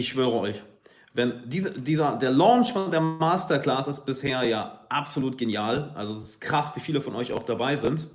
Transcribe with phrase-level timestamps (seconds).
[0.00, 0.62] Ich schwöre euch,
[1.12, 5.90] wenn diese, dieser, der Launch von der Masterclass ist bisher ja absolut genial.
[5.96, 8.06] Also es ist krass, wie viele von euch auch dabei sind.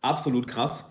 [0.00, 0.86] Absolut krass.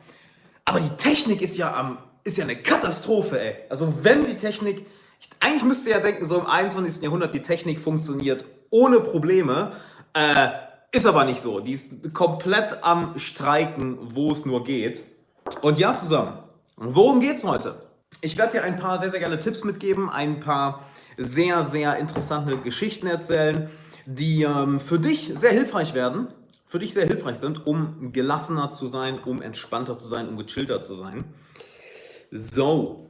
[0.63, 3.55] Aber die Technik ist ja am, ist ja eine Katastrophe, ey.
[3.70, 4.86] Also wenn die Technik,
[5.20, 7.01] ich, eigentlich müsste ja denken, so im 21.
[7.01, 9.72] Jahrhundert die Technik funktioniert ohne Probleme.
[10.13, 10.49] Äh,
[10.92, 11.62] ist aber nicht so.
[11.62, 15.04] Die ist komplett am Streiken, wo es nur geht.
[15.63, 16.38] Und ja, zusammen.
[16.76, 17.87] Worum geht's heute?
[18.22, 20.86] Ich werde dir ein paar sehr, sehr gerne Tipps mitgeben, ein paar
[21.18, 23.70] sehr, sehr interessante Geschichten erzählen,
[24.05, 26.27] die ähm, für dich sehr hilfreich werden,
[26.66, 30.82] für dich sehr hilfreich sind, um gelassener zu sein, um entspannter zu sein, um gechillter
[30.82, 31.26] zu sein.
[32.32, 33.10] So.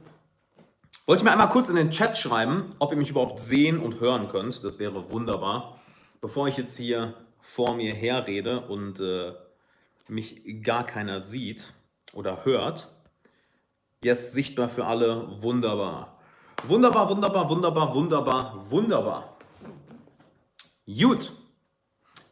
[1.06, 4.00] Wollte ich mir einmal kurz in den Chat schreiben, ob ihr mich überhaupt sehen und
[4.00, 4.62] hören könnt.
[4.62, 5.80] Das wäre wunderbar.
[6.20, 9.32] Bevor ich jetzt hier vor mir herrede und äh,
[10.06, 11.72] mich gar keiner sieht
[12.12, 12.88] oder hört.
[14.02, 15.42] Yes, sichtbar für alle.
[15.42, 16.18] Wunderbar.
[16.64, 19.36] Wunderbar, wunderbar, wunderbar, wunderbar, wunderbar.
[20.86, 21.32] Gut.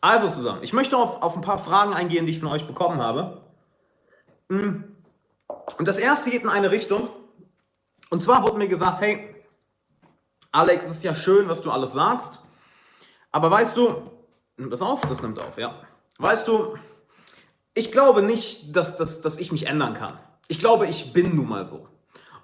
[0.01, 3.01] Also zusammen, ich möchte auf, auf ein paar Fragen eingehen, die ich von euch bekommen
[3.01, 3.43] habe.
[4.49, 4.97] Hm.
[5.79, 7.09] Und das erste geht in eine Richtung.
[8.11, 9.35] Und zwar wurde mir gesagt, hey,
[10.53, 12.41] Alex, es ist ja schön, was du alles sagst.
[13.33, 14.11] Aber weißt du,
[14.57, 15.01] nimmt das auf?
[15.03, 15.75] Das nimmt auf, ja.
[16.19, 16.77] Weißt du,
[17.75, 20.19] ich glaube nicht, dass, dass, dass ich mich ändern kann.
[20.49, 21.89] Ich glaube, ich bin nun mal so.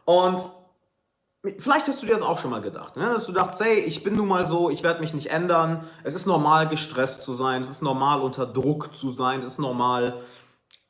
[0.04, 0.44] Und
[1.58, 3.02] Vielleicht hast du dir das auch schon mal gedacht, ne?
[3.02, 5.82] dass du dachtest, hey, ich bin nun mal so, ich werde mich nicht ändern.
[6.04, 7.62] Es ist normal, gestresst zu sein.
[7.62, 9.42] Es ist normal, unter Druck zu sein.
[9.42, 10.20] Es ist normal,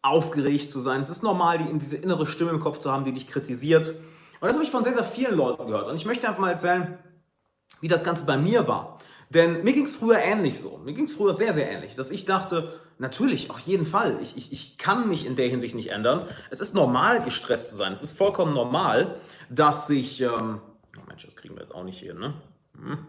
[0.03, 1.01] aufgeregt zu sein.
[1.01, 3.89] Es ist normal, die, diese innere Stimme im Kopf zu haben, die dich kritisiert.
[3.89, 3.97] Und
[4.43, 5.89] das habe ich von sehr, sehr vielen Leuten gehört.
[5.89, 6.99] Und ich möchte einfach mal erzählen,
[7.81, 8.99] wie das Ganze bei mir war.
[9.35, 10.79] Denn mir ging es früher ähnlich so.
[10.85, 14.37] Mir ging es früher sehr, sehr ähnlich, dass ich dachte, natürlich, auf jeden Fall, ich,
[14.37, 16.27] ich, ich kann mich in der Hinsicht nicht ändern.
[16.51, 17.93] Es ist normal, gestresst zu sein.
[17.93, 19.17] Es ist vollkommen normal,
[19.49, 20.21] dass ich.
[20.21, 20.61] Ähm,
[20.99, 22.35] oh Mensch, das kriegen wir jetzt auch nicht hier, ne?
[22.77, 23.07] Hm.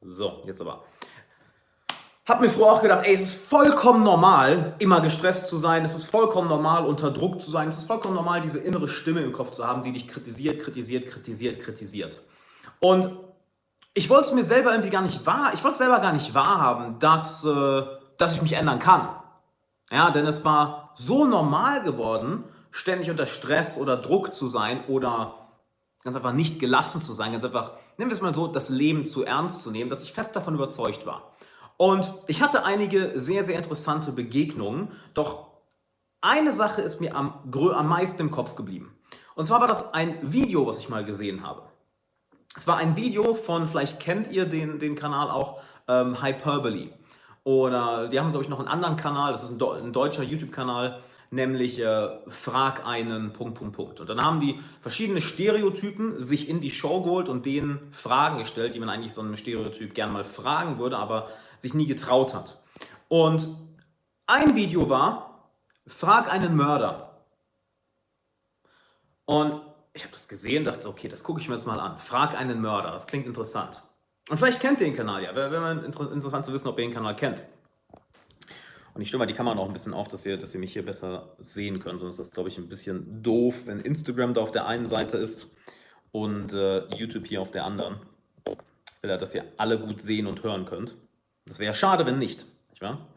[0.00, 0.84] So, jetzt aber.
[2.26, 5.84] Hab mir früher auch gedacht, ey, es ist vollkommen normal, immer gestresst zu sein.
[5.84, 7.68] Es ist vollkommen normal, unter Druck zu sein.
[7.68, 11.06] Es ist vollkommen normal, diese innere Stimme im Kopf zu haben, die dich kritisiert, kritisiert,
[11.06, 12.22] kritisiert, kritisiert.
[12.80, 13.27] Und
[13.98, 17.00] ich wollte es mir selber irgendwie gar nicht wahr, ich wollte selber gar nicht wahrhaben,
[17.00, 17.82] dass, äh,
[18.16, 19.08] dass ich mich ändern kann.
[19.90, 25.34] Ja, denn es war so normal geworden, ständig unter Stress oder Druck zu sein oder
[26.04, 29.04] ganz einfach nicht gelassen zu sein, ganz einfach, nennen wir es mal so, das Leben
[29.04, 31.32] zu ernst zu nehmen, dass ich fest davon überzeugt war.
[31.76, 35.48] Und ich hatte einige sehr, sehr interessante Begegnungen, doch
[36.20, 38.96] eine Sache ist mir am, am meisten im Kopf geblieben.
[39.34, 41.67] Und zwar war das ein Video, was ich mal gesehen habe.
[42.56, 46.90] Es war ein Video von, vielleicht kennt ihr den, den Kanal auch, ähm, Hyperbole.
[47.44, 51.00] Oder die haben, glaube ich, noch einen anderen Kanal, das ist ein, ein deutscher YouTube-Kanal,
[51.30, 54.00] nämlich äh, Frag einen Punkt, Punkt, Punkt.
[54.00, 58.74] Und dann haben die verschiedene Stereotypen sich in die Show geholt und denen Fragen gestellt,
[58.74, 62.58] die man eigentlich so einem Stereotyp gerne mal fragen würde, aber sich nie getraut hat.
[63.08, 63.48] Und
[64.26, 65.50] ein Video war,
[65.86, 67.24] Frag einen Mörder.
[69.24, 69.62] Und
[69.98, 71.98] ich habe das gesehen, dachte, okay, das gucke ich mir jetzt mal an.
[71.98, 73.82] Frag einen Mörder, das klingt interessant.
[74.28, 76.94] Und vielleicht kennt ihr den Kanal ja, wäre wär interessant zu wissen, ob ihr den
[76.94, 77.42] Kanal kennt.
[78.94, 80.72] Und ich stelle mal die Kamera noch ein bisschen auf, dass ihr, dass ihr mich
[80.72, 82.00] hier besser sehen könnt.
[82.00, 85.16] Sonst ist das, glaube ich, ein bisschen doof, wenn Instagram da auf der einen Seite
[85.18, 85.54] ist
[86.12, 88.00] und äh, YouTube hier auf der anderen.
[89.00, 90.94] Will ja, dass ihr alle gut sehen und hören könnt.
[91.46, 92.46] Das wäre schade, wenn nicht.
[92.70, 93.08] Nicht wahr?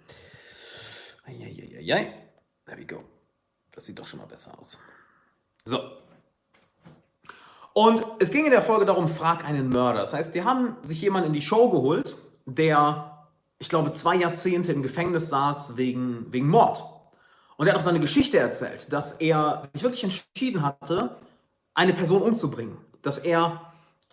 [1.25, 2.13] Eieieiei.
[2.65, 3.03] There we go.
[3.71, 4.79] Das sieht doch schon mal besser aus.
[5.63, 5.79] So,
[7.73, 10.01] und es ging in der Folge darum, frag einen Mörder.
[10.01, 12.15] Das heißt, die haben sich jemanden in die Show geholt,
[12.45, 13.27] der,
[13.59, 16.83] ich glaube, zwei Jahrzehnte im Gefängnis saß wegen, wegen Mord.
[17.57, 21.15] Und er hat auch seine Geschichte erzählt, dass er sich wirklich entschieden hatte,
[21.73, 22.77] eine Person umzubringen.
[23.01, 23.61] Dass er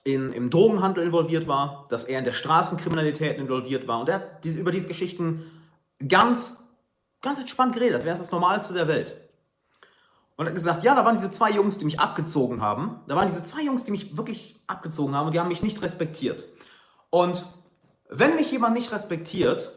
[0.04, 4.00] in, im Drogenhandel involviert war, dass er in der Straßenkriminalität involviert war.
[4.00, 5.44] Und er hat diese, über diese Geschichten
[6.06, 6.64] ganz,
[7.20, 9.16] ganz entspannt geredet, als wäre es das Normalste der Welt.
[10.38, 13.00] Und hat gesagt, ja, da waren diese zwei Jungs, die mich abgezogen haben.
[13.08, 15.82] Da waren diese zwei Jungs, die mich wirklich abgezogen haben und die haben mich nicht
[15.82, 16.44] respektiert.
[17.10, 17.44] Und
[18.08, 19.72] wenn mich jemand nicht respektiert,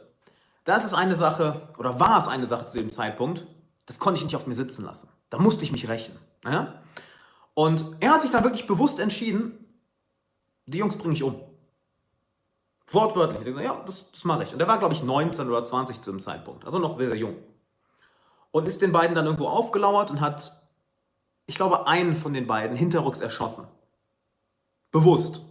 [0.63, 3.47] da ist es eine Sache, oder war es eine Sache zu dem Zeitpunkt,
[3.87, 5.09] das konnte ich nicht auf mir sitzen lassen.
[5.31, 6.15] Da musste ich mich rächen.
[6.45, 6.75] Ja?
[7.55, 9.65] Und er hat sich dann wirklich bewusst entschieden,
[10.67, 11.41] die Jungs bringe ich um.
[12.85, 13.39] Wortwörtlich.
[13.39, 14.53] Er hat gesagt, ja, das, das mache ich.
[14.53, 16.65] Und er war, glaube ich, 19 oder 20 zu dem Zeitpunkt.
[16.65, 17.35] Also noch sehr, sehr jung
[18.51, 20.61] und ist den beiden dann irgendwo aufgelauert und hat,
[21.45, 23.67] ich glaube, einen von den beiden hinterrücks erschossen.
[24.91, 25.41] Bewusst.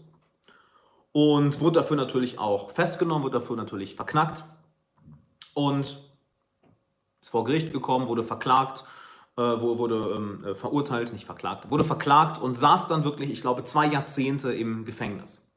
[1.13, 4.45] Und wurde dafür natürlich auch festgenommen, wurde dafür natürlich verknackt
[5.55, 6.01] und
[7.21, 8.85] ist vor Gericht gekommen, wurde verklagt,
[9.37, 13.65] äh, wurde ähm, äh, verurteilt, nicht verklagt, wurde verklagt und saß dann wirklich, ich glaube,
[13.65, 15.51] zwei Jahrzehnte im Gefängnis.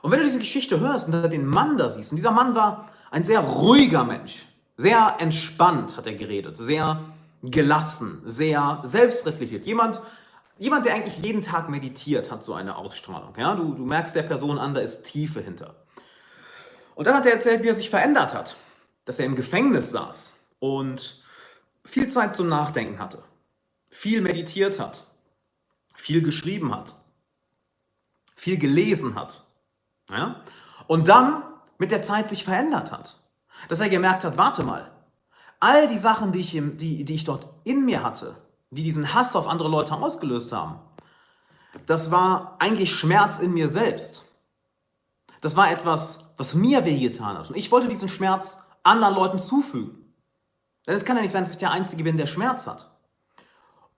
[0.00, 2.88] Und wenn du diese Geschichte hörst und den Mann da siehst, und dieser Mann war
[3.10, 4.46] ein sehr ruhiger Mensch,
[4.78, 7.04] sehr entspannt hat er geredet, sehr
[7.42, 9.66] gelassen, sehr selbstreflektiert.
[9.66, 10.00] Jemand,
[10.56, 13.34] jemand, der eigentlich jeden Tag meditiert, hat so eine Ausstrahlung.
[13.36, 13.54] Ja?
[13.54, 15.74] Du, du merkst der Person an, da ist Tiefe hinter.
[16.94, 18.56] Und dann hat er erzählt, wie er sich verändert hat,
[19.04, 21.22] dass er im Gefängnis saß und
[21.84, 23.22] viel Zeit zum Nachdenken hatte,
[23.90, 25.04] viel meditiert hat,
[25.94, 26.94] viel geschrieben hat,
[28.36, 29.44] viel gelesen hat.
[30.08, 30.44] Ja?
[30.86, 31.42] Und dann
[31.78, 33.16] mit der Zeit sich verändert hat.
[33.68, 34.90] Dass er gemerkt hat, warte mal,
[35.60, 38.36] all die Sachen, die ich, die, die ich dort in mir hatte,
[38.70, 40.78] die diesen Hass auf andere Leute ausgelöst haben,
[41.86, 44.24] das war eigentlich Schmerz in mir selbst.
[45.40, 47.50] Das war etwas, was mir wehgetan hat.
[47.50, 50.14] Und ich wollte diesen Schmerz anderen Leuten zufügen.
[50.86, 52.90] Denn es kann ja nicht sein, dass ich der Einzige bin, der Schmerz hat.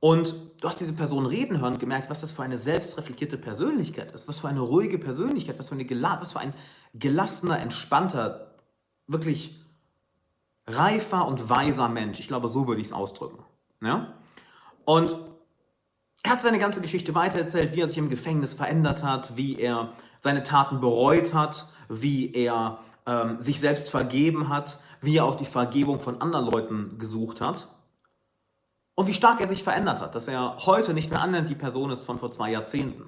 [0.01, 4.13] Und du hast diese Person reden hören und gemerkt, was das für eine selbstreflektierte Persönlichkeit
[4.13, 6.55] ist, was für eine ruhige Persönlichkeit, was für, eine was für ein
[6.95, 8.50] gelassener, entspannter,
[9.13, 9.59] wirklich
[10.67, 12.21] reifer und weiser Mensch.
[12.21, 13.43] Ich glaube, so würde ich es ausdrücken.
[13.83, 14.15] Ja?
[14.85, 15.17] Und
[16.23, 19.93] er hat seine ganze Geschichte weitererzählt, wie er sich im Gefängnis verändert hat, wie er
[20.21, 25.47] seine Taten bereut hat, wie er ähm, sich selbst vergeben hat, wie er auch die
[25.47, 27.69] Vergebung von anderen Leuten gesucht hat
[28.95, 31.91] und wie stark er sich verändert hat, dass er heute nicht mehr annimmt die Person
[31.91, 33.05] ist von vor zwei Jahrzehnten.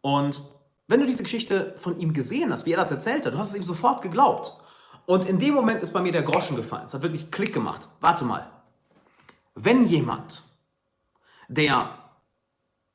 [0.00, 0.42] Und
[0.88, 3.50] wenn du diese Geschichte von ihm gesehen hast, wie er das erzählt hat, du hast
[3.50, 4.56] es ihm sofort geglaubt.
[5.12, 6.86] Und in dem Moment ist bei mir der Groschen gefallen.
[6.86, 7.86] Es hat wirklich Klick gemacht.
[8.00, 8.50] Warte mal.
[9.54, 10.42] Wenn jemand,
[11.48, 11.98] der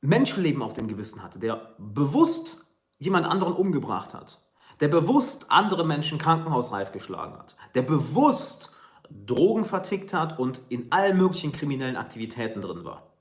[0.00, 4.40] Menschenleben auf dem Gewissen hatte, der bewusst jemand anderen umgebracht hat,
[4.80, 8.72] der bewusst andere Menschen krankenhausreif geschlagen hat, der bewusst
[9.08, 13.12] Drogen vertickt hat und in allen möglichen kriminellen Aktivitäten drin war.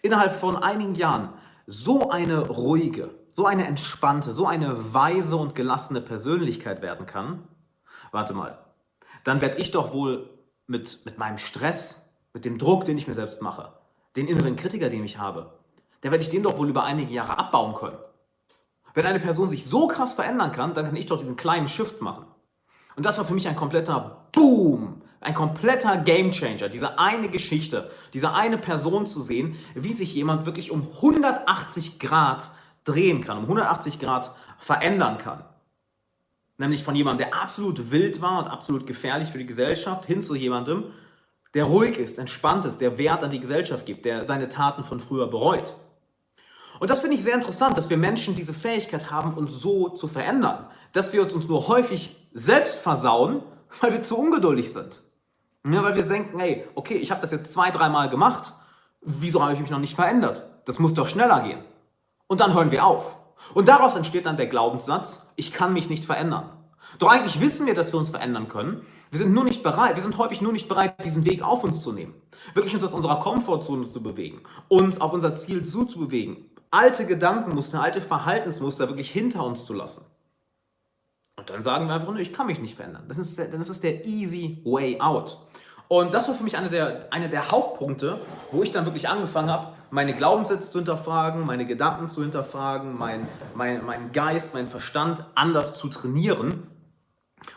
[0.00, 1.30] Innerhalb von einigen Jahren
[1.66, 7.48] so eine ruhige, so eine entspannte, so eine weise und gelassene Persönlichkeit werden kann,
[8.12, 8.58] warte mal,
[9.24, 10.30] dann werde ich doch wohl
[10.66, 13.72] mit, mit meinem Stress, mit dem Druck, den ich mir selbst mache,
[14.16, 15.52] den inneren Kritiker, den ich habe,
[16.02, 17.98] der werde ich den doch wohl über einige Jahre abbauen können.
[18.94, 22.00] Wenn eine Person sich so krass verändern kann, dann kann ich doch diesen kleinen Shift
[22.00, 22.24] machen.
[22.96, 26.68] Und das war für mich ein kompletter Boom, ein kompletter Gamechanger.
[26.68, 32.50] Diese eine Geschichte, diese eine Person zu sehen, wie sich jemand wirklich um 180 Grad
[32.84, 35.44] drehen kann, um 180 Grad verändern kann.
[36.60, 40.34] Nämlich von jemandem, der absolut wild war und absolut gefährlich für die Gesellschaft, hin zu
[40.34, 40.84] jemandem,
[41.54, 45.00] der ruhig ist, entspannt ist, der Wert an die Gesellschaft gibt, der seine Taten von
[45.00, 45.74] früher bereut.
[46.78, 50.06] Und das finde ich sehr interessant, dass wir Menschen diese Fähigkeit haben, uns so zu
[50.06, 50.66] verändern.
[50.92, 53.42] Dass wir uns nur häufig selbst versauen,
[53.80, 55.00] weil wir zu ungeduldig sind.
[55.64, 58.52] Ja, weil wir denken, hey, okay, ich habe das jetzt zwei, dreimal gemacht,
[59.00, 60.42] wieso habe ich mich noch nicht verändert?
[60.66, 61.64] Das muss doch schneller gehen.
[62.26, 63.16] Und dann hören wir auf.
[63.54, 66.50] Und daraus entsteht dann der Glaubenssatz, ich kann mich nicht verändern.
[66.98, 68.84] Doch eigentlich wissen wir, dass wir uns verändern können.
[69.10, 71.80] Wir sind nur nicht bereit, wir sind häufig nur nicht bereit, diesen Weg auf uns
[71.80, 72.14] zu nehmen.
[72.54, 78.00] Wirklich uns aus unserer Komfortzone zu bewegen, uns auf unser Ziel zuzubewegen, alte Gedankenmuster, alte
[78.00, 80.04] Verhaltensmuster wirklich hinter uns zu lassen.
[81.36, 83.04] Und dann sagen wir einfach nur, ich kann mich nicht verändern.
[83.08, 85.38] Das ist, das ist der easy way out.
[85.88, 88.20] Und das war für mich einer der, eine der Hauptpunkte,
[88.52, 93.26] wo ich dann wirklich angefangen habe, meine Glaubenssätze zu hinterfragen, meine Gedanken zu hinterfragen, mein,
[93.54, 96.66] mein, mein Geist, mein Verstand anders zu trainieren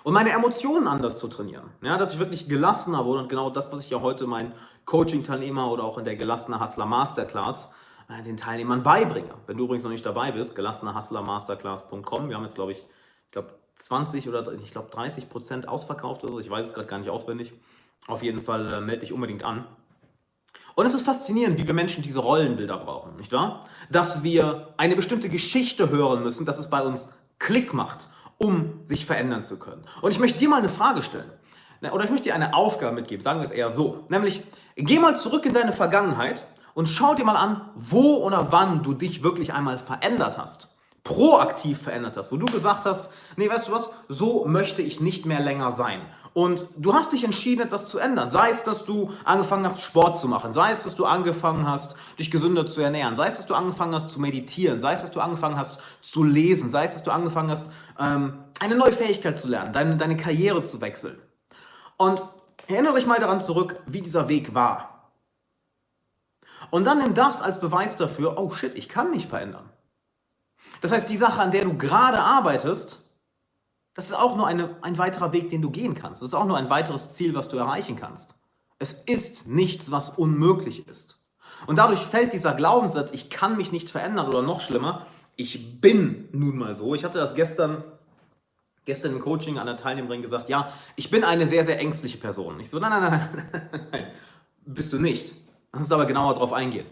[0.04, 1.70] und meine Emotionen anders zu trainieren.
[1.82, 4.54] Ja, dass ich wirklich gelassener wurde und genau das, was ich ja heute meinen
[4.86, 7.72] Coaching-Teilnehmer oder auch in der gelassene Hustler Masterclass
[8.10, 9.34] äh, den Teilnehmern beibringe.
[9.48, 12.30] Wenn du übrigens noch nicht dabei bist, gelassenerhustlermasterclass.com.
[12.30, 16.34] Wir haben jetzt, glaube ich, ich glaube 20 oder ich glaube 30 Prozent ausverkauft oder
[16.34, 16.40] so.
[16.40, 17.54] Ich weiß es gerade gar nicht auswendig.
[18.08, 19.66] Auf jeden Fall äh, melde dich unbedingt an.
[20.76, 23.66] Und es ist faszinierend, wie wir Menschen diese Rollenbilder brauchen, nicht wahr?
[23.92, 29.06] Dass wir eine bestimmte Geschichte hören müssen, dass es bei uns Klick macht, um sich
[29.06, 29.84] verändern zu können.
[30.02, 31.30] Und ich möchte dir mal eine Frage stellen.
[31.92, 34.06] Oder ich möchte dir eine Aufgabe mitgeben, sagen wir es eher so.
[34.10, 34.42] Nämlich,
[34.76, 38.94] geh mal zurück in deine Vergangenheit und schau dir mal an, wo oder wann du
[38.94, 40.73] dich wirklich einmal verändert hast.
[41.04, 45.26] Proaktiv verändert hast, wo du gesagt hast, nee, weißt du was, so möchte ich nicht
[45.26, 46.02] mehr länger sein.
[46.34, 48.28] Und du hast dich entschieden, etwas zu ändern.
[48.28, 50.52] Sei es, dass du angefangen hast, Sport zu machen.
[50.52, 53.16] Sei es, dass du angefangen hast, dich gesünder zu ernähren.
[53.16, 54.80] Sei es, dass du angefangen hast, zu meditieren.
[54.80, 56.72] Sei es, dass du angefangen hast, zu lesen.
[56.72, 57.70] Sei es, dass du angefangen hast,
[58.00, 61.22] ähm, eine neue Fähigkeit zu lernen, deine, deine Karriere zu wechseln.
[61.98, 62.24] Und
[62.68, 65.12] erinnere dich mal daran zurück, wie dieser Weg war.
[66.72, 69.70] Und dann nimm das als Beweis dafür, oh shit, ich kann mich verändern.
[70.84, 73.00] Das heißt, die Sache, an der du gerade arbeitest,
[73.94, 76.22] das ist auch nur eine, ein weiterer Weg, den du gehen kannst.
[76.22, 78.36] Das ist auch nur ein weiteres Ziel, was du erreichen kannst.
[78.80, 81.20] Es ist nichts, was unmöglich ist.
[81.68, 86.28] Und dadurch fällt dieser Glaubenssatz, ich kann mich nicht verändern oder noch schlimmer, ich bin
[86.34, 86.94] nun mal so.
[86.96, 87.86] Ich hatte das gestern,
[88.84, 92.60] gestern im Coaching an der Teilnehmerin gesagt, ja, ich bin eine sehr, sehr ängstliche Person.
[92.60, 94.08] Ich so, nein, nein, nein, nein, nein,
[94.66, 95.32] bist du nicht.
[95.72, 96.88] Lass uns aber genauer darauf eingehen.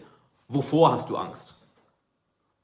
[0.48, 1.56] Wovor hast du Angst?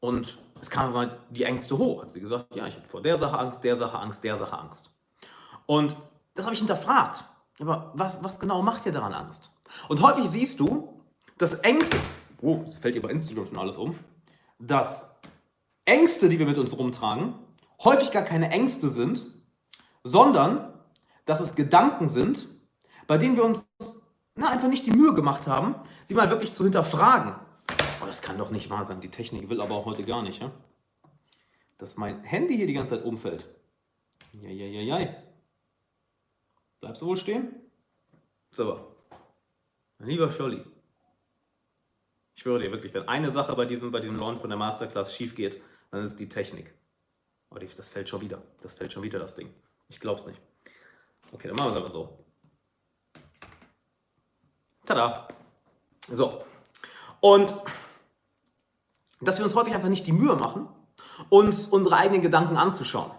[0.01, 2.03] Und es kamen mal die Ängste hoch.
[2.03, 4.59] Hat sie gesagt, ja, ich habe vor der Sache Angst, der Sache Angst, der Sache
[4.59, 4.91] Angst.
[5.67, 5.97] Und
[6.35, 7.25] das habe ich hinterfragt.
[7.61, 9.51] Aber was, was genau macht dir daran Angst?
[9.89, 11.03] Und häufig siehst du,
[11.37, 11.97] dass Ängste,
[12.41, 13.99] oh, es fällt dir bei Instagram schon alles um,
[14.59, 15.21] dass
[15.85, 17.35] Ängste, die wir mit uns rumtragen,
[17.83, 19.25] häufig gar keine Ängste sind,
[20.05, 20.73] sondern
[21.25, 22.49] dass es Gedanken sind,
[23.07, 23.67] bei denen wir uns
[24.35, 25.75] na, einfach nicht die Mühe gemacht haben,
[26.05, 27.35] sie mal wirklich zu hinterfragen.
[28.09, 29.03] Oh, das kann doch nicht wahr sein.
[29.03, 30.51] Die Technik will aber auch heute gar nicht, ja?
[31.77, 33.47] Dass mein Handy hier die ganze Zeit umfällt.
[34.33, 35.15] Ja, ja, ja, ja.
[36.81, 37.55] Bleibst du wohl stehen?
[38.53, 38.97] So.
[39.99, 40.65] Lieber Scholli,
[42.35, 45.15] ich schwöre dir wirklich, wenn eine Sache bei diesem, bei diesem Launch von der Masterclass
[45.15, 45.61] schief geht,
[45.91, 46.73] dann ist es die Technik.
[47.51, 48.41] Aber oh, das fällt schon wieder.
[48.63, 49.53] Das fällt schon wieder, das Ding.
[49.91, 50.41] Ich glaub's nicht.
[51.31, 52.25] Okay, dann machen wir es aber so.
[54.87, 55.29] Tada.
[56.09, 56.43] So.
[57.21, 57.53] Und
[59.21, 60.69] dass wir uns häufig einfach nicht die Mühe machen,
[61.29, 63.11] uns unsere eigenen Gedanken anzuschauen,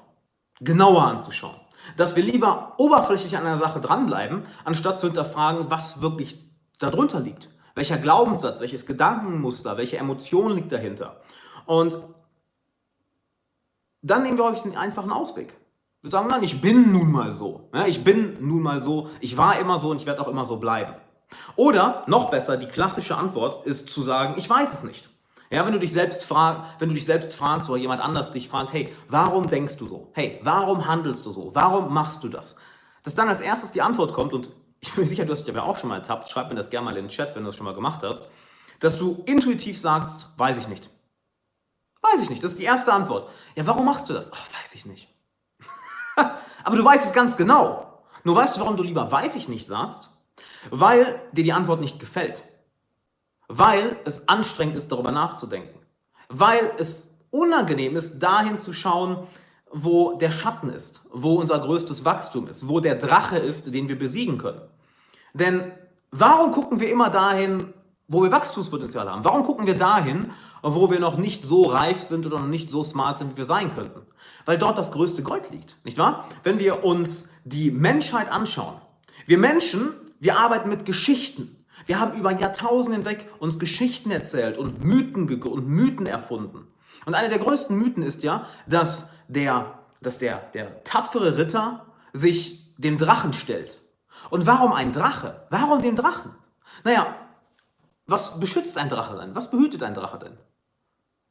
[0.59, 1.59] genauer anzuschauen.
[1.97, 7.49] Dass wir lieber oberflächlich an einer Sache dranbleiben, anstatt zu hinterfragen, was wirklich darunter liegt.
[7.75, 11.21] Welcher Glaubenssatz, welches Gedankenmuster, welche Emotion liegt dahinter.
[11.65, 11.97] Und
[14.01, 15.57] dann nehmen wir euch den einfachen Ausweg.
[16.01, 17.69] Wir sagen, nein, ich bin nun mal so.
[17.87, 20.57] Ich bin nun mal so, ich war immer so und ich werde auch immer so
[20.57, 20.95] bleiben.
[21.55, 25.09] Oder noch besser, die klassische Antwort ist zu sagen, ich weiß es nicht.
[25.51, 28.49] Ja, wenn du dich selbst fragst, wenn du dich selbst fragst oder jemand anders dich
[28.49, 30.11] fragt, hey, warum denkst du so?
[30.13, 31.55] Hey, warum handelst du so?
[31.55, 32.55] Warum machst du das?
[33.03, 35.55] Dass dann als erstes die Antwort kommt und ich bin mir sicher, du hast dich
[35.55, 37.49] aber auch schon mal ertappt, schreib mir das gerne mal in den Chat, wenn du
[37.49, 38.29] das schon mal gemacht hast,
[38.79, 40.89] dass du intuitiv sagst, weiß ich nicht.
[42.01, 43.29] Weiß ich nicht, das ist die erste Antwort.
[43.55, 44.31] Ja, warum machst du das?
[44.31, 45.09] Ach, weiß ich nicht.
[46.63, 48.03] aber du weißt es ganz genau.
[48.23, 50.09] Nur weißt du, warum du lieber weiß ich nicht sagst?
[50.69, 52.43] Weil dir die Antwort nicht gefällt.
[53.49, 55.77] Weil es anstrengend ist, darüber nachzudenken.
[56.29, 59.17] Weil es unangenehm ist, dahin zu schauen,
[59.71, 63.99] wo der Schatten ist, wo unser größtes Wachstum ist, wo der Drache ist, den wir
[63.99, 64.61] besiegen können.
[65.33, 65.71] Denn
[66.11, 67.73] warum gucken wir immer dahin,
[68.07, 69.25] wo wir Wachstumspotenzial haben?
[69.25, 70.31] Warum gucken wir dahin,
[70.63, 73.45] wo wir noch nicht so reif sind oder noch nicht so smart sind, wie wir
[73.45, 74.01] sein könnten?
[74.45, 76.25] Weil dort das größte Gold liegt, nicht wahr?
[76.43, 78.81] Wenn wir uns die Menschheit anschauen,
[79.27, 81.58] wir Menschen wir arbeiten mit Geschichten.
[81.85, 86.67] Wir haben über Jahrtausende hinweg uns Geschichten erzählt und Mythen und Mythen erfunden.
[87.05, 92.75] Und einer der größten Mythen ist ja, dass der, dass der, der tapfere Ritter sich
[92.77, 93.81] dem Drachen stellt.
[94.29, 95.45] Und warum ein Drache?
[95.49, 96.31] Warum den Drachen?
[96.83, 97.15] Naja,
[98.05, 99.35] was beschützt ein Drache denn?
[99.35, 100.37] Was behütet ein Drache denn?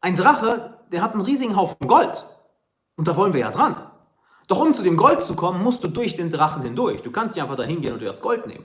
[0.00, 2.26] Ein Drache, der hat einen riesigen Haufen Gold.
[2.97, 3.76] Und da wollen wir ja dran.
[4.47, 7.02] Doch um zu dem Gold zu kommen, musst du durch den Drachen hindurch.
[7.02, 8.64] Du kannst nicht einfach da hingehen und dir das Gold nehmen.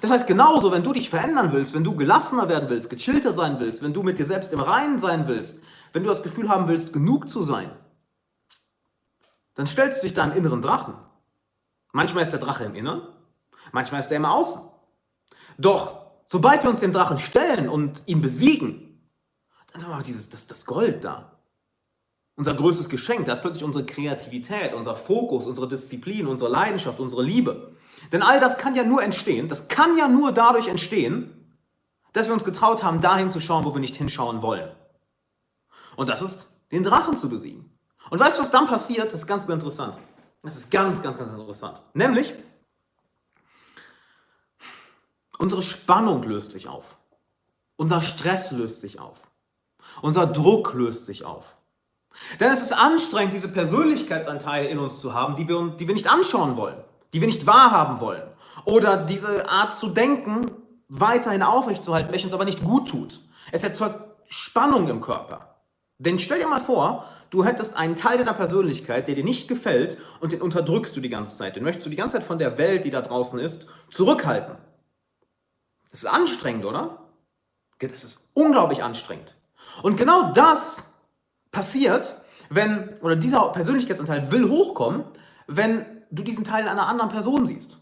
[0.00, 3.60] Das heißt, genauso, wenn du dich verändern willst, wenn du gelassener werden willst, gechillter sein
[3.60, 5.62] willst, wenn du mit dir selbst im Reinen sein willst,
[5.92, 7.70] wenn du das Gefühl haben willst, genug zu sein,
[9.54, 10.94] dann stellst du dich deinem inneren Drachen.
[11.92, 13.06] Manchmal ist der Drache im Innern,
[13.72, 14.62] manchmal ist er im Außen.
[15.58, 19.08] Doch sobald wir uns dem Drachen stellen und ihn besiegen,
[19.68, 21.33] dann ist aber dieses, das, das Gold da.
[22.36, 27.22] Unser größtes Geschenk, da ist plötzlich unsere Kreativität, unser Fokus, unsere Disziplin, unsere Leidenschaft, unsere
[27.22, 27.76] Liebe.
[28.10, 31.58] Denn all das kann ja nur entstehen, das kann ja nur dadurch entstehen,
[32.12, 34.70] dass wir uns getraut haben, dahin zu schauen, wo wir nicht hinschauen wollen.
[35.96, 37.70] Und das ist, den Drachen zu besiegen.
[38.10, 39.12] Und weißt du, was dann passiert?
[39.12, 39.96] Das ist ganz, ganz interessant.
[40.42, 41.80] Das ist ganz, ganz, ganz interessant.
[41.94, 42.34] Nämlich,
[45.38, 46.96] unsere Spannung löst sich auf.
[47.76, 49.26] Unser Stress löst sich auf.
[50.02, 51.56] Unser Druck löst sich auf.
[52.40, 56.10] Denn es ist anstrengend, diese Persönlichkeitsanteile in uns zu haben, die wir, die wir nicht
[56.10, 56.76] anschauen wollen,
[57.12, 58.22] die wir nicht wahrhaben wollen.
[58.64, 60.46] Oder diese Art zu denken
[60.88, 63.20] weiterhin aufrechtzuerhalten, welche uns aber nicht gut tut.
[63.50, 65.56] Es erzeugt Spannung im Körper.
[65.98, 69.98] Denn stell dir mal vor, du hättest einen Teil deiner Persönlichkeit, der dir nicht gefällt
[70.20, 71.56] und den unterdrückst du die ganze Zeit.
[71.56, 74.56] Den möchtest du die ganze Zeit von der Welt, die da draußen ist, zurückhalten.
[75.90, 76.98] Das ist anstrengend, oder?
[77.78, 79.36] Das ist unglaublich anstrengend.
[79.82, 80.93] Und genau das
[81.54, 82.20] passiert,
[82.50, 85.04] wenn, oder dieser Persönlichkeitsanteil will hochkommen,
[85.46, 87.78] wenn du diesen Teil einer anderen Person siehst.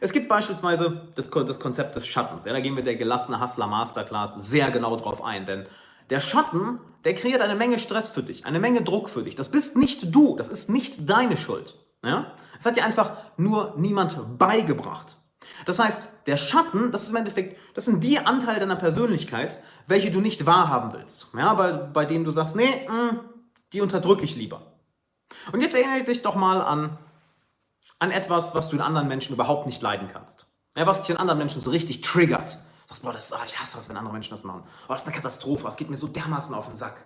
[0.00, 2.44] Es gibt beispielsweise das, das Konzept des Schattens.
[2.44, 5.66] Ja, da gehen wir der gelassene Hustler Masterclass sehr genau drauf ein, denn
[6.10, 9.34] der Schatten, der kreiert eine Menge Stress für dich, eine Menge Druck für dich.
[9.34, 11.78] Das bist nicht du, das ist nicht deine Schuld.
[12.04, 12.32] Ja?
[12.64, 15.16] Hat dir einfach nur niemand beigebracht.
[15.66, 20.10] Das heißt, der Schatten, das ist im Endeffekt, das sind die Anteile deiner Persönlichkeit, welche
[20.10, 21.28] du nicht wahrhaben willst.
[21.36, 23.20] Ja, bei, bei denen du sagst, nee, mh, hm,
[23.72, 24.62] die unterdrücke ich lieber.
[25.52, 26.96] Und jetzt erinnere dich doch mal an,
[27.98, 30.46] an etwas, was du in anderen Menschen überhaupt nicht leiden kannst.
[30.76, 32.54] Ja, was dich in anderen Menschen so richtig triggert.
[32.54, 34.62] Du sagst, boah, das, ach, ich hasse das, wenn andere Menschen das machen.
[34.84, 37.04] Oh, das ist eine Katastrophe, das geht mir so dermaßen auf den Sack.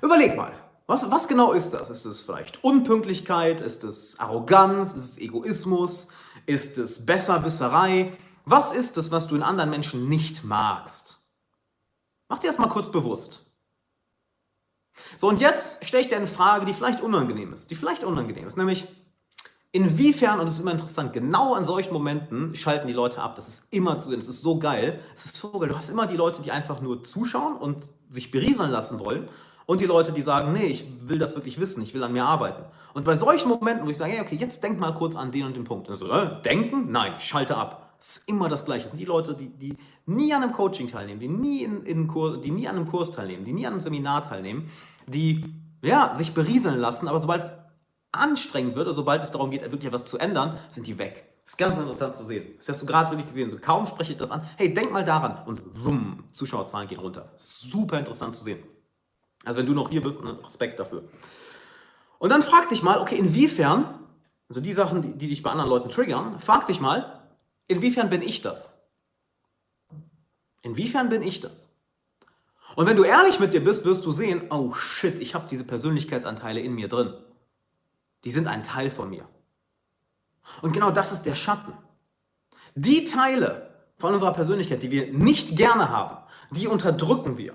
[0.00, 0.52] Überleg mal,
[0.86, 1.90] was, was genau ist das?
[1.90, 3.60] Ist es vielleicht Unpünktlichkeit?
[3.60, 4.94] Ist es Arroganz?
[4.94, 6.08] Ist es Egoismus?
[6.46, 8.12] Ist es Besserwisserei?
[8.44, 11.21] Was ist es, was du in anderen Menschen nicht magst?
[12.32, 13.44] Mach dir das mal kurz bewusst.
[15.18, 17.70] So, und jetzt stelle ich dir eine Frage, die vielleicht unangenehm ist.
[17.70, 18.88] Die vielleicht unangenehm ist, nämlich,
[19.70, 23.36] inwiefern, und das ist immer interessant, genau an solchen Momenten schalten die Leute ab.
[23.36, 24.98] Das ist immer zu sehen, das ist so geil.
[25.14, 25.68] Das ist so geil.
[25.68, 29.28] Du hast immer die Leute, die einfach nur zuschauen und sich berieseln lassen wollen.
[29.66, 32.24] Und die Leute, die sagen, nee, ich will das wirklich wissen, ich will an mir
[32.24, 32.64] arbeiten.
[32.94, 35.44] Und bei solchen Momenten, wo ich sage, hey, okay, jetzt denk mal kurz an den
[35.44, 35.90] und den Punkt.
[35.90, 36.90] Und so, äh, denken?
[36.90, 37.91] Nein, ich schalte ab.
[38.02, 38.82] Das ist immer das Gleiche.
[38.82, 42.08] Das sind die Leute, die, die nie an einem Coaching teilnehmen, die nie, in, in
[42.08, 44.68] Kurs, die nie an einem Kurs teilnehmen, die nie an einem Seminar teilnehmen,
[45.06, 45.44] die
[45.82, 47.52] ja, sich berieseln lassen, aber sobald es
[48.10, 51.32] anstrengend wird oder sobald es darum geht, wirklich etwas zu ändern, sind die weg.
[51.44, 52.54] Das ist ganz interessant zu sehen.
[52.56, 53.52] Das hast du gerade wirklich gesehen.
[53.52, 54.48] So, kaum spreche ich das an.
[54.56, 55.46] Hey, denk mal daran.
[55.46, 57.30] Und wumm, Zuschauerzahlen gehen runter.
[57.36, 58.64] Super interessant zu sehen.
[59.44, 61.04] Also wenn du noch hier bist, ne, Respekt dafür.
[62.18, 64.00] Und dann frag dich mal, okay, inwiefern,
[64.48, 67.21] also die Sachen, die, die dich bei anderen Leuten triggern, frag dich mal,
[67.66, 68.72] inwiefern bin ich das?
[70.62, 71.68] Inwiefern bin ich das?
[72.74, 75.64] Und wenn du ehrlich mit dir bist, wirst du sehen, oh shit, ich habe diese
[75.64, 77.14] Persönlichkeitsanteile in mir drin.
[78.24, 79.28] Die sind ein Teil von mir.
[80.62, 81.74] Und genau das ist der Schatten.
[82.74, 86.16] Die Teile von unserer Persönlichkeit, die wir nicht gerne haben,
[86.50, 87.54] die unterdrücken wir.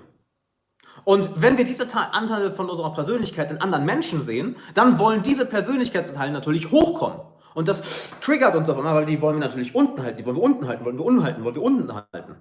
[1.04, 5.46] Und wenn wir diese Anteile von unserer Persönlichkeit in anderen Menschen sehen, dann wollen diese
[5.46, 7.20] Persönlichkeitsanteile natürlich hochkommen.
[7.58, 10.36] Und das triggert uns auf einmal, weil die wollen wir natürlich unten halten, die wollen
[10.36, 12.36] wir unten halten, wollen wir unten halten, wollen wir unten halten.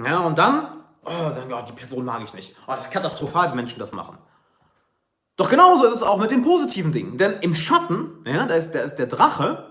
[0.00, 2.54] Ja, und dann, oh, dann, oh, die Person mag ich nicht.
[2.68, 4.18] Oh, das ist katastrophal, wie Menschen das machen.
[5.36, 7.16] Doch genauso ist es auch mit den positiven Dingen.
[7.18, 9.68] Denn im Schatten, ja, da ist, da ist der Drache,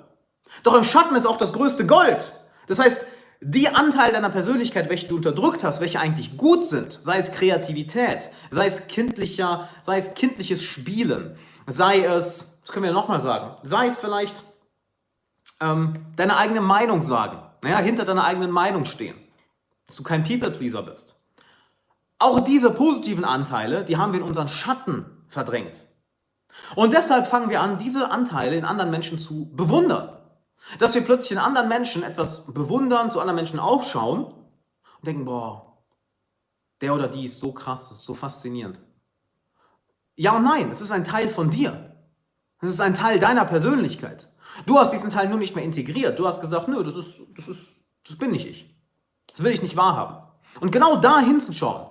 [0.63, 2.37] doch im Schatten ist auch das größte Gold.
[2.67, 3.05] Das heißt,
[3.39, 8.29] die Anteile deiner Persönlichkeit, welche du unterdrückt hast, welche eigentlich gut sind, sei es Kreativität,
[8.51, 13.87] sei es kindlicher, sei es kindliches Spielen, sei es, das können wir nochmal sagen, sei
[13.87, 14.43] es vielleicht
[15.65, 19.17] ähm, deine eigene Meinung sagen, naja, hinter deiner eigenen Meinung stehen,
[19.87, 21.19] dass du kein People-Pleaser bist.
[22.19, 25.85] Auch diese positiven Anteile, die haben wir in unseren Schatten verdrängt.
[26.75, 30.09] Und deshalb fangen wir an, diese Anteile in anderen Menschen zu bewundern.
[30.79, 35.77] Dass wir plötzlich in anderen Menschen etwas bewundern, zu anderen Menschen aufschauen und denken, boah,
[36.81, 38.79] der oder die ist so krass, das ist so faszinierend.
[40.15, 41.95] Ja und nein, es ist ein Teil von dir.
[42.61, 44.29] Es ist ein Teil deiner Persönlichkeit.
[44.65, 46.17] Du hast diesen Teil nur nicht mehr integriert.
[46.19, 48.75] Du hast gesagt, nö, das ist, das ist, das bin nicht ich.
[49.31, 50.17] Das will ich nicht wahrhaben.
[50.61, 51.89] Und genau da hinzuschauen,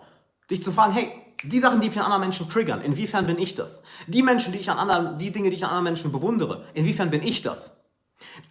[0.50, 1.12] dich zu fragen, hey,
[1.42, 3.82] die Sachen, die mich an anderen Menschen triggern, inwiefern bin ich das?
[4.06, 7.10] Die Menschen, die ich an anderen, die Dinge, die ich an anderen Menschen bewundere, inwiefern
[7.10, 7.84] bin ich das?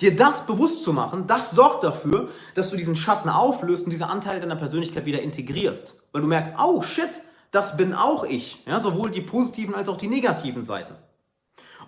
[0.01, 4.07] Dir das bewusst zu machen, das sorgt dafür, dass du diesen Schatten auflöst und diese
[4.07, 6.03] Anteile deiner Persönlichkeit wieder integrierst.
[6.11, 7.09] Weil du merkst, oh shit,
[7.49, 8.63] das bin auch ich.
[8.67, 10.95] Ja, sowohl die positiven als auch die negativen Seiten.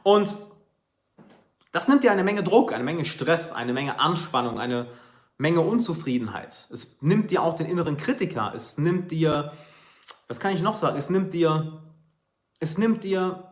[0.03, 0.35] Und
[1.75, 4.87] das nimmt dir eine Menge Druck, eine Menge Stress, eine Menge Anspannung, eine
[5.37, 6.67] Menge Unzufriedenheit.
[6.71, 8.53] Es nimmt dir auch den inneren Kritiker.
[8.55, 9.51] Es nimmt dir,
[10.29, 10.97] was kann ich noch sagen?
[10.97, 11.83] Es nimmt dir,
[12.61, 13.51] es nimmt dir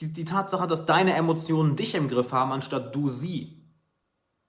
[0.00, 3.62] die, die Tatsache, dass deine Emotionen dich im Griff haben, anstatt du sie.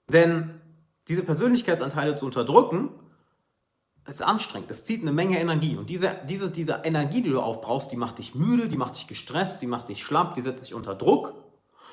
[0.08, 0.60] Denn
[1.06, 2.88] diese Persönlichkeitsanteile zu unterdrücken,
[4.08, 4.72] ist anstrengend.
[4.72, 5.76] Es zieht eine Menge Energie.
[5.76, 9.06] Und diese, diese, diese Energie, die du aufbrauchst, die macht dich müde, die macht dich
[9.06, 11.39] gestresst, die macht dich schlapp, die setzt dich unter Druck.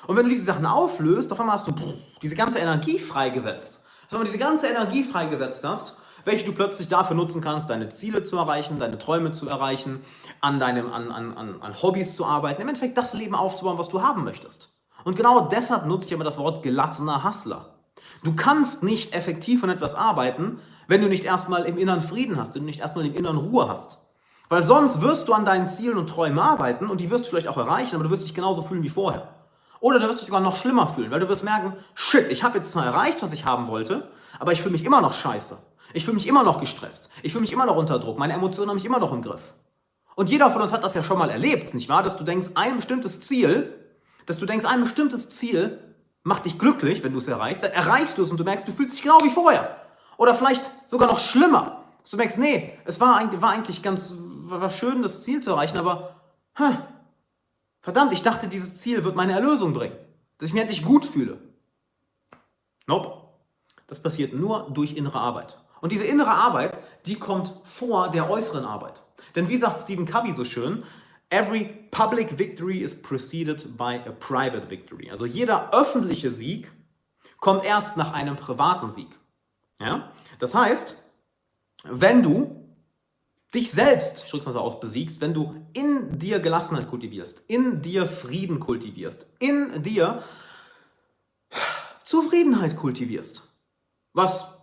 [0.06, 1.74] Und wenn du diese Sachen auflöst, auf einmal hast du
[2.22, 3.84] diese ganze Energie freigesetzt.
[4.10, 8.22] Wenn du diese ganze Energie freigesetzt hast, welche du plötzlich dafür nutzen kannst, deine Ziele
[8.22, 10.00] zu erreichen, deine Träume zu erreichen,
[10.40, 14.02] an, deinem, an, an, an, Hobbys zu arbeiten, im Endeffekt das Leben aufzubauen, was du
[14.02, 14.70] haben möchtest.
[15.04, 17.74] Und genau deshalb nutze ich immer das Wort gelassener Hustler.
[18.24, 22.54] Du kannst nicht effektiv an etwas arbeiten, wenn du nicht erstmal im Inneren Frieden hast,
[22.54, 23.98] wenn du nicht erstmal im Inneren Ruhe hast.
[24.48, 27.48] Weil sonst wirst du an deinen Zielen und Träumen arbeiten und die wirst du vielleicht
[27.48, 29.28] auch erreichen, aber du wirst dich genauso fühlen wie vorher.
[29.80, 32.58] Oder du wirst dich sogar noch schlimmer fühlen, weil du wirst merken, shit, ich habe
[32.58, 35.56] jetzt zwar erreicht, was ich haben wollte, aber ich fühle mich immer noch scheiße.
[35.94, 37.10] Ich fühle mich immer noch gestresst.
[37.22, 38.18] Ich fühle mich immer noch unter Druck.
[38.18, 39.54] Meine Emotionen haben mich immer noch im Griff.
[40.16, 42.02] Und jeder von uns hat das ja schon mal erlebt, nicht wahr?
[42.02, 43.72] Dass du denkst, ein bestimmtes Ziel,
[44.26, 45.78] dass du denkst, ein bestimmtes Ziel
[46.24, 47.62] macht dich glücklich, wenn du es erreichst.
[47.62, 49.76] Dann erreichst du es und du merkst, du fühlst dich genau wie vorher.
[50.16, 51.84] Oder vielleicht sogar noch schlimmer.
[52.02, 54.12] Dass du merkst, nee, es war, war eigentlich ganz
[54.50, 56.16] war schön, das Ziel zu erreichen, aber
[56.58, 56.74] huh,
[57.80, 59.96] verdammt, ich dachte, dieses Ziel wird meine Erlösung bringen.
[60.38, 61.38] Dass ich mich endlich gut fühle.
[62.86, 63.28] Nope.
[63.86, 65.58] Das passiert nur durch innere Arbeit.
[65.80, 69.02] Und diese innere Arbeit, die kommt vor der äußeren Arbeit.
[69.34, 70.84] Denn wie sagt Stephen Covey so schön,
[71.30, 75.10] every public victory is preceded by a private victory.
[75.10, 76.70] Also jeder öffentliche Sieg
[77.38, 79.08] kommt erst nach einem privaten Sieg.
[79.80, 80.10] Ja?
[80.38, 80.96] Das heißt,
[81.84, 82.57] wenn du
[83.54, 87.80] dich selbst, ich drück's mal so aus, besiegst, wenn du in dir Gelassenheit kultivierst, in
[87.80, 90.22] dir Frieden kultivierst, in dir
[92.04, 93.42] Zufriedenheit kultivierst,
[94.12, 94.58] was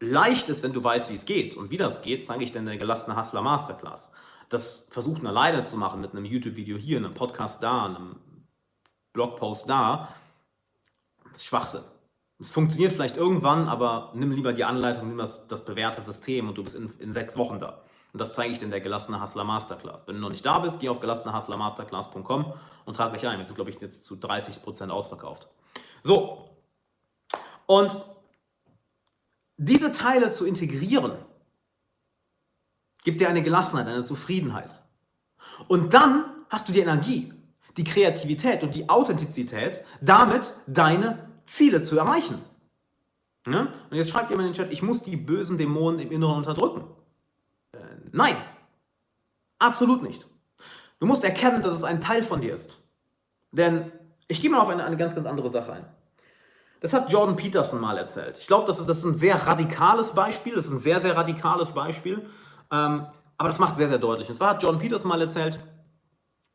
[0.00, 2.58] leicht ist, wenn du weißt, wie es geht und wie das geht, zeige ich dir
[2.58, 4.10] in der gelassene Hustler Masterclass.
[4.48, 8.16] Das versuchen alleine zu machen mit einem YouTube-Video hier, einem Podcast da, einem
[9.12, 10.14] Blogpost da,
[11.32, 11.82] ist Schwachsinn.
[12.38, 16.56] Es funktioniert vielleicht irgendwann, aber nimm lieber die Anleitung, nimm das, das bewährte System und
[16.56, 17.82] du bist in, in sechs Wochen da.
[18.12, 20.06] Und das zeige ich dir in der Gelassene Hustler Masterclass.
[20.06, 22.52] Wenn du noch nicht da bist, geh auf gelassenehustlermasterclass.com
[22.84, 23.44] und trag dich ein.
[23.44, 25.48] Sind, glaube ich, jetzt zu 30% ausverkauft.
[26.02, 26.50] So.
[27.66, 27.96] Und
[29.56, 31.12] diese Teile zu integrieren,
[33.04, 34.70] gibt dir eine Gelassenheit, eine Zufriedenheit.
[35.68, 37.32] Und dann hast du die Energie,
[37.76, 42.42] die Kreativität und die Authentizität, damit deine Ziele zu erreichen.
[43.46, 43.72] Ja?
[43.90, 46.84] Und jetzt schreibt jemand in den Chat, ich muss die bösen Dämonen im Inneren unterdrücken.
[48.12, 48.36] Nein,
[49.58, 50.26] absolut nicht.
[50.98, 52.78] Du musst erkennen, dass es ein Teil von dir ist.
[53.52, 53.90] Denn
[54.28, 55.86] ich gehe mal auf eine, eine ganz, ganz andere Sache ein.
[56.80, 58.38] Das hat Jordan Peterson mal erzählt.
[58.38, 60.54] Ich glaube, das ist, das ist ein sehr radikales Beispiel.
[60.54, 62.26] Das ist ein sehr, sehr radikales Beispiel.
[62.70, 64.28] Ähm, aber das macht sehr, sehr deutlich.
[64.28, 65.60] Und zwar hat Jordan Peterson mal erzählt,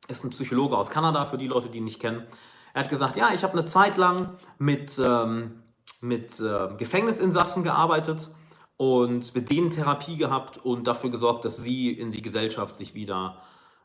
[0.08, 2.26] ist ein Psychologe aus Kanada, für die Leute, die ihn nicht kennen.
[2.74, 5.64] Er hat gesagt, ja, ich habe eine Zeit lang mit, ähm,
[6.02, 8.30] mit äh, Gefängnisinsassen gearbeitet
[8.78, 13.42] und mit denen Therapie gehabt und dafür gesorgt, dass sie in die Gesellschaft sich wieder,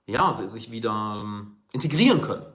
[0.06, 2.46] ja, sich wieder ähm, integrieren können.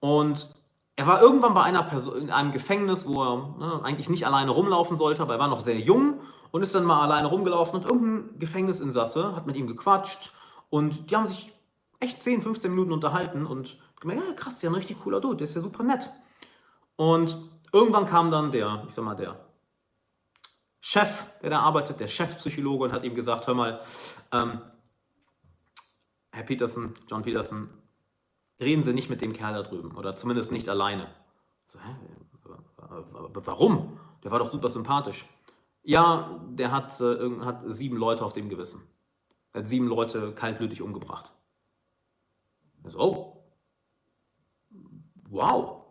[0.00, 0.54] Und
[0.96, 4.50] er war irgendwann bei einer Person in einem Gefängnis, wo er ne, eigentlich nicht alleine
[4.50, 7.86] rumlaufen sollte, aber er war noch sehr jung und ist dann mal alleine rumgelaufen und
[7.86, 10.32] irgendein Gefängnisinsasse hat mit ihm gequatscht
[10.70, 11.52] und die haben sich
[11.98, 15.36] echt 10, 15 Minuten unterhalten und gemerkt, ja krass, ist ja ein richtig cooler Dude,
[15.36, 16.10] der ist ja super nett.
[16.96, 17.36] Und
[17.72, 19.38] irgendwann kam dann der, ich sag mal, der
[20.84, 23.80] Chef, der da arbeitet, der Chefpsychologe und hat ihm gesagt, hör mal,
[24.32, 24.60] ähm,
[26.32, 27.70] Herr Peterson, John Peterson,
[28.60, 31.06] reden Sie nicht mit dem Kerl da drüben oder zumindest nicht alleine.
[31.68, 31.94] So, hä?
[33.32, 33.96] Warum?
[34.24, 35.24] Der war doch super sympathisch.
[35.84, 38.82] Ja, der hat, äh, hat sieben Leute auf dem Gewissen.
[39.52, 41.32] Er hat sieben Leute kaltblütig umgebracht.
[42.86, 43.44] So, oh,
[45.30, 45.81] wow,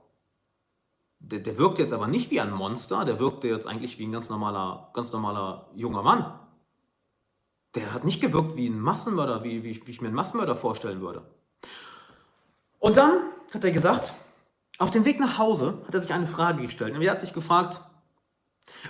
[1.21, 4.11] der, der wirkt jetzt aber nicht wie ein Monster, der wirkte jetzt eigentlich wie ein
[4.11, 6.39] ganz normaler, ganz normaler junger Mann.
[7.75, 11.01] Der hat nicht gewirkt wie ein Massenmörder, wie, wie, wie ich mir einen Massenmörder vorstellen
[11.01, 11.23] würde.
[12.79, 13.21] Und dann
[13.53, 14.13] hat er gesagt,
[14.77, 16.95] auf dem Weg nach Hause hat er sich eine Frage gestellt.
[16.95, 17.81] Und er hat sich gefragt,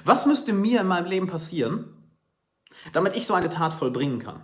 [0.05, 1.93] was müsste mir in meinem Leben passieren,
[2.93, 4.43] damit ich so eine Tat vollbringen kann?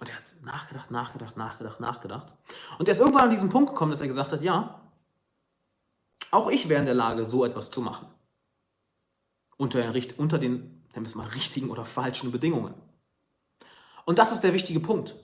[0.00, 2.32] Und er hat nachgedacht, nachgedacht, nachgedacht, nachgedacht.
[2.78, 4.80] Und er ist irgendwann an diesen Punkt gekommen, dass er gesagt hat, ja,
[6.30, 8.08] auch ich wäre in der Lage, so etwas zu machen.
[9.56, 12.74] Unter den, unter den nennen wir es mal, richtigen oder falschen Bedingungen.
[14.04, 15.14] Und das ist der wichtige Punkt.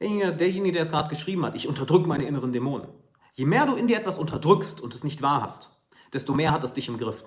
[0.00, 2.88] Derjenige, der es gerade geschrieben hat, ich unterdrücke meine inneren Dämonen.
[3.34, 5.70] Je mehr du in dir etwas unterdrückst und es nicht wahr hast,
[6.12, 7.24] desto mehr hat es dich im Griff.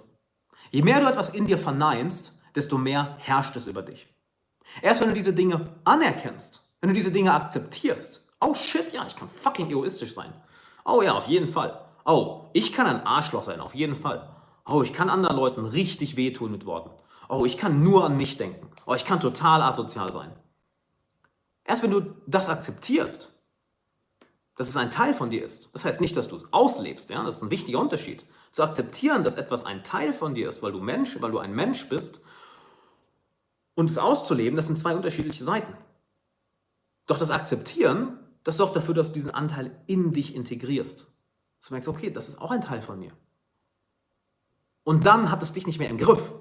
[0.72, 4.08] Je mehr du etwas in dir verneinst, desto mehr herrscht es über dich.
[4.82, 9.16] Erst wenn du diese Dinge anerkennst, wenn du diese Dinge akzeptierst, oh shit, ja, ich
[9.16, 10.34] kann fucking egoistisch sein.
[10.86, 11.87] Oh ja, auf jeden Fall.
[12.08, 14.34] Oh, ich kann ein Arschloch sein, auf jeden Fall.
[14.66, 16.90] Oh, ich kann anderen Leuten richtig wehtun mit Worten.
[17.28, 18.72] Oh, ich kann nur an mich denken.
[18.86, 20.32] Oh, ich kann total asozial sein.
[21.66, 23.30] Erst wenn du das akzeptierst,
[24.56, 27.22] dass es ein Teil von dir ist, das heißt nicht, dass du es auslebst, ja,
[27.24, 28.26] das ist ein wichtiger Unterschied.
[28.54, 31.54] Zu akzeptieren, dass etwas ein Teil von dir ist, weil du Mensch, weil du ein
[31.54, 32.22] Mensch bist
[33.76, 35.74] und es auszuleben, das sind zwei unterschiedliche Seiten.
[37.06, 41.06] Doch das Akzeptieren, das sorgt dafür, dass du diesen Anteil in dich integrierst.
[41.66, 43.12] Du merkst, okay, das ist auch ein Teil von mir.
[44.84, 46.32] Und dann hat es dich nicht mehr im Griff.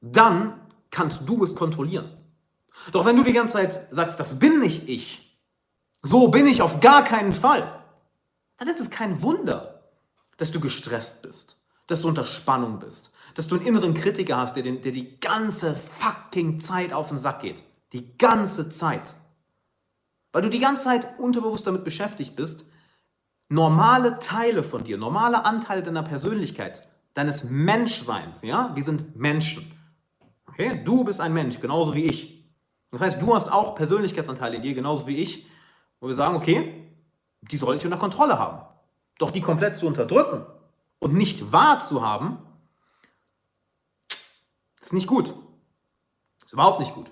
[0.00, 2.16] Dann kannst du es kontrollieren.
[2.92, 5.38] Doch wenn du die ganze Zeit sagst, das bin nicht ich,
[6.02, 7.82] so bin ich auf gar keinen Fall,
[8.56, 9.90] dann ist es kein Wunder,
[10.36, 14.56] dass du gestresst bist, dass du unter Spannung bist, dass du einen inneren Kritiker hast,
[14.56, 17.62] der, den, der die ganze fucking Zeit auf den Sack geht.
[17.92, 19.14] Die ganze Zeit.
[20.32, 22.66] Weil du die ganze Zeit unterbewusst damit beschäftigt bist,
[23.54, 29.70] normale Teile von dir, normale Anteile deiner Persönlichkeit, deines Menschseins, ja, wir sind Menschen.
[30.48, 30.82] Okay?
[30.84, 32.44] Du bist ein Mensch, genauso wie ich.
[32.90, 35.46] Das heißt, du hast auch Persönlichkeitsanteile in dir, genauso wie ich,
[36.00, 36.92] wo wir sagen, okay,
[37.40, 38.62] die soll ich unter Kontrolle haben.
[39.18, 40.44] Doch die komplett zu unterdrücken
[40.98, 42.38] und nicht wahr zu haben,
[44.80, 45.34] ist nicht gut.
[46.44, 47.10] Ist überhaupt nicht gut.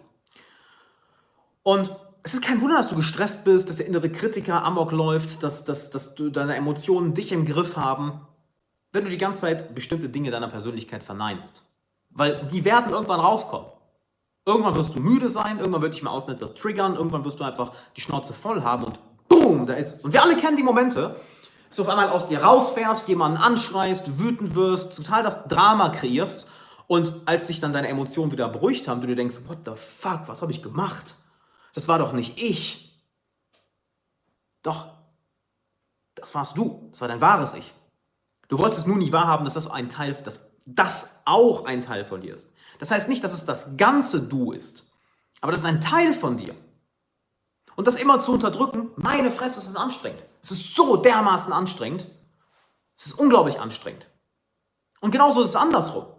[1.62, 1.94] Und
[2.24, 5.64] es ist kein Wunder, dass du gestresst bist, dass der innere Kritiker amok läuft, dass,
[5.64, 8.20] dass, dass du deine Emotionen dich im Griff haben,
[8.92, 11.62] wenn du die ganze Zeit bestimmte Dinge deiner Persönlichkeit verneinst.
[12.10, 13.66] Weil die werden irgendwann rauskommen.
[14.44, 17.44] Irgendwann wirst du müde sein, irgendwann wird dich mal außen etwas triggern, irgendwann wirst du
[17.44, 20.04] einfach die Schnauze voll haben und boom, da ist es.
[20.04, 21.16] Und wir alle kennen die Momente,
[21.68, 26.48] dass du auf einmal aus dir rausfährst, jemanden anschreist, wütend wirst, total das Drama kreierst
[26.88, 30.22] und als sich dann deine Emotionen wieder beruhigt haben, du dir denkst, what the fuck,
[30.26, 31.14] was habe ich gemacht?
[31.72, 33.02] Das war doch nicht ich.
[34.62, 34.88] Doch,
[36.14, 37.72] das warst du, das war dein wahres Ich.
[38.48, 42.20] Du wolltest nur nicht wahrhaben, dass das ein Teil, dass das auch ein Teil von
[42.20, 42.52] dir ist.
[42.78, 44.92] Das heißt nicht, dass es das ganze Du ist,
[45.40, 46.54] aber das ist ein Teil von dir.
[47.74, 50.22] Und das immer zu unterdrücken, meine Fresse, es ist anstrengend.
[50.42, 52.06] Es ist so dermaßen anstrengend.
[52.96, 54.06] Es ist unglaublich anstrengend.
[55.00, 56.11] Und genauso ist es andersrum.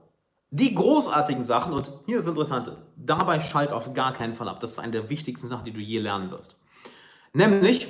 [0.56, 4.60] Die großartigen Sachen, und hier ist das Interessante, dabei schalt auf gar keinen Fall ab.
[4.60, 6.62] Das ist eine der wichtigsten Sachen, die du je lernen wirst.
[7.34, 7.88] Nämlich,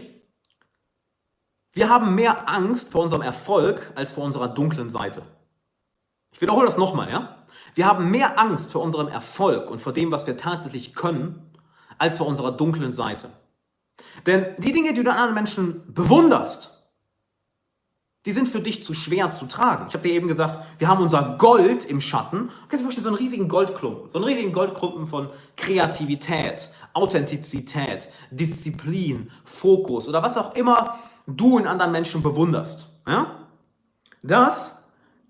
[1.74, 5.24] wir haben mehr Angst vor unserem Erfolg als vor unserer dunklen Seite.
[6.32, 7.36] Ich wiederhole das nochmal, ja?
[7.76, 11.52] Wir haben mehr Angst vor unserem Erfolg und vor dem, was wir tatsächlich können,
[11.98, 13.30] als vor unserer dunklen Seite.
[14.26, 16.73] Denn die Dinge, die du an anderen Menschen bewunderst,
[18.26, 19.86] die sind für dich zu schwer zu tragen.
[19.88, 22.48] Ich habe dir eben gesagt, wir haben unser Gold im Schatten.
[22.48, 24.10] Du kannst dir vorstellen, so einen riesigen Goldklumpen.
[24.10, 31.68] So einen riesigen Goldklumpen von Kreativität, Authentizität, Disziplin, Fokus oder was auch immer du in
[31.68, 32.88] anderen Menschen bewunderst.
[33.06, 33.48] Ja?
[34.22, 34.80] Das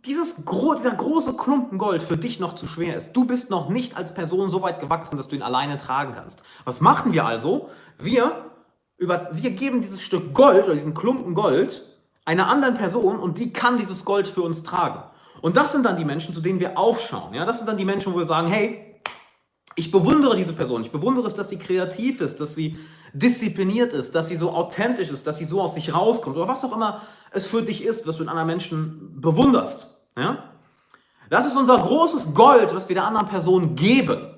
[0.06, 3.14] dieses gro dieser große Klumpen Gold für dich noch zu schwer ist.
[3.14, 6.44] Du bist noch nicht als Person so weit gewachsen, dass du ihn alleine tragen kannst.
[6.66, 7.70] Was machen wir also?
[7.98, 8.52] Wir,
[8.98, 11.84] über, wir geben dieses Stück Gold oder diesen Klumpen Gold
[12.26, 15.04] einer anderen Person und die kann dieses Gold für uns tragen.
[15.42, 17.34] Und das sind dann die Menschen, zu denen wir aufschauen.
[17.34, 17.46] Ja?
[17.46, 18.96] Das sind dann die Menschen, wo wir sagen, hey,
[19.76, 20.82] ich bewundere diese Person.
[20.82, 22.78] Ich bewundere es, dass sie kreativ ist, dass sie
[23.14, 26.64] diszipliniert ist, dass sie so authentisch ist, dass sie so aus sich rauskommt oder was
[26.64, 29.98] auch immer es für dich ist, was du in anderen Menschen bewunderst.
[30.18, 30.52] Ja?
[31.30, 34.34] Das ist unser großes Gold, was wir der anderen Person geben.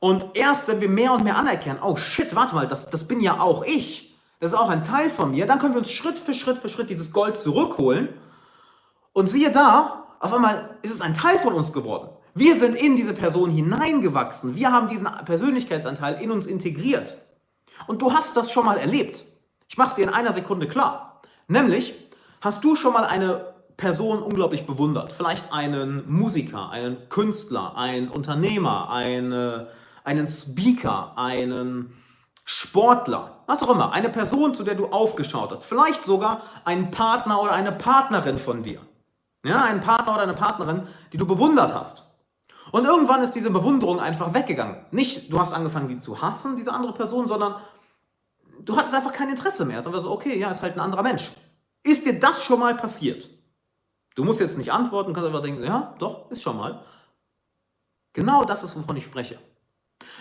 [0.00, 3.20] Und erst wenn wir mehr und mehr anerkennen, oh shit, warte mal, das, das bin
[3.20, 4.07] ja auch ich,
[4.40, 6.68] das ist auch ein Teil von mir, dann können wir uns Schritt für Schritt für
[6.68, 8.08] Schritt dieses Gold zurückholen.
[9.12, 12.10] Und siehe da, auf einmal ist es ein Teil von uns geworden.
[12.34, 14.54] Wir sind in diese Person hineingewachsen.
[14.54, 17.16] Wir haben diesen Persönlichkeitsanteil in uns integriert.
[17.86, 19.24] Und du hast das schon mal erlebt.
[19.68, 21.20] Ich mache es dir in einer Sekunde klar.
[21.48, 21.94] Nämlich,
[22.40, 25.12] hast du schon mal eine Person unglaublich bewundert?
[25.12, 29.68] Vielleicht einen Musiker, einen Künstler, einen Unternehmer, eine,
[30.04, 31.92] einen Speaker, einen
[32.50, 33.92] Sportler, was auch immer.
[33.92, 35.64] Eine Person, zu der du aufgeschaut hast.
[35.64, 38.80] Vielleicht sogar einen Partner oder eine Partnerin von dir.
[39.44, 42.06] Ja, einen Partner oder eine Partnerin, die du bewundert hast.
[42.72, 44.86] Und irgendwann ist diese Bewunderung einfach weggegangen.
[44.92, 47.56] Nicht, du hast angefangen, sie zu hassen, diese andere Person, sondern
[48.60, 49.78] du hattest einfach kein Interesse mehr.
[49.78, 51.32] Es ist so, okay, ja, ist halt ein anderer Mensch.
[51.82, 53.28] Ist dir das schon mal passiert?
[54.14, 56.82] Du musst jetzt nicht antworten, kannst einfach denken, ja, doch, ist schon mal.
[58.14, 59.38] Genau das ist, wovon ich spreche.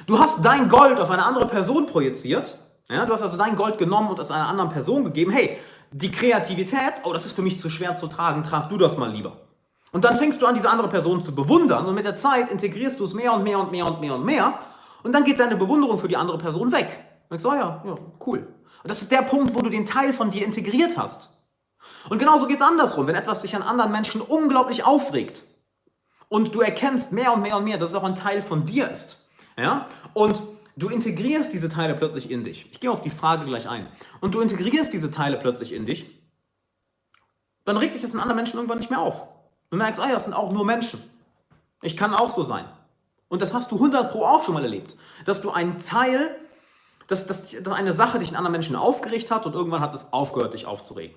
[0.05, 2.57] Du hast dein Gold auf eine andere Person projiziert.
[2.89, 5.31] Ja, du hast also dein Gold genommen und es einer anderen Person gegeben.
[5.31, 5.57] Hey,
[5.91, 9.11] die Kreativität, oh, das ist für mich zu schwer zu tragen, trag du das mal
[9.11, 9.37] lieber.
[9.91, 12.99] Und dann fängst du an, diese andere Person zu bewundern und mit der Zeit integrierst
[12.99, 14.59] du es mehr und mehr und mehr und mehr und mehr
[15.03, 17.03] und dann geht deine Bewunderung für die andere Person weg.
[17.29, 18.39] Und denkst, oh ja, ja, cool.
[18.83, 21.31] Und das ist der Punkt, wo du den Teil von dir integriert hast.
[22.09, 25.43] Und genauso geht es andersrum, wenn etwas dich an anderen Menschen unglaublich aufregt
[26.29, 28.89] und du erkennst mehr und mehr und mehr, dass es auch ein Teil von dir
[28.89, 29.26] ist.
[29.57, 29.87] Ja?
[30.13, 30.41] Und
[30.75, 32.67] du integrierst diese Teile plötzlich in dich.
[32.71, 33.87] Ich gehe auf die Frage gleich ein.
[34.21, 36.09] Und du integrierst diese Teile plötzlich in dich,
[37.65, 39.27] dann regt dich das in anderen Menschen irgendwann nicht mehr auf.
[39.69, 41.01] Du merkst, ah ja, das sind auch nur Menschen.
[41.81, 42.65] Ich kann auch so sein.
[43.27, 44.95] Und das hast du 100 Pro auch schon mal erlebt.
[45.25, 46.33] Dass du einen Teil,
[47.07, 50.13] dass, dass, dass eine Sache dich in anderen Menschen aufgeregt hat und irgendwann hat es
[50.13, 51.15] aufgehört, dich aufzuregen.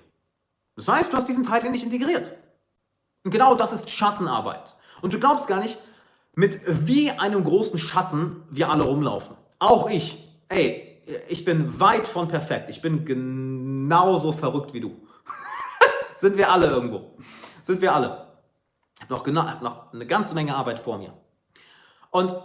[0.75, 2.31] Das heißt, du hast diesen Teil in dich integriert.
[3.23, 4.75] Und genau das ist Schattenarbeit.
[5.01, 5.77] Und du glaubst gar nicht,
[6.33, 9.35] mit wie einem großen Schatten wir alle rumlaufen.
[9.59, 10.27] Auch ich.
[10.49, 12.69] Ey, ich bin weit von perfekt.
[12.69, 14.95] Ich bin genauso verrückt wie du.
[16.17, 17.15] Sind wir alle irgendwo.
[17.61, 18.31] Sind wir alle
[19.01, 21.13] habe noch, genau, hab noch eine ganze Menge Arbeit vor mir.
[22.11, 22.35] Und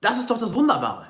[0.00, 1.06] das ist doch das Wunderbare.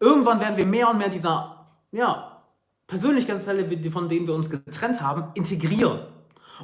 [0.00, 2.42] Irgendwann werden wir mehr und mehr dieser ja,
[2.86, 6.00] Persönlichkeitszelle, von denen wir uns getrennt haben, integrieren.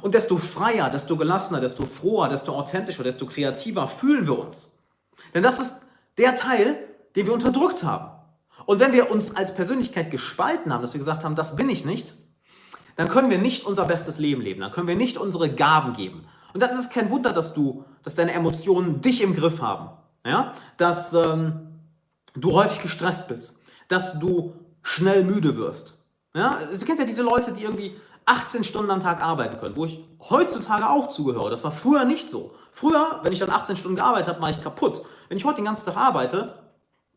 [0.01, 4.73] Und desto freier, desto gelassener, desto froher, desto authentischer, desto kreativer fühlen wir uns.
[5.33, 5.83] Denn das ist
[6.17, 6.77] der Teil,
[7.15, 8.09] den wir unterdrückt haben.
[8.65, 11.85] Und wenn wir uns als Persönlichkeit gespalten haben, dass wir gesagt haben, das bin ich
[11.85, 12.13] nicht,
[12.95, 16.25] dann können wir nicht unser bestes Leben leben, dann können wir nicht unsere Gaben geben
[16.53, 19.89] Und dann ist es kein Wunder, dass du, dass deine Emotionen dich im Griff haben.
[20.25, 20.53] Ja?
[20.77, 21.79] Dass ähm,
[22.35, 24.53] du häufig gestresst bist, dass du
[24.83, 25.97] schnell müde wirst.
[26.35, 26.59] Ja?
[26.71, 29.99] Du kennst ja diese Leute, die irgendwie 18 Stunden am Tag arbeiten können, wo ich
[30.29, 31.49] heutzutage auch zugehöre.
[31.49, 32.53] Das war früher nicht so.
[32.71, 35.03] Früher, wenn ich dann 18 Stunden gearbeitet habe, war ich kaputt.
[35.29, 36.55] Wenn ich heute den ganzen Tag arbeite,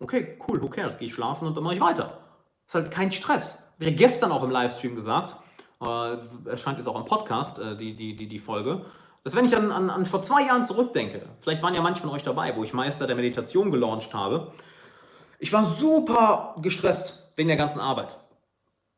[0.01, 2.19] okay, cool, who cares, gehe ich schlafen und dann mache ich weiter.
[2.67, 3.73] Ist halt kein Stress.
[3.79, 5.37] Ich gestern auch im Livestream gesagt,
[5.85, 6.17] äh,
[6.49, 8.85] erscheint jetzt auch im Podcast, äh, die, die, die, die Folge,
[9.25, 12.11] dass wenn ich an, an, an vor zwei Jahren zurückdenke, vielleicht waren ja manche von
[12.11, 14.53] euch dabei, wo ich Meister der Meditation gelauncht habe,
[15.39, 18.17] ich war super gestresst wegen der ganzen Arbeit.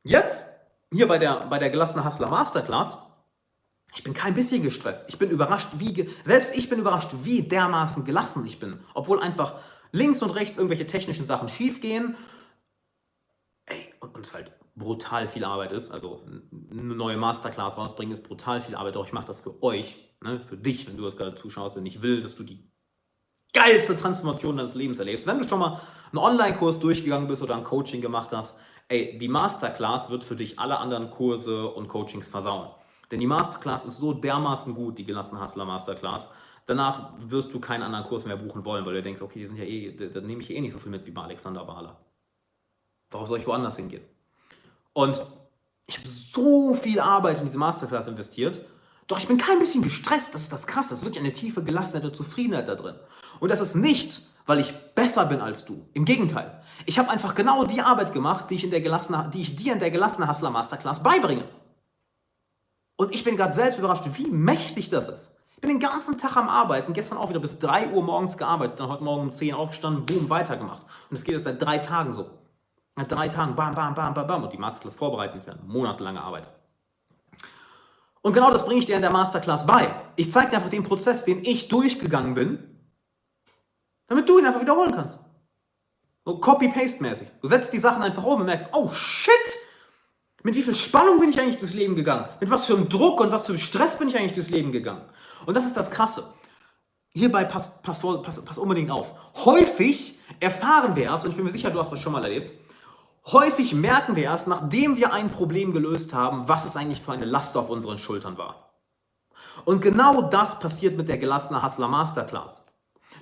[0.05, 0.47] Jetzt,
[0.92, 2.98] hier bei der, bei der gelassenen Hustler Masterclass,
[3.94, 5.09] ich bin kein bisschen gestresst.
[5.09, 8.81] Ich bin überrascht, wie, selbst ich bin überrascht, wie dermaßen gelassen ich bin.
[8.94, 9.55] Obwohl einfach
[9.92, 12.16] links und rechts irgendwelche technischen Sachen schiefgehen.
[13.66, 15.90] Ey, und es halt brutal viel Arbeit ist.
[15.90, 16.22] Also
[16.70, 18.96] eine neue Masterclass rausbringen ist brutal viel Arbeit.
[18.96, 21.87] Doch ich mache das für euch, ne, für dich, wenn du das gerade zuschaust, denn
[21.87, 22.70] ich will, dass du die
[23.53, 25.27] geilste Transformation deines Lebens erlebst.
[25.27, 25.81] Wenn du schon mal
[26.12, 30.59] einen Online-Kurs durchgegangen bist oder ein Coaching gemacht hast, ey, die Masterclass wird für dich
[30.59, 32.70] alle anderen Kurse und Coachings versauen.
[33.11, 36.33] Denn die Masterclass ist so dermaßen gut, die gelassene Hustler Masterclass.
[36.66, 39.57] Danach wirst du keinen anderen Kurs mehr buchen wollen, weil du denkst, okay, die sind
[39.57, 41.96] ja eh, da nehme ich eh nicht so viel mit wie bei Alexander Wahler.
[43.11, 44.05] Warum soll ich woanders hingehen?
[44.92, 45.22] Und
[45.87, 48.61] ich habe so viel Arbeit in diese Masterclass investiert
[49.09, 50.92] doch ich bin kein bisschen gestresst, das ist das Krasse.
[50.92, 52.94] Es wird ja eine tiefe Gelassenheit und Zufriedenheit da drin.
[53.40, 55.87] Und das ist nicht, weil ich besser bin als du.
[55.92, 56.62] Im Gegenteil.
[56.87, 59.74] Ich habe einfach genau die Arbeit gemacht, die ich, in der gelassene, die ich dir
[59.74, 61.44] in der gelassene Hustler Masterclass beibringe.
[62.96, 65.37] Und ich bin gerade selbst überrascht, wie mächtig das ist.
[65.50, 68.80] Ich bin den ganzen Tag am Arbeiten, gestern auch wieder bis 3 Uhr morgens gearbeitet,
[68.80, 70.82] dann heute Morgen um 10 Uhr aufgestanden, boom, weitergemacht.
[71.11, 72.30] Und es geht jetzt seit drei Tagen so.
[72.96, 74.44] Seit drei Tagen, bam, bam, bam, bam, bam.
[74.44, 76.48] Und die Masterclass vorbereiten ist ja eine monatelange Arbeit.
[78.22, 79.94] Und genau das bringe ich dir in der Masterclass bei.
[80.16, 82.78] Ich zeige dir einfach den Prozess, den ich durchgegangen bin,
[84.09, 85.18] damit du ihn einfach wiederholen kannst.
[86.25, 87.29] So Copy-Paste-mäßig.
[87.40, 89.33] Du setzt die Sachen einfach um und merkst, oh shit,
[90.42, 92.29] mit wie viel Spannung bin ich eigentlich durchs Leben gegangen?
[92.40, 94.73] Mit was für einem Druck und was für einem Stress bin ich eigentlich durchs Leben
[94.73, 95.03] gegangen?
[95.47, 96.25] Und das ist das Krasse.
[97.11, 99.14] Hierbei pass, pass, pass, pass unbedingt auf.
[99.44, 102.53] Häufig erfahren wir erst, und ich bin mir sicher, du hast das schon mal erlebt,
[103.33, 107.27] Häufig merken wir erst, nachdem wir ein Problem gelöst haben, was es eigentlich für eine
[107.27, 108.71] Last auf unseren Schultern war.
[109.66, 112.62] Und genau das passiert mit der gelassene Hustler Masterclass.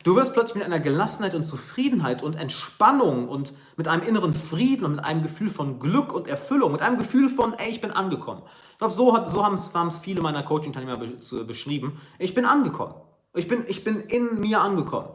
[0.07, 4.85] Du wirst plötzlich mit einer Gelassenheit und Zufriedenheit und Entspannung und mit einem inneren Frieden
[4.85, 7.91] und mit einem Gefühl von Glück und Erfüllung, mit einem Gefühl von, ey, ich bin
[7.91, 8.43] angekommen.
[8.71, 10.97] Ich glaube, so, so haben es viele meiner Coaching-Teilnehmer
[11.45, 12.01] beschrieben.
[12.21, 12.95] Ich bin angekommen.
[13.35, 15.09] Ich bin, ich bin in mir angekommen.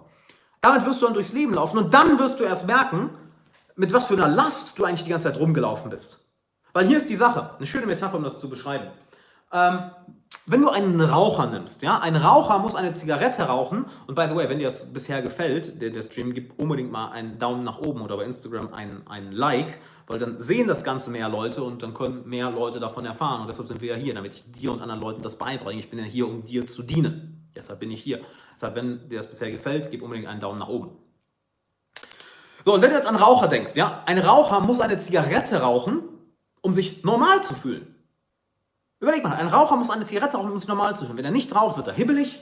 [0.60, 3.12] Damit wirst du dann durchs Leben laufen und dann wirst du erst merken,
[3.78, 6.30] mit was für einer Last du eigentlich die ganze Zeit rumgelaufen bist.
[6.74, 8.88] Weil hier ist die Sache, eine schöne Metapher, um das zu beschreiben.
[9.54, 9.90] Ähm,
[10.52, 14.36] wenn du einen Raucher nimmst, ja, ein Raucher muss eine Zigarette rauchen und by the
[14.36, 17.80] way, wenn dir das bisher gefällt, der, der Stream, gib unbedingt mal einen Daumen nach
[17.80, 21.82] oben oder bei Instagram ein, ein Like, weil dann sehen das Ganze mehr Leute und
[21.84, 24.74] dann können mehr Leute davon erfahren und deshalb sind wir ja hier, damit ich dir
[24.74, 25.80] und anderen Leuten das beibringe.
[25.80, 27.50] Ich bin ja hier, um dir zu dienen.
[27.56, 28.20] Deshalb bin ich hier.
[28.54, 30.98] Deshalb, wenn dir das bisher gefällt, gib unbedingt einen Daumen nach oben.
[32.66, 36.04] So, und wenn du jetzt an Raucher denkst, ja, ein Raucher muss eine Zigarette rauchen,
[36.62, 37.96] um sich normal zu fühlen.
[39.02, 41.18] Überleg mal, ein Raucher muss eine Zigarette rauchen, um sich normal zu fühlen.
[41.18, 42.40] Wenn er nicht raucht, wird er hibbelig,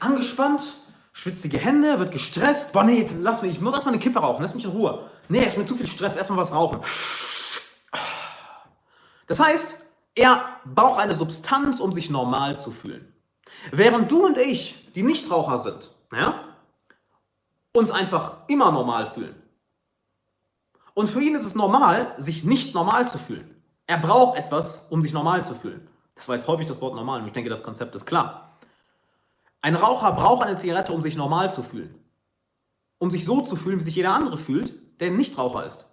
[0.00, 0.74] angespannt,
[1.12, 2.72] schwitzige Hände, wird gestresst.
[2.72, 5.10] Boah, nee, lass mich, ich muss erstmal eine Kippe rauchen, lass mich in Ruhe.
[5.28, 6.80] Nee, ist mir zu viel Stress, erstmal was rauchen.
[9.26, 9.78] Das heißt,
[10.14, 13.12] er braucht eine Substanz, um sich normal zu fühlen.
[13.70, 16.42] Während du und ich, die Nichtraucher sind, ja,
[17.74, 19.34] uns einfach immer normal fühlen.
[20.94, 23.55] Und für ihn ist es normal, sich nicht normal zu fühlen.
[23.86, 25.88] Er braucht etwas, um sich normal zu fühlen.
[26.14, 28.58] Das war jetzt häufig das Wort normal und ich denke, das Konzept ist klar.
[29.60, 31.94] Ein Raucher braucht eine Zigarette, um sich normal zu fühlen.
[32.98, 35.86] Um sich so zu fühlen, wie sich jeder andere fühlt, der nicht Raucher ist.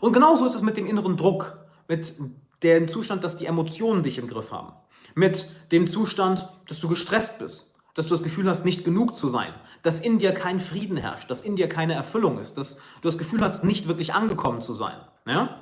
[0.00, 1.58] Und genauso ist es mit dem inneren Druck,
[1.88, 2.14] mit
[2.62, 4.72] dem Zustand, dass die Emotionen dich im Griff haben.
[5.14, 9.28] Mit dem Zustand, dass du gestresst bist dass du das Gefühl hast, nicht genug zu
[9.28, 9.52] sein,
[9.82, 13.18] dass in dir kein Frieden herrscht, dass in dir keine Erfüllung ist, dass du das
[13.18, 14.96] Gefühl hast, nicht wirklich angekommen zu sein.
[15.26, 15.58] Ja?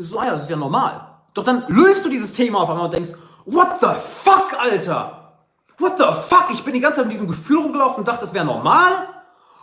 [0.00, 1.08] So, ja, das ist ja normal.
[1.34, 3.12] Doch dann löst du dieses Thema auf einmal und denkst,
[3.44, 5.34] what the fuck, Alter?
[5.78, 6.46] What the fuck?
[6.52, 9.08] Ich bin die ganze Zeit mit diesem Gefühl rumgelaufen und dachte, das wäre normal?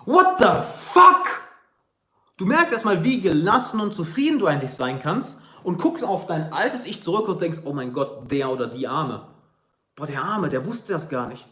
[0.06, 1.26] What the fuck?
[2.38, 6.52] Du merkst erstmal, wie gelassen und zufrieden du eigentlich sein kannst und guckst auf dein
[6.52, 9.28] altes Ich zurück und denkst, oh mein Gott, der oder die Arme.
[9.96, 11.48] Boah, der Arme, der wusste das gar nicht.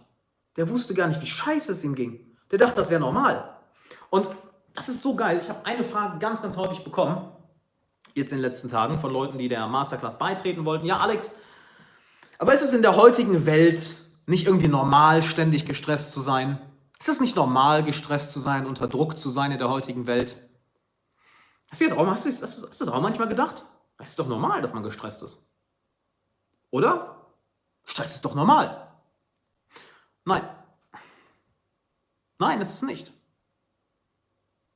[0.58, 2.20] Der wusste gar nicht, wie scheiße es ihm ging.
[2.52, 3.58] Der dachte, das wäre normal.
[4.10, 4.30] Und
[4.76, 5.40] das ist so geil.
[5.42, 7.33] Ich habe eine Frage ganz, ganz häufig bekommen,
[8.14, 10.86] jetzt in den letzten Tagen, von Leuten, die der Masterclass beitreten wollten.
[10.86, 11.42] Ja, Alex,
[12.40, 13.96] Aber ist es in der heutigen Welt
[14.26, 16.62] nicht irgendwie normal, ständig gestresst zu sein?
[17.00, 20.38] Ist es nicht normal, gestresst zu sein, unter Druck zu sein in der heutigen Welt?
[21.70, 23.66] Hast du, jetzt auch, hast, du, hast, du, hast du das auch manchmal gedacht?
[23.98, 25.38] Es ist doch normal, dass man gestresst ist.
[26.72, 27.16] Oder?
[27.86, 28.88] Stress ist doch normal.
[30.26, 30.48] Nein.
[32.40, 33.12] Nein, es ist nicht.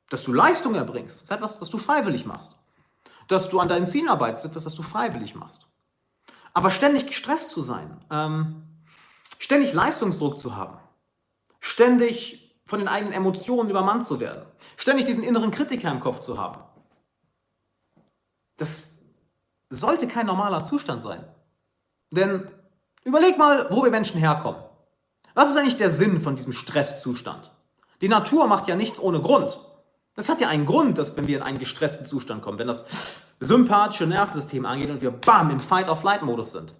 [0.09, 2.55] Dass du Leistung erbringst, ist etwas, was du freiwillig machst.
[3.27, 5.67] Dass du an deinen Zielen arbeitest, etwas, was du freiwillig machst.
[6.53, 8.63] Aber ständig gestresst zu sein, ähm,
[9.37, 10.77] ständig Leistungsdruck zu haben,
[11.59, 16.37] ständig von den eigenen Emotionen übermannt zu werden, ständig diesen inneren Kritiker im Kopf zu
[16.37, 16.61] haben,
[18.57, 18.97] das
[19.69, 21.23] sollte kein normaler Zustand sein.
[22.11, 22.49] Denn
[23.03, 24.61] überleg mal, wo wir Menschen herkommen.
[25.33, 27.51] Was ist eigentlich der Sinn von diesem Stresszustand?
[28.01, 29.59] Die Natur macht ja nichts ohne Grund.
[30.17, 32.85] Das hat ja einen Grund, dass wenn wir in einen gestressten Zustand kommen, wenn das
[33.39, 36.73] sympathische Nervensystem angeht und wir bam im Fight-of-Flight-Modus sind.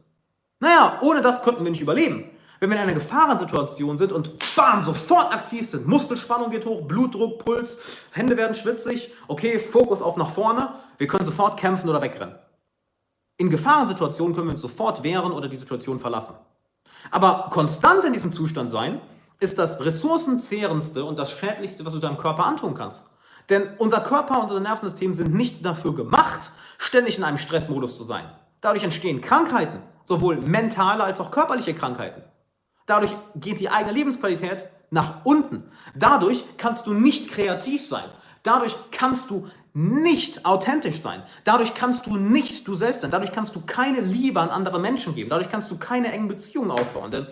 [0.60, 2.32] Naja, ohne das könnten wir nicht überleben.
[2.60, 7.46] Wenn wir in einer Gefahrensituation sind und bam, sofort aktiv sind, Muskelspannung geht hoch, Blutdruck,
[7.46, 7.80] Puls,
[8.10, 12.34] Hände werden schwitzig, okay, Fokus auf nach vorne, wir können sofort kämpfen oder wegrennen.
[13.38, 16.34] In Gefahrensituationen können wir uns sofort wehren oder die Situation verlassen.
[17.12, 19.00] Aber konstant in diesem Zustand sein,
[19.40, 23.12] ist das ressourcenzehrendste und das schädlichste, was du deinem Körper antun kannst.
[23.50, 28.04] Denn unser Körper und unser Nervensystem sind nicht dafür gemacht, ständig in einem Stressmodus zu
[28.04, 28.26] sein.
[28.62, 32.24] Dadurch entstehen Krankheiten, sowohl mentale als auch körperliche Krankheiten.
[32.86, 35.64] Dadurch geht die eigene Lebensqualität nach unten.
[35.96, 38.06] Dadurch kannst du nicht kreativ sein.
[38.44, 41.22] Dadurch kannst du nicht authentisch sein.
[41.44, 43.12] Dadurch kannst du nicht du selbst sein.
[43.12, 45.30] Dadurch kannst du keine Liebe an andere Menschen geben.
[45.30, 47.12] Dadurch kannst du keine engen Beziehungen aufbauen.
[47.12, 47.28] Denn,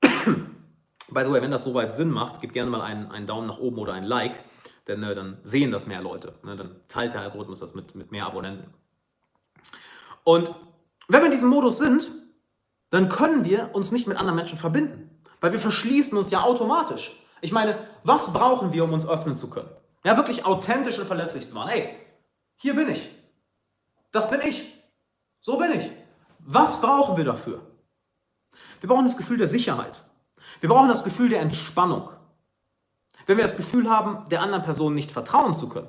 [0.02, 3.58] by the way, wenn das soweit Sinn macht, gib gerne mal einen, einen Daumen nach
[3.58, 4.42] oben oder ein Like,
[4.86, 6.34] denn äh, dann sehen das mehr Leute.
[6.42, 6.56] Ne?
[6.56, 8.72] Dann teilt der Algorithmus das mit, mit mehr Abonnenten.
[10.24, 10.54] Und
[11.08, 12.10] wenn wir in diesem Modus sind,
[12.90, 15.20] dann können wir uns nicht mit anderen Menschen verbinden.
[15.40, 17.16] Weil wir verschließen uns ja automatisch.
[17.40, 19.70] Ich meine, was brauchen wir, um uns öffnen zu können?
[20.04, 21.70] Ja, wirklich authentisch und verlässlich zu machen.
[21.70, 21.96] Ey,
[22.56, 23.08] hier bin ich.
[24.12, 24.72] Das bin ich.
[25.40, 25.90] So bin ich.
[26.40, 27.62] Was brauchen wir dafür?
[28.80, 30.02] Wir brauchen das Gefühl der Sicherheit.
[30.60, 32.10] Wir brauchen das Gefühl der Entspannung.
[33.30, 35.86] Wenn wir das Gefühl haben, der anderen Person nicht vertrauen zu können.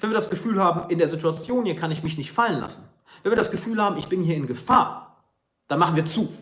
[0.00, 2.88] Wenn wir das Gefühl haben, in der Situation hier kann ich mich nicht fallen lassen.
[3.22, 5.18] Wenn wir das Gefühl haben, ich bin hier in Gefahr,
[5.66, 6.32] dann machen wir zu.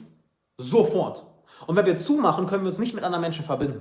[0.57, 1.27] Sofort.
[1.67, 3.81] Und wenn wir zumachen, können wir uns nicht mit anderen Menschen verbinden.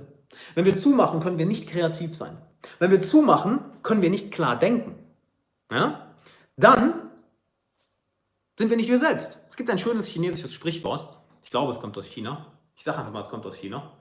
[0.56, 2.36] Wenn wir zumachen, können wir nicht kreativ sein.
[2.80, 4.96] Wenn wir zumachen, können wir nicht klar denken.
[5.70, 6.08] Ja?
[6.56, 6.94] Dann
[8.58, 9.38] sind wir nicht wir selbst.
[9.50, 11.16] Es gibt ein schönes chinesisches Sprichwort.
[11.44, 12.44] Ich glaube, es kommt aus China.
[12.74, 13.92] Ich sage einfach mal, es kommt aus China.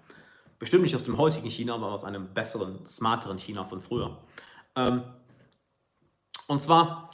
[0.60, 4.18] Bestimmt nicht aus dem heutigen China, aber aus einem besseren, smarteren China von früher.
[4.76, 5.04] Ähm,
[6.48, 7.10] und zwar,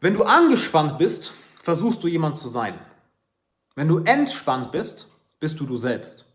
[0.00, 2.78] wenn du angespannt bist, versuchst du jemand zu sein.
[3.74, 5.08] Wenn du entspannt bist,
[5.40, 6.26] bist du du selbst.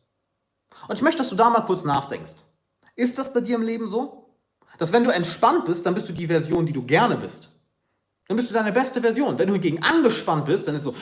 [0.88, 2.44] Und ich möchte, dass du da mal kurz nachdenkst.
[2.96, 4.30] Ist das bei dir im Leben so?
[4.78, 7.50] Dass wenn du entspannt bist, dann bist du die Version, die du gerne bist.
[8.28, 9.38] Dann bist du deine beste Version.
[9.38, 10.94] Wenn du hingegen angespannt bist, dann ist so,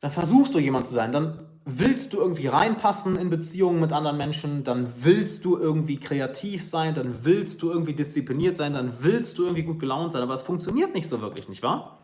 [0.00, 4.16] dann versuchst du jemand zu sein, dann willst du irgendwie reinpassen in Beziehungen mit anderen
[4.16, 9.36] Menschen, dann willst du irgendwie kreativ sein, dann willst du irgendwie diszipliniert sein, dann willst
[9.36, 11.98] du irgendwie gut gelaunt sein, aber es funktioniert nicht so wirklich, nicht wahr?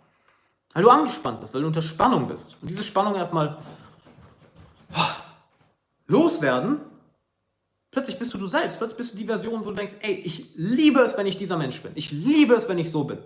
[0.75, 2.57] Weil du angespannt bist, weil du unter Spannung bist.
[2.61, 3.59] Und diese Spannung erstmal
[6.07, 6.81] loswerden,
[7.91, 10.51] plötzlich bist du du selbst, plötzlich bist du die Version, wo du denkst, ey, ich
[10.57, 11.93] liebe es, wenn ich dieser Mensch bin.
[11.95, 13.19] Ich liebe es, wenn ich so bin.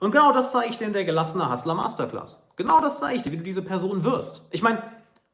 [0.00, 2.46] Und genau das zeige ich dir in der gelassene Hustler Masterclass.
[2.56, 4.46] Genau das zeige ich dir, wie du diese Person wirst.
[4.50, 4.82] Ich meine,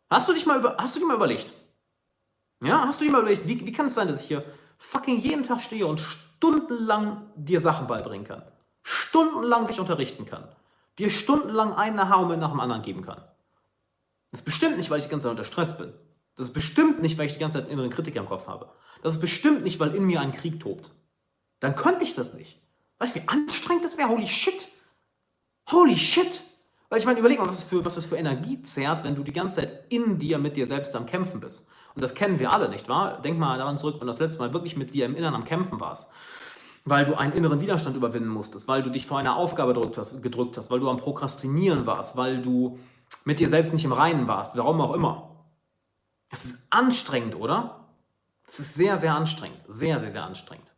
[0.09, 1.53] hast du dich mal, über, hast du dir mal überlegt?
[2.63, 4.45] Ja, hast du dir mal überlegt, wie, wie kann es sein, dass ich hier
[4.79, 8.43] fucking jeden Tag stehe und stundenlang dir Sachen beibringen kann?
[8.83, 10.49] Stundenlang dich unterrichten kann?
[10.99, 13.23] Dir stundenlang einen Aha-Moment nach dem anderen geben kann?
[14.31, 15.93] Das ist bestimmt nicht, weil ich die ganze Zeit unter Stress bin.
[16.37, 18.71] Das ist bestimmt nicht, weil ich die ganze Zeit einen inneren Kritiker im Kopf habe.
[19.03, 20.91] Das ist bestimmt nicht, weil in mir ein Krieg tobt.
[21.61, 22.61] Dann könnte ich das nicht.
[22.99, 24.09] Weißt du, wie anstrengend das wäre?
[24.09, 24.69] Holy shit!
[25.71, 26.45] Holy shit!
[26.89, 29.23] Weil ich meine, überleg mal, was es, für, was es für Energie zehrt, wenn du
[29.23, 31.67] die ganze Zeit in dir mit dir selbst am Kämpfen bist.
[31.95, 33.21] Und das kennen wir alle, nicht wahr?
[33.21, 35.45] Denk mal daran zurück, wenn du das letzte Mal wirklich mit dir im Inneren am
[35.45, 36.11] Kämpfen warst.
[36.85, 40.23] Weil du einen inneren Widerstand überwinden musstest, weil du dich vor einer Aufgabe gedrückt hast,
[40.23, 42.79] gedrückt hast weil du am Prokrastinieren warst, weil du
[43.25, 45.31] mit dir selbst nicht im Reinen warst, warum auch immer.
[46.29, 47.89] Das ist anstrengend, oder?
[48.47, 49.61] Es ist sehr, sehr anstrengend.
[49.69, 50.74] Sehr, sehr, sehr anstrengend.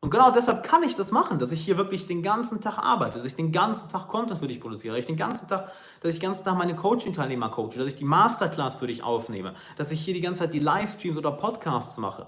[0.00, 3.16] Und genau deshalb kann ich das machen, dass ich hier wirklich den ganzen Tag arbeite,
[3.16, 6.12] dass ich den ganzen Tag Content für dich produziere, dass ich den ganzen Tag, dass
[6.12, 9.90] ich den ganzen Tag meine Coaching-Teilnehmer coache, dass ich die Masterclass für dich aufnehme, dass
[9.90, 12.26] ich hier die ganze Zeit die Livestreams oder Podcasts mache.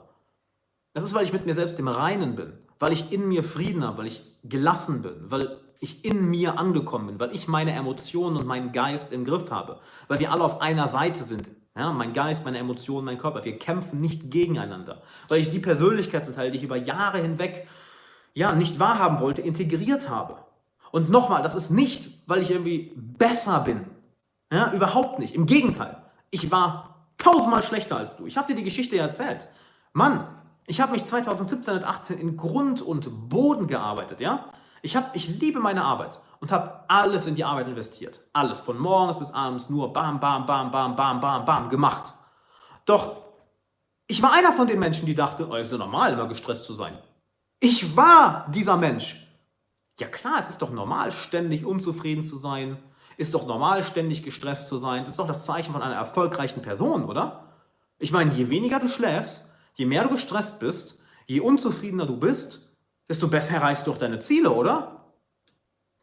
[0.95, 3.85] Das ist, weil ich mit mir selbst im Reinen bin, weil ich in mir Frieden
[3.85, 8.37] habe, weil ich gelassen bin, weil ich in mir angekommen bin, weil ich meine Emotionen
[8.37, 11.51] und meinen Geist im Griff habe, weil wir alle auf einer Seite sind.
[11.79, 13.45] Ja, mein Geist, meine Emotionen, mein Körper.
[13.45, 17.69] Wir kämpfen nicht gegeneinander, weil ich die Persönlichkeitsanteile, die ich über Jahre hinweg
[18.35, 20.39] ja, nicht wahrhaben wollte, integriert habe.
[20.91, 23.87] Und nochmal, das ist nicht, weil ich irgendwie besser bin.
[24.53, 25.37] Ja, überhaupt nicht.
[25.37, 26.03] Im Gegenteil.
[26.31, 28.27] Ich war tausendmal schlechter als du.
[28.27, 29.47] Ich habe dir die Geschichte erzählt.
[29.93, 30.27] Mann,
[30.67, 34.47] ich habe mich 2017 und 2018 in Grund und Boden gearbeitet, ja?
[34.83, 38.21] Ich, hab, ich liebe meine Arbeit und habe alles in die Arbeit investiert.
[38.33, 42.13] Alles, von morgens bis abends nur bam, bam, bam, bam, bam, bam, bam gemacht.
[42.85, 43.17] Doch
[44.07, 46.65] ich war einer von den Menschen, die dachte, oh, es ist ja normal, immer gestresst
[46.65, 46.97] zu sein.
[47.61, 49.27] Ich war dieser Mensch.
[49.99, 52.79] Ja klar, es ist doch normal, ständig unzufrieden zu sein.
[53.17, 55.01] Ist doch normal, ständig gestresst zu sein.
[55.01, 57.45] Das ist doch das Zeichen von einer erfolgreichen Person, oder?
[57.99, 62.61] Ich meine, je weniger du schläfst, Je mehr du gestresst bist, je unzufriedener du bist,
[63.09, 64.98] desto besser erreichst du auch deine Ziele, oder?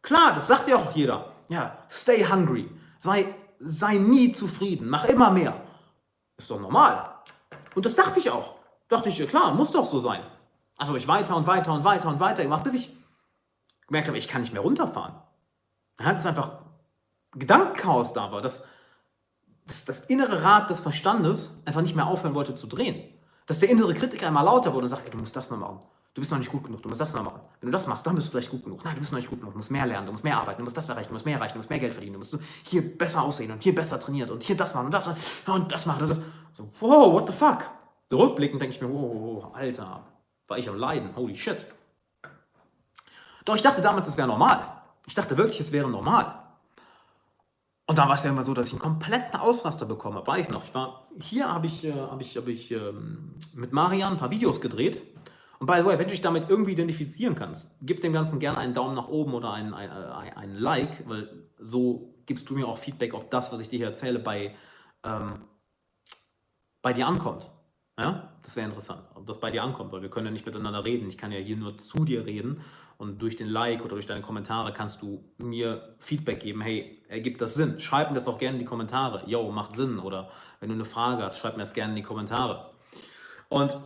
[0.06, 1.32] Klar, das sagt ja auch jeder.
[1.48, 2.70] Ja, stay hungry.
[3.00, 4.88] Sei, sei nie zufrieden.
[4.88, 5.60] Mach immer mehr.
[6.36, 7.12] Ist doch normal.
[7.74, 8.54] Und das dachte ich auch.
[8.86, 10.22] Dachte ich, ja klar, muss doch so sein.
[10.76, 12.96] Also habe ich weiter und weiter und weiter und weiter gemacht, bis ich
[13.88, 15.14] gemerkt habe, ich kann nicht mehr runterfahren.
[15.98, 16.52] Ja, das ist einfach
[17.32, 18.68] Gedankenchaos da war, dass,
[19.66, 23.12] dass das innere Rad des Verstandes einfach nicht mehr aufhören wollte zu drehen.
[23.46, 25.80] Dass der innere Kritiker einmal lauter wurde und sagt, ey, du musst das noch machen.
[26.16, 27.42] Du bist noch nicht gut genug, du musst das noch machen.
[27.60, 28.82] Wenn du das machst, dann bist du vielleicht gut genug.
[28.82, 30.56] Nein, du bist noch nicht gut genug, du musst mehr lernen, du musst mehr arbeiten,
[30.56, 32.38] du musst das erreichen, du musst mehr erreichen, du musst mehr Geld verdienen, du musst
[32.62, 35.10] hier besser aussehen und hier besser trainiert und hier das machen und das
[35.46, 36.20] und das machen und das.
[36.54, 37.66] So, wow, what the fuck?
[38.10, 40.04] Rückblickend denke ich mir, wow, Alter,
[40.48, 41.66] war ich am Leiden, holy shit.
[43.44, 44.66] Doch ich dachte damals, es wäre normal.
[45.06, 46.32] Ich dachte wirklich, es wäre normal.
[47.84, 50.26] Und da war es ja immer so, dass ich einen kompletten Ausraster bekomme.
[50.26, 50.64] War ich noch.
[50.64, 54.30] Ich war, hier habe ich, äh, hab ich, hab ich ähm, mit Marian ein paar
[54.30, 55.02] Videos gedreht.
[55.58, 58.58] Und by the way, wenn du dich damit irgendwie identifizieren kannst, gib dem Ganzen gerne
[58.58, 62.78] einen Daumen nach oben oder einen, einen, einen Like, weil so gibst du mir auch
[62.78, 64.54] Feedback, ob das, was ich dir hier erzähle, bei,
[65.02, 65.44] ähm,
[66.82, 67.50] bei dir ankommt.
[67.98, 70.84] Ja, das wäre interessant, ob das bei dir ankommt, weil wir können ja nicht miteinander
[70.84, 71.08] reden.
[71.08, 72.60] Ich kann ja hier nur zu dir reden
[72.98, 76.60] und durch den Like oder durch deine Kommentare kannst du mir Feedback geben.
[76.60, 77.78] Hey, ergibt das Sinn?
[77.78, 79.22] Schreib mir das auch gerne in die Kommentare.
[79.26, 79.98] Yo, macht Sinn.
[79.98, 80.30] Oder
[80.60, 82.70] wenn du eine Frage hast, schreib mir das gerne in die Kommentare.
[83.48, 83.76] Und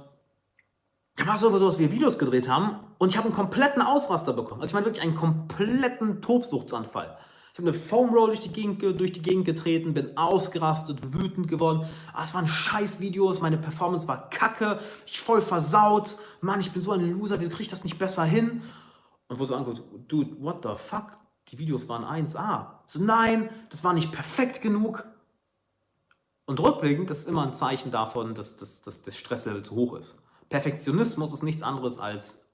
[1.21, 4.33] da war es so, dass wir Videos gedreht haben und ich habe einen kompletten Ausraster
[4.33, 4.63] bekommen.
[4.63, 7.19] Also ich meine wirklich einen kompletten Tobsuchtsanfall.
[7.53, 11.47] Ich habe eine Foam Roll durch die, Gegend, durch die Gegend getreten, bin ausgerastet, wütend
[11.47, 11.87] geworden.
[12.15, 16.17] Ah, es waren scheiß Videos, meine Performance war kacke, ich voll versaut.
[16.41, 18.63] Mann, ich bin so ein Loser, wieso kriege ich das nicht besser hin?
[19.29, 21.19] Und wo so anguckt, dude, what the fuck?
[21.49, 22.67] Die Videos waren 1A.
[22.87, 25.05] So, nein, das war nicht perfekt genug.
[26.47, 29.97] Und rückblickend, das ist immer ein Zeichen davon, dass, dass, dass das Stresslevel zu hoch
[29.97, 30.15] ist.
[30.51, 32.47] Perfektionismus ist nichts anderes als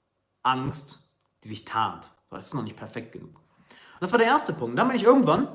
[0.43, 0.99] Angst,
[1.43, 2.11] die sich tarnt.
[2.29, 3.35] Weil es ist noch nicht perfekt genug.
[3.35, 4.77] Und das war der erste Punkt.
[4.77, 5.49] Dann bin ich irgendwann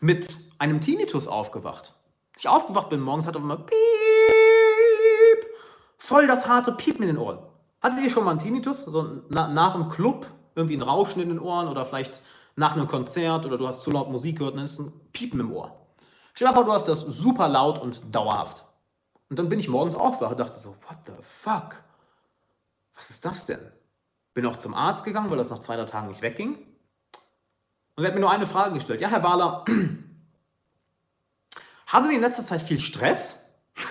[0.00, 1.94] mit einem Tinnitus aufgewacht.
[2.34, 3.76] Als ich aufgewacht bin morgens, hatte ich immer Piep,
[5.96, 7.38] voll das harte Piepen in den Ohren.
[7.80, 8.84] Hattet ihr schon mal einen Tinnitus?
[8.84, 12.22] So na, nach einem Club irgendwie ein Rauschen in den Ohren oder vielleicht
[12.56, 15.40] nach einem Konzert oder du hast zu laut Musik gehört und dann ist ein Piepen
[15.40, 15.76] im Ohr.
[16.32, 18.64] Stell dir vor, du hast das super laut und dauerhaft.
[19.30, 21.82] Und dann bin ich morgens aufgewacht und dachte so, what the fuck?
[22.94, 23.60] Was ist das denn?
[24.34, 26.58] Bin auch zum Arzt gegangen, weil das nach zwei, drei Tagen nicht wegging.
[27.96, 29.00] Und er hat mir nur eine Frage gestellt.
[29.00, 29.64] Ja, Herr Wahler,
[31.86, 33.40] haben Sie in letzter Zeit viel Stress?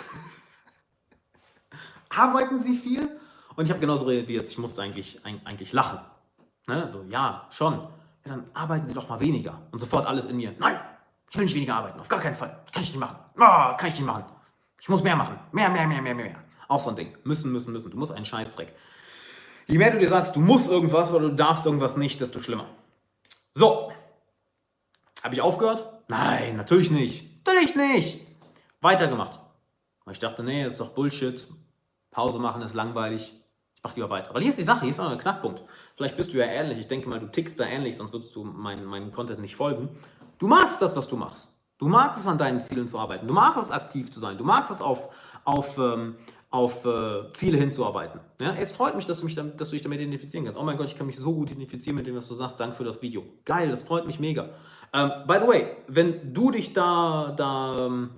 [2.09, 3.19] Arbeiten Sie viel?
[3.55, 5.99] Und ich habe genauso reagiert ich musste eigentlich, eigentlich lachen.
[6.67, 6.89] Ne?
[6.89, 7.75] So, ja, schon.
[7.75, 7.89] Ja,
[8.25, 9.61] dann arbeiten Sie doch mal weniger.
[9.71, 10.55] Und sofort alles in mir.
[10.59, 10.79] Nein,
[11.29, 11.99] ich will nicht weniger arbeiten.
[11.99, 12.63] Auf gar keinen Fall.
[12.73, 13.17] Kann ich nicht machen.
[13.35, 14.25] Oh, kann ich nicht machen.
[14.83, 15.39] Ich muss mehr machen.
[15.53, 16.35] Mehr, mehr, mehr, mehr, mehr.
[16.67, 17.17] Auch so ein Ding.
[17.23, 17.89] Müssen, müssen, müssen.
[17.89, 18.73] Du musst einen Scheißdreck.
[19.65, 22.67] Je mehr du dir sagst, du musst irgendwas oder du darfst irgendwas nicht, desto schlimmer.
[23.53, 23.93] So.
[25.23, 25.85] Habe ich aufgehört?
[26.09, 27.47] Nein, natürlich nicht.
[27.47, 28.27] Natürlich nicht.
[28.81, 29.39] Weitergemacht.
[30.03, 31.47] Weil ich dachte, nee, das ist doch Bullshit.
[32.11, 33.33] Pause machen ist langweilig
[33.83, 34.33] mach lieber weiter.
[34.33, 35.61] Weil hier ist die Sache, hier ist noch ein Knackpunkt.
[35.95, 38.43] Vielleicht bist du ja ähnlich, ich denke mal, du tickst da ähnlich, sonst würdest du
[38.43, 39.89] meinen mein Content nicht folgen.
[40.39, 41.49] Du magst das, was du machst.
[41.83, 43.27] Du magst es, an deinen Zielen zu arbeiten.
[43.27, 44.37] Du magst es, aktiv zu sein.
[44.37, 45.09] Du magst es, auf,
[45.43, 46.15] auf, ähm,
[46.49, 48.21] auf äh, Ziele hinzuarbeiten.
[48.39, 48.55] Ja?
[48.55, 50.57] Es freut mich dass, du mich damit, dass du dich damit identifizieren kannst.
[50.57, 52.57] Oh mein Gott, ich kann mich so gut identifizieren mit dem, was du sagst.
[52.57, 53.25] Danke für das Video.
[53.43, 54.49] Geil, das freut mich mega.
[54.93, 58.11] Ähm, by the way, wenn du dich da, da ähm,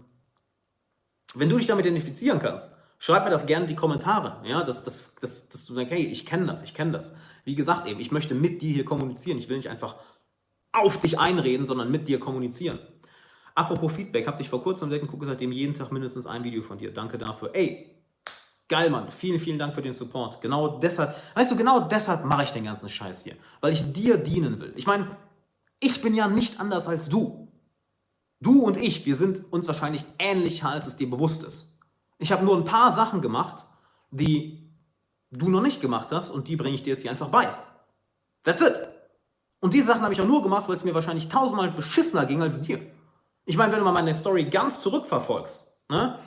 [1.34, 4.84] wenn du dich damit identifizieren kannst, Schreib mir das gerne in die Kommentare, ja, dass,
[4.84, 7.14] dass, dass, dass du sagst, hey, ich kenne das, ich kenne das.
[7.44, 9.38] Wie gesagt eben, ich möchte mit dir hier kommunizieren.
[9.38, 9.96] Ich will nicht einfach
[10.72, 12.80] auf dich einreden, sondern mit dir kommunizieren.
[13.56, 16.62] Apropos Feedback, habe dich vor kurzem entdeckt und gucke seitdem jeden Tag mindestens ein Video
[16.62, 16.94] von dir.
[16.94, 17.52] Danke dafür.
[17.54, 17.96] Ey,
[18.68, 19.12] Geil, Mann.
[19.12, 20.42] Vielen, vielen Dank für den Support.
[20.42, 23.36] Genau deshalb, weißt du, genau deshalb mache ich den ganzen Scheiß hier.
[23.62, 24.74] Weil ich dir dienen will.
[24.76, 25.16] Ich meine,
[25.80, 27.52] ich bin ja nicht anders als du.
[28.42, 31.80] Du und ich, wir sind uns wahrscheinlich ähnlicher, als es dir bewusst ist.
[32.18, 33.66] Ich habe nur ein paar Sachen gemacht,
[34.10, 34.72] die
[35.30, 37.54] du noch nicht gemacht hast und die bringe ich dir jetzt hier einfach bei.
[38.44, 38.74] That's it.
[39.60, 42.42] Und diese Sachen habe ich auch nur gemacht, weil es mir wahrscheinlich tausendmal beschissener ging
[42.42, 42.80] als dir.
[43.46, 46.20] Ich meine, wenn du mal meine Story ganz zurückverfolgst, ne?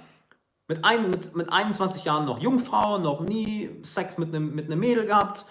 [0.69, 4.79] mit, ein, mit, mit 21 Jahren noch Jungfrau, noch nie Sex mit einem mit einem
[4.79, 5.47] Mädel gehabt,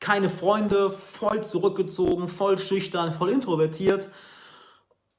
[0.00, 4.10] keine Freunde, voll zurückgezogen, voll schüchtern, voll introvertiert.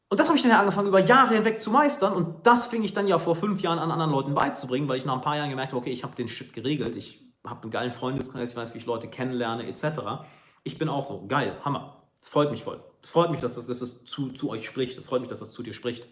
[0.09, 2.13] Und das habe ich dann ja angefangen, über Jahre hinweg zu meistern.
[2.13, 5.05] Und das fing ich dann ja vor fünf Jahren an anderen Leuten beizubringen, weil ich
[5.05, 6.95] nach ein paar Jahren gemerkt habe, okay, ich habe den Shit geregelt.
[6.95, 10.25] Ich habe einen geilen Freundeskreis, ich weiß, wie ich Leute kennenlerne, etc.
[10.63, 11.25] Ich bin auch so.
[11.27, 12.02] Geil, Hammer.
[12.23, 12.81] Es freut mich voll.
[13.01, 14.97] Es freut mich, dass das, dass das zu, zu euch spricht.
[14.97, 16.07] Es freut mich, dass das zu dir spricht.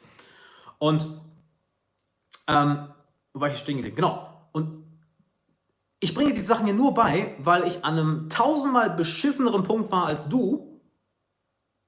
[0.78, 1.08] Und,
[2.48, 2.90] ähm,
[3.34, 3.96] wo war ich stehen geblieben?
[3.96, 4.28] Genau.
[4.52, 4.84] Und
[6.02, 10.08] ich bringe die Sachen hier nur bei, weil ich an einem tausendmal beschisseneren Punkt war
[10.08, 10.82] als du.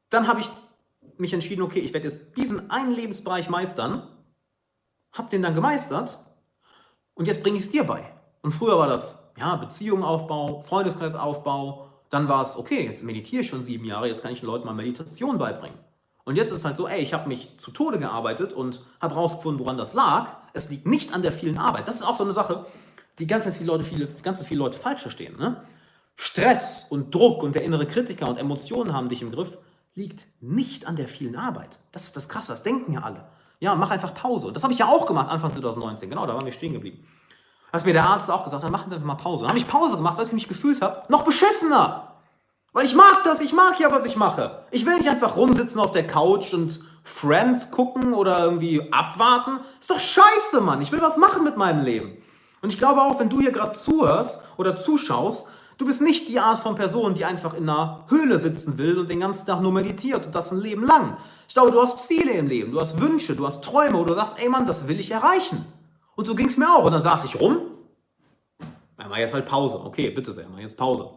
[0.10, 0.50] Dann habe ich
[1.18, 4.08] mich entschieden, okay, ich werde jetzt diesen einen Lebensbereich meistern,
[5.12, 6.20] habe den dann gemeistert
[7.14, 8.10] und jetzt bringe ich es dir bei.
[8.42, 13.66] Und früher war das, ja, Beziehungenaufbau, Freundeskreisaufbau, dann war es, okay, jetzt meditiere ich schon
[13.66, 15.78] sieben Jahre, jetzt kann ich den Leuten mal Meditation beibringen.
[16.26, 19.60] Und jetzt ist halt so, ey, ich habe mich zu Tode gearbeitet und habe rausgefunden,
[19.60, 20.30] woran das lag.
[20.54, 21.88] Es liegt nicht an der vielen Arbeit.
[21.88, 22.66] Das ist auch so eine Sache,
[23.20, 25.38] die ganz, ganz viele Leute, viele, ganz viele Leute falsch verstehen.
[25.38, 25.64] Ne?
[26.16, 29.58] Stress und Druck und der innere Kritiker und Emotionen haben dich im Griff
[29.96, 31.80] liegt nicht an der vielen Arbeit.
[31.92, 33.26] Das ist das Krasse, das denken ja alle.
[33.60, 34.48] Ja, mach einfach Pause.
[34.48, 36.10] Und das habe ich ja auch gemacht Anfang 2019.
[36.10, 37.06] Genau, da waren wir stehen geblieben.
[37.74, 39.42] Hast mir der Arzt auch gesagt, dann machen Sie einfach mal Pause.
[39.42, 41.02] Dann habe ich Pause gemacht, weil ich mich gefühlt habe.
[41.10, 42.14] Noch beschissener.
[42.72, 44.64] Weil ich mag das, ich mag ja, was ich mache.
[44.70, 49.60] Ich will nicht einfach rumsitzen auf der Couch und Friends gucken oder irgendwie abwarten.
[49.80, 50.82] Ist doch scheiße, Mann.
[50.82, 52.18] Ich will was machen mit meinem Leben.
[52.62, 55.48] Und ich glaube auch, wenn du hier gerade zuhörst oder zuschaust,
[55.80, 59.10] Du bist nicht die Art von Person, die einfach in einer Höhle sitzen will und
[59.10, 61.18] den ganzen Tag nur meditiert und das ein Leben lang.
[61.48, 64.14] Ich glaube, du hast Ziele im Leben, du hast Wünsche, du hast Träume, wo du
[64.14, 65.66] sagst, ey Mann, das will ich erreichen.
[66.16, 66.86] Und so ging es mir auch.
[66.86, 67.72] Und dann saß ich rum.
[68.98, 69.80] Dann mach jetzt halt Pause.
[69.84, 71.10] Okay, bitte sehr, mach jetzt Pause.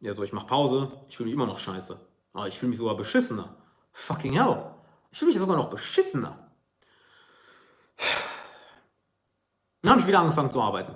[0.00, 0.92] Ja, so, ich mach Pause.
[1.08, 1.98] Ich fühle mich immer noch scheiße.
[2.32, 3.56] Aber ich fühle mich sogar beschissener.
[3.92, 4.70] Fucking hell.
[5.10, 6.50] Ich fühle mich sogar noch beschissener.
[9.82, 10.94] Dann habe ich wieder angefangen zu arbeiten.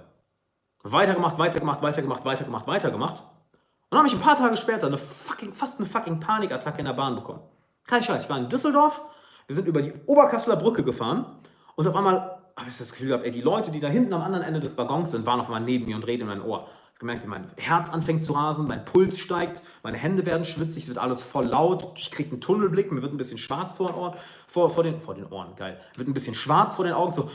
[0.83, 3.21] Weitergemacht, weitergemacht, weitergemacht, weitergemacht, weitergemacht.
[3.21, 6.87] Und dann habe ich ein paar Tage später eine fucking, fast eine fucking Panikattacke in
[6.87, 7.43] der Bahn bekommen.
[7.85, 9.03] Kein Scheiß, ich war in Düsseldorf,
[9.47, 11.41] wir sind über die Oberkasseler Brücke gefahren
[11.81, 14.21] und auf einmal habe ich das Gefühl gehabt, ey, die Leute, die da hinten am
[14.21, 16.69] anderen Ende des Waggons sind, waren auf einmal neben mir und reden in mein Ohr.
[16.69, 20.45] Ich habe gemerkt, wie mein Herz anfängt zu rasen, mein Puls steigt, meine Hände werden
[20.45, 23.73] schwitzig, es wird alles voll laut, ich kriege einen Tunnelblick, mir wird ein bisschen schwarz
[23.73, 24.13] vor den Ohren,
[24.47, 27.31] vor, vor, den, vor den Ohren, geil, wird ein bisschen schwarz vor den Augen, so,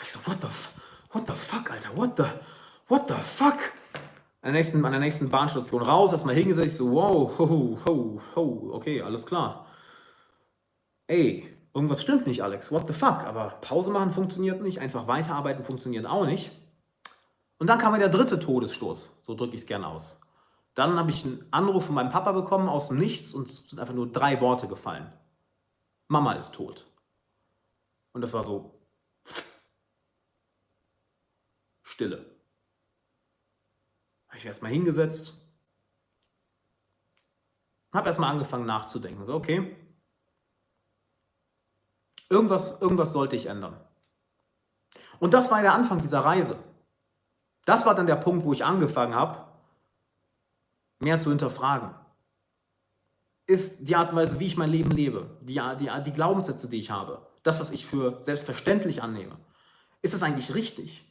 [0.00, 0.46] ich so, what the,
[1.10, 2.24] what the fuck, Alter, what the,
[2.86, 3.72] what the fuck?
[4.42, 8.70] An der nächsten, an der nächsten Bahnstation raus, erstmal hingesetzt, so, wow, ho, ho, ho,
[8.74, 9.66] okay, alles klar.
[11.08, 13.24] Ey, irgendwas stimmt nicht, Alex, what the fuck?
[13.24, 16.50] Aber Pause machen funktioniert nicht, einfach weiterarbeiten funktioniert auch nicht.
[17.58, 20.22] Und dann kam mir der dritte Todesstoß, so drücke ich es gerne aus.
[20.74, 23.78] Dann habe ich einen Anruf von meinem Papa bekommen aus dem Nichts und es sind
[23.78, 25.12] einfach nur drei Worte gefallen.
[26.08, 26.86] Mama ist tot.
[28.12, 28.80] Und das war so
[31.82, 32.24] Stille.
[34.28, 35.34] Habe ich erstmal hingesetzt,
[37.92, 39.26] habe erstmal angefangen nachzudenken.
[39.26, 39.76] So, okay,
[42.28, 43.78] irgendwas, irgendwas sollte ich ändern.
[45.18, 46.58] Und das war der Anfang dieser Reise.
[47.64, 49.44] Das war dann der Punkt, wo ich angefangen habe,
[51.00, 51.94] mehr zu hinterfragen.
[53.46, 56.78] Ist die Art und Weise, wie ich mein Leben lebe, die, die, die Glaubenssätze, die
[56.78, 59.36] ich habe, das, was ich für selbstverständlich annehme,
[60.02, 61.04] ist das eigentlich richtig?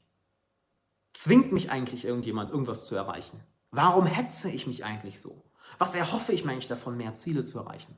[1.13, 3.41] Zwingt mich eigentlich irgendjemand, irgendwas zu erreichen?
[3.71, 5.43] Warum hetze ich mich eigentlich so?
[5.77, 7.95] Was erhoffe ich mir eigentlich davon, mehr Ziele zu erreichen?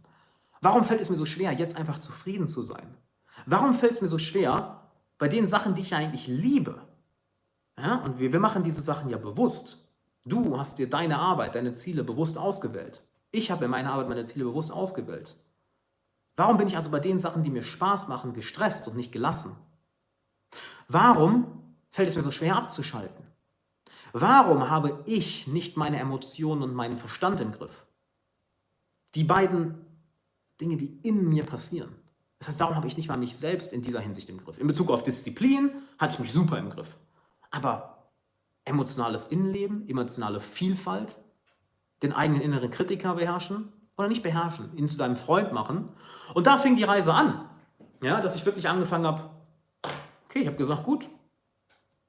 [0.61, 2.95] Warum fällt es mir so schwer, jetzt einfach zufrieden zu sein?
[3.45, 4.81] Warum fällt es mir so schwer,
[5.17, 6.81] bei den Sachen, die ich eigentlich liebe?
[7.79, 9.77] Ja, und wir, wir machen diese Sachen ja bewusst.
[10.25, 13.03] Du hast dir deine Arbeit, deine Ziele bewusst ausgewählt.
[13.31, 15.35] Ich habe in meiner Arbeit meine Ziele bewusst ausgewählt.
[16.35, 19.55] Warum bin ich also bei den Sachen, die mir Spaß machen, gestresst und nicht gelassen?
[20.87, 23.25] Warum fällt es mir so schwer abzuschalten?
[24.13, 27.85] Warum habe ich nicht meine Emotionen und meinen Verstand im Griff?
[29.15, 29.85] Die beiden
[30.59, 31.95] Dinge, die in mir passieren.
[32.39, 34.59] Das heißt, warum habe ich nicht mal mich selbst in dieser Hinsicht im Griff?
[34.59, 36.97] In Bezug auf Disziplin hatte ich mich super im Griff.
[37.49, 38.09] Aber
[38.65, 41.17] emotionales Innenleben, emotionale Vielfalt,
[42.03, 45.89] den eigenen inneren Kritiker beherrschen oder nicht beherrschen, ihn zu deinem Freund machen.
[46.35, 47.49] Und da fing die Reise an,
[48.03, 49.29] ja, dass ich wirklich angefangen habe,
[50.25, 51.09] okay, ich habe gesagt, gut,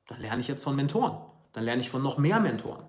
[0.09, 1.19] Dann lerne ich jetzt von Mentoren.
[1.53, 2.85] Dann lerne ich von noch mehr Mentoren.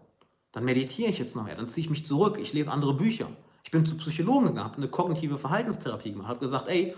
[0.52, 1.56] Dann meditiere ich jetzt noch mehr.
[1.56, 2.38] Dann ziehe ich mich zurück.
[2.40, 3.28] Ich lese andere Bücher.
[3.64, 6.96] Ich bin zu Psychologen gegangen, habe eine kognitive Verhaltenstherapie gemacht, habe gesagt, ey,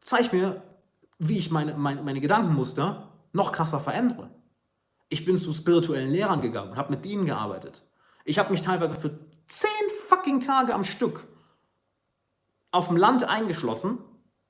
[0.00, 0.62] zeig mir,
[1.18, 4.30] wie ich meine, meine, meine Gedankenmuster noch krasser verändere.
[5.08, 7.82] Ich bin zu spirituellen Lehrern gegangen und habe mit ihnen gearbeitet.
[8.24, 9.70] Ich habe mich teilweise für zehn
[10.08, 11.26] fucking Tage am Stück
[12.70, 13.98] auf dem Land eingeschlossen,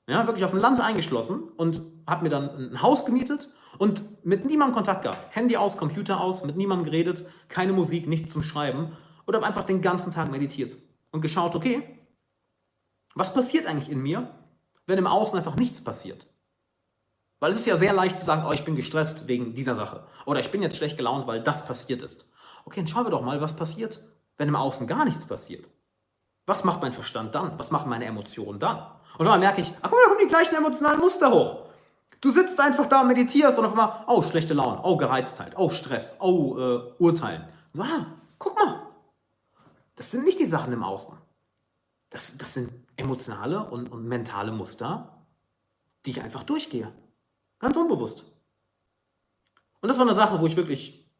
[0.07, 4.45] ja, wirklich auf dem Land eingeschlossen und habe mir dann ein Haus gemietet und mit
[4.45, 5.35] niemandem Kontakt gehabt.
[5.35, 8.95] Handy aus, Computer aus, mit niemandem geredet, keine Musik, nichts zum Schreiben
[9.25, 10.77] und habe einfach den ganzen Tag meditiert
[11.11, 11.97] und geschaut, okay,
[13.15, 14.29] was passiert eigentlich in mir,
[14.91, 16.27] wenn im Außen einfach nichts passiert?
[17.39, 20.03] Weil es ist ja sehr leicht zu sagen, oh, ich bin gestresst wegen dieser Sache.
[20.25, 22.25] Oder ich bin jetzt schlecht gelaunt, weil das passiert ist.
[22.65, 23.99] Okay, dann schauen wir doch mal, was passiert,
[24.37, 25.67] wenn im Außen gar nichts passiert.
[26.45, 27.57] Was macht mein Verstand dann?
[27.57, 28.85] Was machen meine Emotionen dann?
[29.17, 31.65] Und dann merke ich, ach guck mal, da kommen die gleichen emotionalen Muster hoch.
[32.19, 35.69] Du sitzt einfach da und meditierst und auf einmal, oh, schlechte Laune, oh, Gereiztheit, oh,
[35.71, 37.47] Stress, oh, äh, Urteilen.
[37.73, 38.05] So, ah,
[38.37, 38.81] guck mal.
[39.95, 41.17] Das sind nicht die Sachen im Außen.
[42.11, 42.71] Das, das sind
[43.01, 45.25] emotionale und, und mentale Muster,
[46.05, 46.91] die ich einfach durchgehe.
[47.59, 48.23] Ganz unbewusst.
[49.81, 51.11] Und das war eine Sache, wo ich wirklich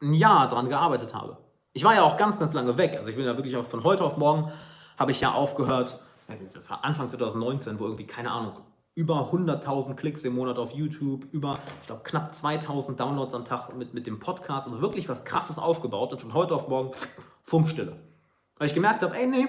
[0.00, 1.38] ein Jahr dran gearbeitet habe.
[1.72, 2.96] Ich war ja auch ganz, ganz lange weg.
[2.96, 4.52] Also ich bin ja wirklich auch von heute auf morgen
[4.96, 5.98] habe ich ja aufgehört.
[6.28, 8.54] Das war Anfang 2019, wo irgendwie, keine Ahnung,
[8.94, 13.74] über 100.000 Klicks im Monat auf YouTube, über, ich glaube, knapp 2.000 Downloads am Tag
[13.74, 14.68] mit, mit dem Podcast.
[14.68, 16.92] Also wirklich was Krasses aufgebaut und von heute auf morgen
[17.42, 17.96] Funkstille.
[18.56, 19.48] Weil ich gemerkt habe, ey, nee,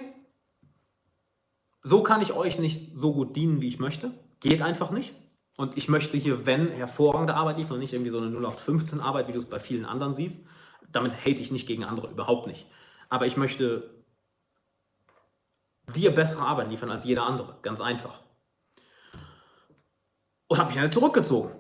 [1.86, 4.12] so kann ich euch nicht so gut dienen, wie ich möchte.
[4.40, 5.14] Geht einfach nicht.
[5.56, 9.34] Und ich möchte hier, wenn, hervorragende Arbeit liefern und nicht irgendwie so eine 0815-Arbeit, wie
[9.34, 10.44] du es bei vielen anderen siehst.
[10.92, 12.66] Damit hate ich nicht gegen andere, überhaupt nicht.
[13.08, 14.04] Aber ich möchte
[15.96, 18.20] dir bessere Arbeit liefern als jeder andere, ganz einfach.
[20.48, 21.52] Und habe mich dann zurückgezogen.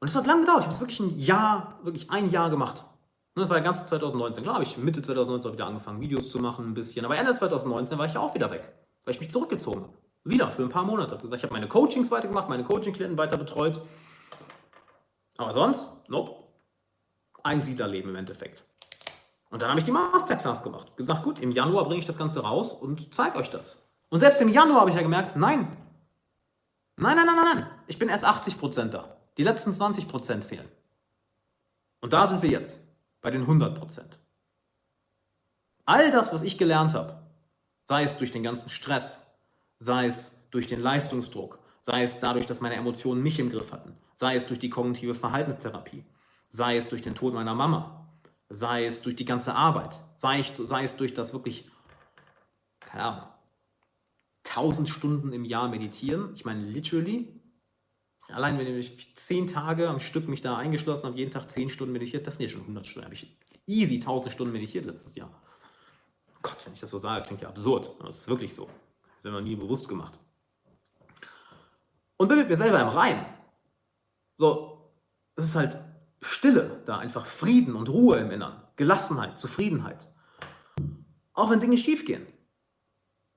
[0.00, 0.62] Und es hat lange gedauert.
[0.62, 2.82] Ich habe es wirklich ein Jahr, wirklich ein Jahr gemacht.
[3.36, 4.42] Und das war ja ganz 2019.
[4.42, 7.04] Klar habe ich Mitte 2019 auch wieder angefangen, Videos zu machen, ein bisschen.
[7.04, 9.94] Aber Ende 2019 war ich ja auch wieder weg, weil ich mich zurückgezogen habe.
[10.24, 11.16] Wieder für ein paar Monate.
[11.16, 13.80] Ich, gesagt, ich habe meine Coachings weitergemacht, meine Coaching-Klienten weiter betreut.
[15.38, 16.36] Aber sonst, nope.
[17.42, 18.64] Ein Siedlerleben im Endeffekt.
[19.48, 20.96] Und dann habe ich die Masterclass gemacht.
[20.96, 23.82] Gesagt, gut, im Januar bringe ich das Ganze raus und zeige euch das.
[24.10, 25.76] Und selbst im Januar habe ich ja gemerkt, nein.
[26.96, 27.66] Nein, nein, nein, nein, nein.
[27.86, 29.16] Ich bin erst 80% da.
[29.38, 30.68] Die letzten 20% fehlen.
[32.00, 32.86] Und da sind wir jetzt.
[33.22, 34.02] Bei den 100%.
[35.84, 37.20] All das, was ich gelernt habe,
[37.90, 39.26] sei es durch den ganzen Stress,
[39.80, 43.96] sei es durch den Leistungsdruck, sei es dadurch, dass meine Emotionen mich im Griff hatten,
[44.14, 46.04] sei es durch die kognitive Verhaltenstherapie,
[46.48, 48.08] sei es durch den Tod meiner Mama,
[48.48, 51.68] sei es durch die ganze Arbeit, sei, ich, sei es durch das wirklich,
[52.78, 53.28] keine Ahnung,
[54.44, 56.30] 1000 Stunden im Jahr meditieren.
[56.36, 57.26] Ich meine, literally,
[58.28, 61.92] allein wenn ich zehn Tage am Stück mich da eingeschlossen habe, jeden Tag 10 Stunden
[61.92, 63.06] meditiert, das sind ja schon 100 Stunden.
[63.06, 63.36] habe ich
[63.66, 65.42] easy 1000 Stunden meditiert letztes Jahr.
[66.42, 67.90] Gott, wenn ich das so sage, klingt ja absurd.
[68.02, 68.68] Das ist wirklich so.
[69.16, 70.18] Das haben wir nie bewusst gemacht.
[72.16, 73.24] Und bin mit mir selber im Reim.
[74.36, 74.90] So,
[75.36, 75.76] es ist halt
[76.22, 80.08] Stille da, einfach Frieden und Ruhe im Innern, Gelassenheit, Zufriedenheit.
[81.32, 82.26] Auch wenn Dinge schief gehen.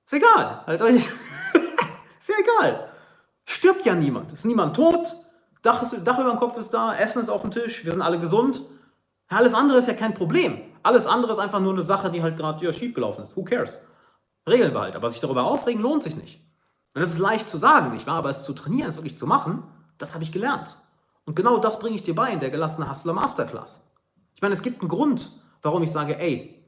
[0.06, 0.96] Ist egal, halt euch.
[2.20, 2.90] ist ja egal.
[3.46, 4.32] Stirbt ja niemand.
[4.32, 5.16] Ist niemand tot.
[5.62, 8.02] Dach, ist, Dach über dem Kopf ist da, Essen ist auf dem Tisch, wir sind
[8.02, 8.62] alle gesund.
[9.28, 10.60] Alles andere ist ja kein Problem.
[10.84, 13.36] Alles andere ist einfach nur eine Sache, die halt gerade ja, schief gelaufen ist.
[13.36, 13.80] Who cares?
[14.46, 14.96] Regeln behalten.
[14.96, 16.40] Aber sich darüber aufregen lohnt sich nicht.
[16.94, 18.16] Und das ist leicht zu sagen, nicht wahr?
[18.16, 19.64] Aber es zu trainieren, es wirklich zu machen,
[19.98, 20.76] das habe ich gelernt.
[21.24, 23.94] Und genau das bringe ich dir bei in der gelassene Hustler Masterclass.
[24.34, 25.32] Ich meine, es gibt einen Grund,
[25.62, 26.62] warum ich sage, ey,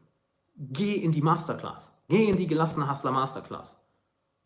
[0.57, 2.03] geh in die Masterclass.
[2.09, 3.77] Geh in die gelassene Hustler Masterclass.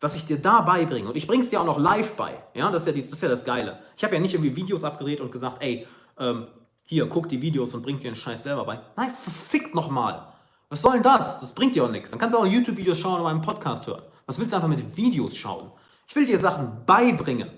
[0.01, 2.69] Was ich dir da beibringe, und ich bringe es dir auch noch live bei, ja,
[2.71, 3.79] das ist ja, das, ist ja das Geile.
[3.95, 6.47] Ich habe ja nicht irgendwie Videos abgedreht und gesagt, ey, ähm,
[6.91, 8.81] hier, guck die Videos und bring dir den Scheiß selber bei.
[8.97, 10.27] Nein, verfickt nochmal.
[10.67, 11.39] Was soll denn das?
[11.39, 12.09] Das bringt dir auch nichts.
[12.09, 14.01] Dann kannst du auch YouTube-Videos schauen oder meinen Podcast hören.
[14.25, 15.71] Was willst du einfach mit Videos schauen?
[16.05, 17.49] Ich will dir Sachen beibringen.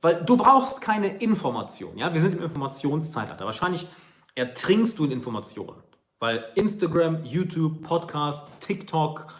[0.00, 1.96] Weil du brauchst keine Information.
[1.96, 2.12] Ja?
[2.12, 3.44] Wir sind im Informationszeitalter.
[3.44, 3.86] Wahrscheinlich
[4.34, 5.76] ertrinkst du in Informationen.
[6.18, 9.32] Weil Instagram, YouTube, Podcast, TikTok,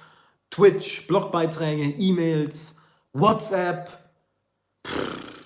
[0.51, 2.76] Twitch, Blogbeiträge, E-Mails,
[3.12, 3.99] WhatsApp,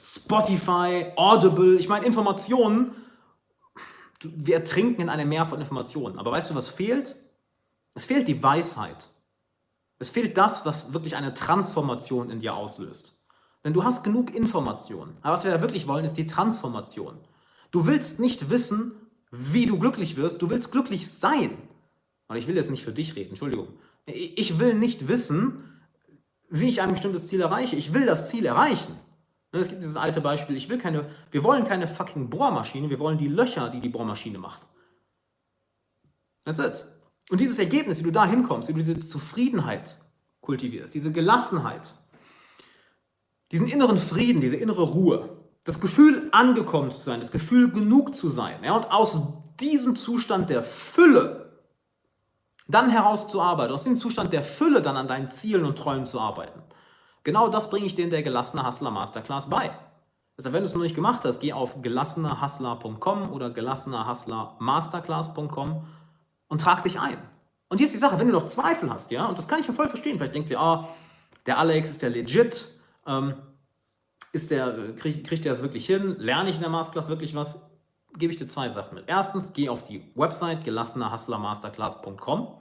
[0.03, 2.91] Spotify, Audible, ich meine Informationen,
[4.23, 6.19] wir ertrinken in einem Meer von Informationen.
[6.19, 7.17] Aber weißt du, was fehlt?
[7.95, 9.09] Es fehlt die Weisheit.
[9.99, 13.17] Es fehlt das, was wirklich eine Transformation in dir auslöst.
[13.65, 15.17] Denn du hast genug Informationen.
[15.23, 17.19] Aber was wir da wirklich wollen, ist die Transformation.
[17.71, 18.93] Du willst nicht wissen,
[19.31, 21.51] wie du glücklich wirst, du willst glücklich sein.
[22.29, 23.69] Und ich will jetzt nicht für dich reden, Entschuldigung.
[24.07, 25.65] Ich will nicht wissen,
[26.49, 27.77] wie ich ein bestimmtes Ziel erreiche.
[27.77, 28.99] Ich will das Ziel erreichen.
[29.51, 33.17] Es gibt dieses alte Beispiel, ich will keine, wir wollen keine fucking Bohrmaschine, wir wollen
[33.17, 34.67] die Löcher, die die Bohrmaschine macht.
[36.45, 36.85] That's it.
[37.31, 39.97] Und dieses Ergebnis, wie du da hinkommst, wie du diese Zufriedenheit
[40.41, 41.95] kultivierst, diese Gelassenheit,
[43.51, 48.29] diesen inneren Frieden, diese innere Ruhe, das Gefühl angekommen zu sein, das Gefühl genug zu
[48.29, 49.23] sein, ja, und aus
[49.61, 51.61] diesem Zustand der Fülle
[52.69, 56.61] dann herauszuarbeiten, aus diesem Zustand der Fülle dann an deinen Zielen und Träumen zu arbeiten.
[57.25, 59.71] Genau das bringe ich dir in der Gelassene Hustler Masterclass bei.
[60.37, 65.85] Also wenn du es noch nicht gemacht hast, geh auf gelassenerhustler.com oder gelassenerhustlermasterclass.com
[66.47, 67.19] und trag dich ein.
[67.69, 69.67] Und hier ist die Sache, wenn du noch Zweifel hast, ja, und das kann ich
[69.67, 70.89] ja voll verstehen, vielleicht denkt ihr, ah,
[71.45, 72.69] der Alex ist der legit,
[73.07, 73.35] ähm,
[74.33, 77.69] ist der, krieg, kriegt der das wirklich hin, lerne ich in der Masterclass wirklich was,
[78.17, 79.05] gebe ich dir zwei Sachen mit.
[79.09, 82.55] Erstens, geh auf die Website gelassenerhustlermasterclass.com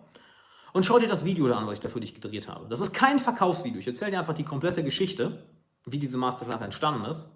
[0.78, 2.68] und schau dir das Video an, was ich da für dich gedreht habe.
[2.70, 3.80] Das ist kein Verkaufsvideo.
[3.80, 5.44] Ich erzähle dir einfach die komplette Geschichte,
[5.86, 7.36] wie diese Masterclass entstanden ist.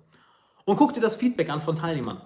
[0.64, 2.22] Und guck dir das Feedback an von Teilnehmern.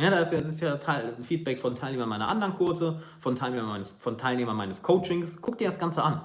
[0.00, 4.18] Ja, das ist ja, Teil, Feedback von Teilnehmern meiner anderen Kurse, von Teilnehmern meines, von
[4.18, 5.40] Teilnehmern meines Coachings.
[5.40, 6.20] Guck dir das Ganze an.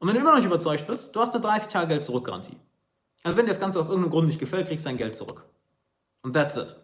[0.00, 2.24] Und wenn du immer noch nicht überzeugt bist, du hast eine 30 Tage Geld zurück
[2.24, 2.56] Garantie.
[3.22, 5.44] Also wenn dir das Ganze aus irgendeinem Grund nicht gefällt, kriegst du dein Geld zurück.
[6.22, 6.74] Und that's it.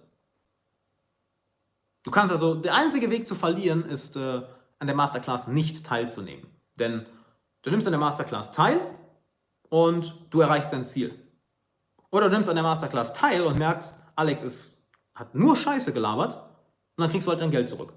[2.05, 4.43] Du kannst also, der einzige Weg zu verlieren ist, äh,
[4.85, 6.47] an der Masterclass nicht teilzunehmen.
[6.78, 7.07] Denn
[7.62, 8.78] du nimmst an der Masterclass teil
[9.70, 11.18] und du erreichst dein Ziel.
[12.11, 16.35] Oder du nimmst an der Masterclass teil und merkst, Alex ist, hat nur Scheiße gelabert
[16.35, 17.95] und dann kriegst du halt dein Geld zurück.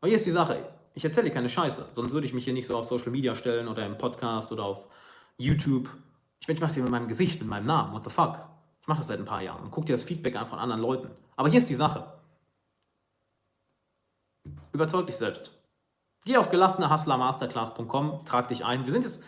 [0.00, 2.54] Aber hier ist die Sache, ich erzähle dir keine Scheiße, sonst würde ich mich hier
[2.54, 4.88] nicht so auf Social Media stellen oder im Podcast oder auf
[5.36, 5.90] YouTube.
[6.40, 8.38] Ich, ich mache es hier mit meinem Gesicht, mit meinem Namen, what the fuck.
[8.80, 10.80] Ich mache das seit ein paar Jahren und guck dir das Feedback an von anderen
[10.80, 11.10] Leuten.
[11.36, 12.10] Aber hier ist die Sache.
[14.72, 15.50] Überzeug dich selbst.
[16.24, 18.84] Geh auf gelassenerhustlermasterclass.com, trag dich ein.
[18.84, 19.22] Wir sind jetzt,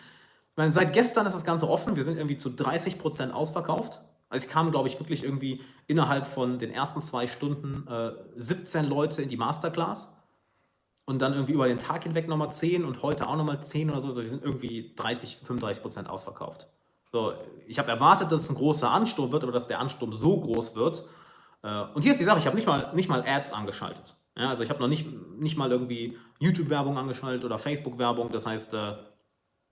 [0.55, 1.95] meine, seit gestern ist das Ganze offen.
[1.95, 4.01] Wir sind irgendwie zu 30% ausverkauft.
[4.29, 8.89] Also ich kam, glaube ich, wirklich irgendwie innerhalb von den ersten zwei Stunden äh, 17
[8.89, 10.17] Leute in die Masterclass
[11.05, 14.01] und dann irgendwie über den Tag hinweg nochmal 10 und heute auch nochmal 10 oder
[14.01, 14.09] so.
[14.09, 16.67] Also wir sind irgendwie 30, 35% ausverkauft.
[17.11, 17.33] So,
[17.67, 20.75] ich habe erwartet, dass es ein großer Ansturm wird, aber dass der Ansturm so groß
[20.75, 21.07] wird.
[21.63, 24.15] Äh, und hier ist die Sache, ich habe nicht mal, nicht mal Ads angeschaltet.
[24.35, 25.07] Ja, also ich habe noch nicht,
[25.39, 28.29] nicht mal irgendwie YouTube-Werbung angeschaltet oder Facebook-Werbung.
[28.31, 28.95] Das heißt, äh,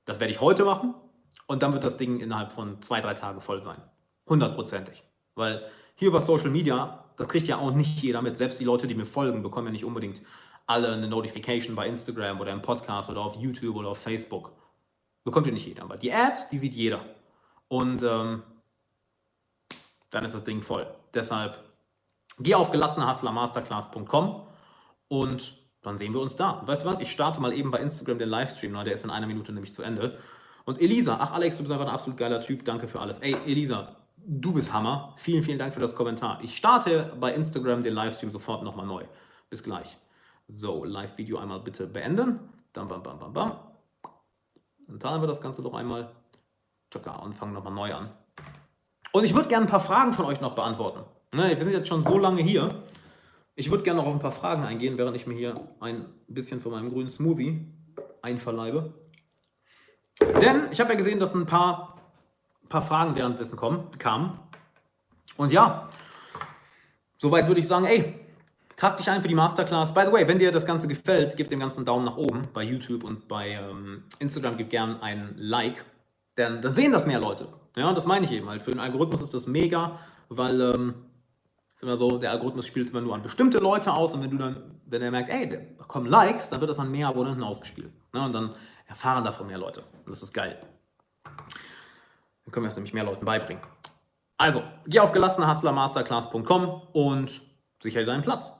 [0.05, 0.93] das werde ich heute machen
[1.47, 3.81] und dann wird das Ding innerhalb von zwei, drei Tagen voll sein.
[4.27, 5.03] Hundertprozentig.
[5.35, 5.63] Weil
[5.95, 8.37] hier über Social Media, das kriegt ja auch nicht jeder mit.
[8.37, 10.21] Selbst die Leute, die mir folgen, bekommen ja nicht unbedingt
[10.67, 14.51] alle eine Notification bei Instagram oder im Podcast oder auf YouTube oder auf Facebook.
[15.23, 15.83] Bekommt ja nicht jeder.
[15.83, 17.05] Aber die Ad, die sieht jeder.
[17.67, 18.43] Und ähm,
[20.09, 20.87] dann ist das Ding voll.
[21.13, 21.63] Deshalb
[22.39, 24.47] geh auf gelassenerhustlermasterclass.com
[25.07, 26.61] und dann sehen wir uns da.
[26.65, 26.99] weißt du was?
[26.99, 29.83] Ich starte mal eben bei Instagram den Livestream, der ist in einer Minute nämlich zu
[29.83, 30.17] Ende.
[30.65, 33.19] Und Elisa, ach Alex, du bist einfach ein absolut geiler Typ, danke für alles.
[33.19, 35.13] Ey, Elisa, du bist Hammer.
[35.17, 36.39] Vielen, vielen Dank für das Kommentar.
[36.41, 39.03] Ich starte bei Instagram den Livestream sofort nochmal neu.
[39.49, 39.97] Bis gleich.
[40.47, 42.39] So, Live-Video einmal bitte beenden.
[42.73, 43.51] Dann bam, bam, bam, bam.
[44.87, 46.11] Dann teilen wir das Ganze doch einmal.
[46.91, 48.09] Tschakka, und fangen nochmal neu an.
[49.11, 51.01] Und ich würde gerne ein paar Fragen von euch noch beantworten.
[51.31, 52.69] Ne, wir sind jetzt schon so lange hier.
[53.55, 56.59] Ich würde gerne noch auf ein paar Fragen eingehen, während ich mir hier ein bisschen
[56.59, 57.65] von meinem grünen Smoothie
[58.21, 58.93] einverleibe.
[60.41, 62.01] Denn ich habe ja gesehen, dass ein paar,
[62.67, 64.39] paar Fragen währenddessen kommen, kamen.
[65.37, 65.89] Und ja,
[67.17, 68.15] soweit würde ich sagen, ey,
[68.75, 69.93] trag dich ein für die Masterclass.
[69.93, 72.49] By the way, wenn dir das Ganze gefällt, gib dem Ganzen einen Daumen nach oben
[72.53, 75.85] bei YouTube und bei ähm, Instagram, gib gerne ein Like.
[76.37, 77.47] Denn dann sehen das mehr Leute.
[77.77, 78.61] Ja, das meine ich eben halt.
[78.61, 79.99] Für den Algorithmus ist das mega,
[80.29, 80.93] weil ähm,
[81.75, 84.31] ist immer so, der Algorithmus spielt es immer nur an bestimmte Leute aus und wenn
[84.31, 87.43] du dann, wenn er merkt, ey, da kommen Likes, dann wird das an mehr Abonnenten
[87.43, 87.91] ausgespielt.
[88.13, 88.23] Ne?
[88.23, 88.55] Und dann
[88.87, 89.81] erfahren davon mehr Leute.
[90.05, 90.57] Und das ist geil.
[91.23, 93.61] Dann können wir es nämlich mehr Leuten beibringen.
[94.37, 97.41] Also, geh auf gelassenerhustlermasterclass.com und
[97.81, 98.51] sicher deinen Platz.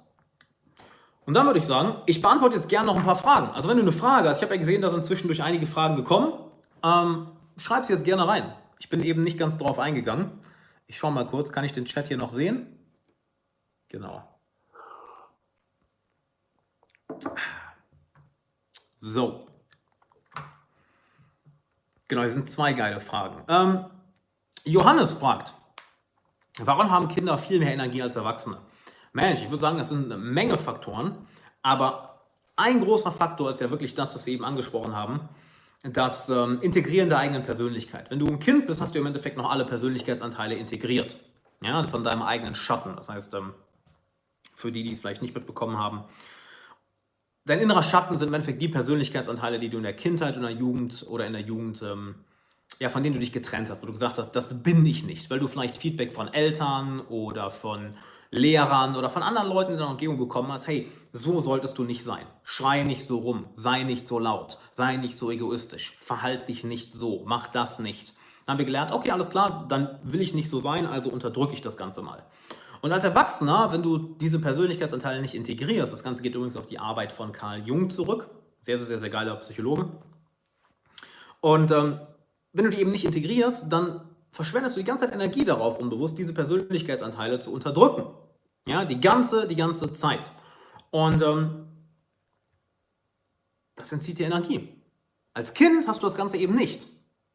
[1.26, 3.50] Und dann würde ich sagen, ich beantworte jetzt gerne noch ein paar Fragen.
[3.52, 5.96] Also wenn du eine Frage hast, ich habe ja gesehen, da sind zwischendurch einige Fragen
[5.96, 6.34] gekommen,
[6.84, 8.54] ähm, schreib sie jetzt gerne rein.
[8.80, 10.32] Ich bin eben nicht ganz drauf eingegangen.
[10.86, 12.75] Ich schaue mal kurz, kann ich den Chat hier noch sehen?
[13.96, 14.22] Genau.
[18.98, 19.48] So.
[22.10, 23.42] Genau, hier sind zwei geile Fragen.
[23.48, 23.86] Ähm,
[24.66, 25.54] Johannes fragt,
[26.58, 28.58] warum haben Kinder viel mehr Energie als Erwachsene?
[29.14, 31.26] Mensch, ich würde sagen, das sind eine Menge Faktoren,
[31.62, 32.26] aber
[32.58, 35.30] ein großer Faktor ist ja wirklich das, was wir eben angesprochen haben,
[35.84, 38.12] das ähm, Integrieren der eigenen Persönlichkeit.
[38.12, 41.18] Wenn du ein Kind bist, hast du im Endeffekt noch alle Persönlichkeitsanteile integriert.
[41.62, 42.98] Ja, von deinem eigenen Schatten.
[42.98, 43.54] Das heißt, ähm,
[44.56, 46.04] für die, die es vielleicht nicht mitbekommen haben.
[47.46, 50.52] Dein innerer Schatten sind im Endeffekt die Persönlichkeitsanteile, die du in der Kindheit, in der
[50.52, 52.16] Jugend oder in der Jugend ähm,
[52.80, 55.30] ja, von denen du dich getrennt hast, wo du gesagt hast, das bin ich nicht,
[55.30, 57.96] weil du vielleicht Feedback von Eltern oder von
[58.32, 62.04] Lehrern oder von anderen Leuten in der Umgebung bekommen hast, hey, so solltest du nicht
[62.04, 62.26] sein.
[62.44, 66.94] Schrei nicht so rum, sei nicht so laut, sei nicht so egoistisch, verhalte dich nicht
[66.94, 68.14] so, mach das nicht.
[68.46, 71.54] Dann haben wir gelernt, okay, alles klar, dann will ich nicht so sein, also unterdrücke
[71.54, 72.24] ich das Ganze mal.
[72.86, 76.78] Und als Erwachsener, wenn du diese Persönlichkeitsanteile nicht integrierst, das Ganze geht übrigens auf die
[76.78, 78.30] Arbeit von Carl Jung zurück,
[78.60, 79.90] sehr, sehr, sehr, sehr geiler Psychologe.
[81.42, 82.00] Und ähm,
[82.54, 86.20] wenn du die eben nicht integrierst, dann verschwendest du die ganze Zeit Energie darauf, unbewusst
[86.20, 88.06] diese Persönlichkeitsanteile zu unterdrücken.
[88.68, 90.32] Ja, die ganze, die ganze Zeit.
[90.92, 91.66] Und ähm,
[93.78, 94.70] das entzieht dir Energie.
[95.34, 96.88] Als Kind hast du das Ganze eben nicht.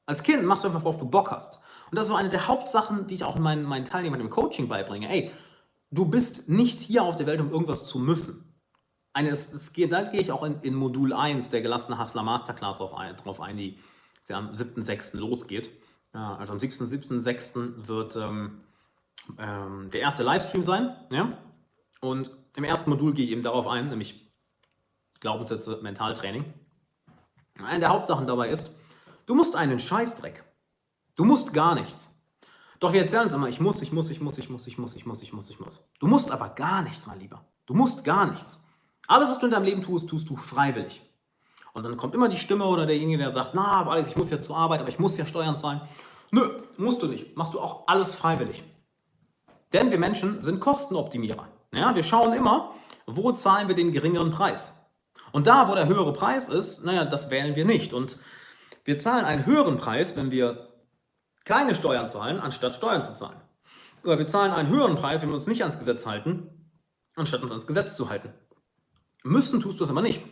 [0.06, 1.58] Als Kind machst du einfach, worauf du Bock hast.
[1.90, 4.68] Und das ist so eine der Hauptsachen, die ich auch meinen, meinen Teilnehmern im Coaching
[4.68, 5.08] beibringe.
[5.08, 5.30] Ey,
[5.90, 8.54] du bist nicht hier auf der Welt, um irgendwas zu müssen.
[9.12, 12.78] Eine, das, das da gehe ich auch in, in Modul 1 der gelassene Hustler Masterclass
[12.78, 13.78] drauf ein, drauf ein die,
[14.28, 15.16] die am 7.6.
[15.16, 15.70] losgeht.
[16.14, 17.88] Ja, also am 7.6.
[17.88, 18.60] wird ähm,
[19.38, 20.94] ähm, der erste Livestream sein.
[21.10, 21.36] Ja?
[22.00, 24.30] Und im ersten Modul gehe ich eben darauf ein, nämlich
[25.18, 26.44] Glaubenssätze, Mentaltraining.
[27.64, 28.70] Eine der Hauptsachen dabei ist,
[29.26, 30.44] du musst einen Scheißdreck.
[31.20, 32.18] Du musst gar nichts.
[32.78, 34.96] Doch wir erzählen uns immer, ich muss, ich muss, ich muss, ich muss, ich muss,
[34.96, 35.84] ich muss, ich muss, ich muss.
[35.98, 37.44] Du musst aber gar nichts, mein Lieber.
[37.66, 38.64] Du musst gar nichts.
[39.06, 41.02] Alles, was du in deinem Leben tust, tust du freiwillig.
[41.74, 44.30] Und dann kommt immer die Stimme oder derjenige, der sagt, na, aber Alex, ich muss
[44.30, 45.82] ja zur Arbeit, aber ich muss ja Steuern zahlen.
[46.30, 47.36] Nö, musst du nicht.
[47.36, 48.64] Machst du auch alles freiwillig.
[49.74, 51.48] Denn wir Menschen sind Kostenoptimierer.
[51.74, 52.72] Ja, wir schauen immer,
[53.06, 54.90] wo zahlen wir den geringeren Preis.
[55.32, 57.92] Und da, wo der höhere Preis ist, naja, das wählen wir nicht.
[57.92, 58.18] Und
[58.84, 60.69] wir zahlen einen höheren Preis, wenn wir
[61.50, 63.40] keine Steuern zahlen, anstatt Steuern zu zahlen.
[64.04, 66.48] Oder wir zahlen einen höheren Preis, wenn wir uns nicht ans Gesetz halten,
[67.16, 68.32] anstatt uns ans Gesetz zu halten.
[69.24, 70.22] Müssen tust du es aber nicht.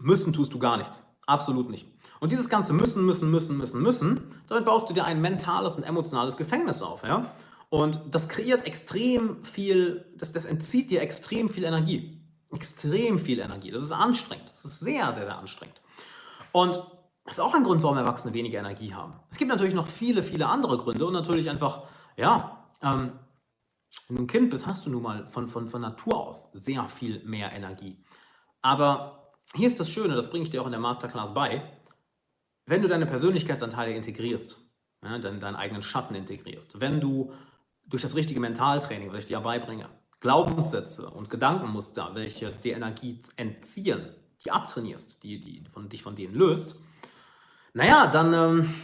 [0.00, 1.02] Müssen tust du gar nichts.
[1.26, 1.86] Absolut nicht.
[2.18, 5.84] Und dieses ganze müssen, müssen, müssen, müssen, müssen, damit baust du dir ein mentales und
[5.84, 7.04] emotionales Gefängnis auf.
[7.04, 7.32] Ja?
[7.70, 12.20] Und das kreiert extrem viel, das, das entzieht dir extrem viel Energie.
[12.50, 13.70] Extrem viel Energie.
[13.70, 14.50] Das ist anstrengend.
[14.50, 15.80] Das ist sehr, sehr, sehr anstrengend.
[16.50, 16.82] Und
[17.24, 19.14] das ist auch ein Grund, warum Erwachsene weniger Energie haben.
[19.30, 21.84] Es gibt natürlich noch viele, viele andere Gründe und natürlich einfach,
[22.16, 23.12] ja, ähm,
[24.08, 26.88] wenn du ein Kind bist, hast du nun mal von, von, von Natur aus sehr
[26.88, 28.02] viel mehr Energie.
[28.62, 31.62] Aber hier ist das Schöne, das bringe ich dir auch in der Masterclass bei,
[32.66, 34.58] wenn du deine Persönlichkeitsanteile integrierst,
[35.04, 37.32] ja, deinen, deinen eigenen Schatten integrierst, wenn du
[37.86, 39.88] durch das richtige Mentaltraining, was ich dir beibringe,
[40.20, 44.14] Glaubenssätze und Gedankenmuster, welche dir Energie entziehen,
[44.44, 46.80] die abtrainierst, die, die von, dich von denen löst,
[47.74, 48.74] naja, dann ähm,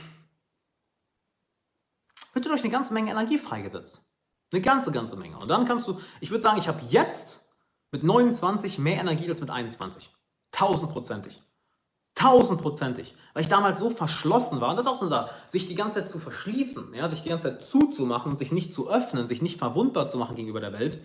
[2.33, 4.03] wird durch eine ganze Menge Energie freigesetzt.
[4.51, 5.39] Eine ganze, ganze Menge.
[5.39, 7.49] Und dann kannst du, ich würde sagen, ich habe jetzt
[7.91, 10.11] mit 29 mehr Energie als mit 21.
[10.51, 11.43] Tausendprozentig.
[12.15, 13.15] Tausendprozentig.
[13.35, 16.01] Weil ich damals so verschlossen war, und das ist auch so Sache, sich die ganze
[16.01, 19.59] Zeit zu verschließen, ja, sich die ganze Zeit zuzumachen, sich nicht zu öffnen, sich nicht
[19.59, 21.01] verwundbar zu machen gegenüber der Welt,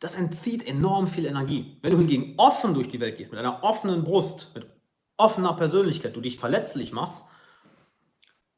[0.00, 1.78] das entzieht enorm viel Energie.
[1.82, 4.77] Wenn du hingegen offen durch die Welt gehst, mit einer offenen Brust, mit
[5.18, 7.26] offener Persönlichkeit, du dich verletzlich machst,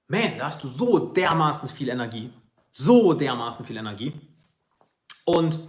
[0.07, 2.31] man, da hast du so dermaßen viel Energie.
[2.73, 4.13] So dermaßen viel Energie.
[5.25, 5.61] Und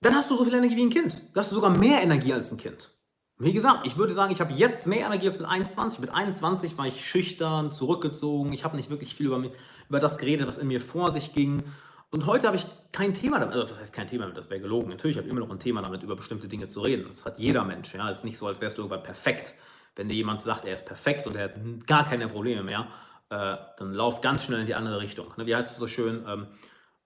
[0.00, 1.20] dann hast du so viel Energie wie ein Kind.
[1.34, 2.90] Da hast du sogar mehr Energie als ein Kind.
[3.38, 6.00] Wie gesagt, ich würde sagen, ich habe jetzt mehr Energie als mit 21.
[6.00, 8.52] Mit 21 war ich schüchtern, zurückgezogen.
[8.52, 9.52] Ich habe nicht wirklich viel über, mich,
[9.88, 11.64] über das geredet, was in mir vor sich ging.
[12.10, 13.54] Und heute habe ich kein Thema damit.
[13.54, 14.88] Also, das heißt kein Thema damit, das wäre gelogen.
[14.88, 17.04] Natürlich habe ich immer noch ein Thema damit, über bestimmte Dinge zu reden.
[17.06, 17.94] Das hat jeder Mensch.
[17.94, 19.54] Ja, es ist nicht so, als wärst du irgendwann perfekt.
[19.96, 22.88] Wenn dir jemand sagt, er ist perfekt und er hat gar keine Probleme mehr,
[23.30, 25.32] äh, dann lauf ganz schnell in die andere Richtung.
[25.36, 25.46] Ne?
[25.46, 26.24] Wie heißt es so schön?
[26.28, 26.46] Ähm,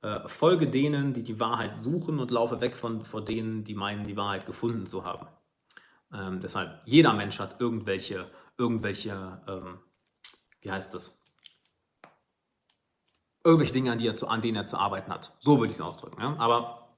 [0.03, 4.05] äh, folge denen, die die Wahrheit suchen und laufe weg von vor denen, die meinen,
[4.05, 5.27] die Wahrheit gefunden zu haben.
[6.13, 9.79] Ähm, deshalb, jeder Mensch hat irgendwelche, irgendwelche, ähm,
[10.61, 11.20] wie heißt das?
[13.45, 15.33] Irgendwelche Dinge, an, die er zu, an denen er zu arbeiten hat.
[15.41, 16.21] So würde ich es ausdrücken.
[16.21, 16.37] Ja?
[16.39, 16.97] Aber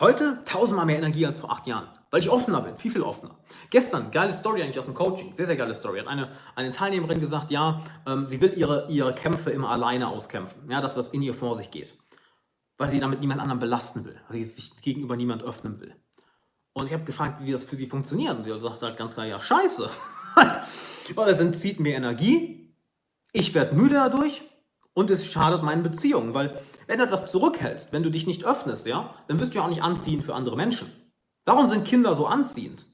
[0.00, 3.38] heute tausendmal mehr Energie als vor acht Jahren, weil ich offener bin, viel, viel offener.
[3.70, 6.00] Gestern, geile Story eigentlich aus dem Coaching, sehr, sehr geile Story.
[6.00, 10.70] Hat eine, eine Teilnehmerin gesagt, ja, ähm, sie will ihre, ihre Kämpfe immer alleine auskämpfen.
[10.70, 11.96] Ja, das, was in ihr vor sich geht.
[12.76, 15.94] Weil sie damit niemand anderen belasten will, weil sie sich gegenüber niemand öffnen will.
[16.74, 18.36] Und ich habe gefragt, wie das für sie funktioniert.
[18.36, 19.88] Und sie sagt halt ganz klar, ja, scheiße.
[21.14, 22.74] Weil es entzieht mir Energie,
[23.32, 24.42] ich werde müde dadurch
[24.94, 26.34] und es schadet meinen Beziehungen.
[26.34, 29.64] Weil wenn du etwas zurückhältst, wenn du dich nicht öffnest, ja, dann wirst du ja
[29.64, 30.90] auch nicht anziehend für andere Menschen.
[31.44, 32.86] Warum sind Kinder so anziehend?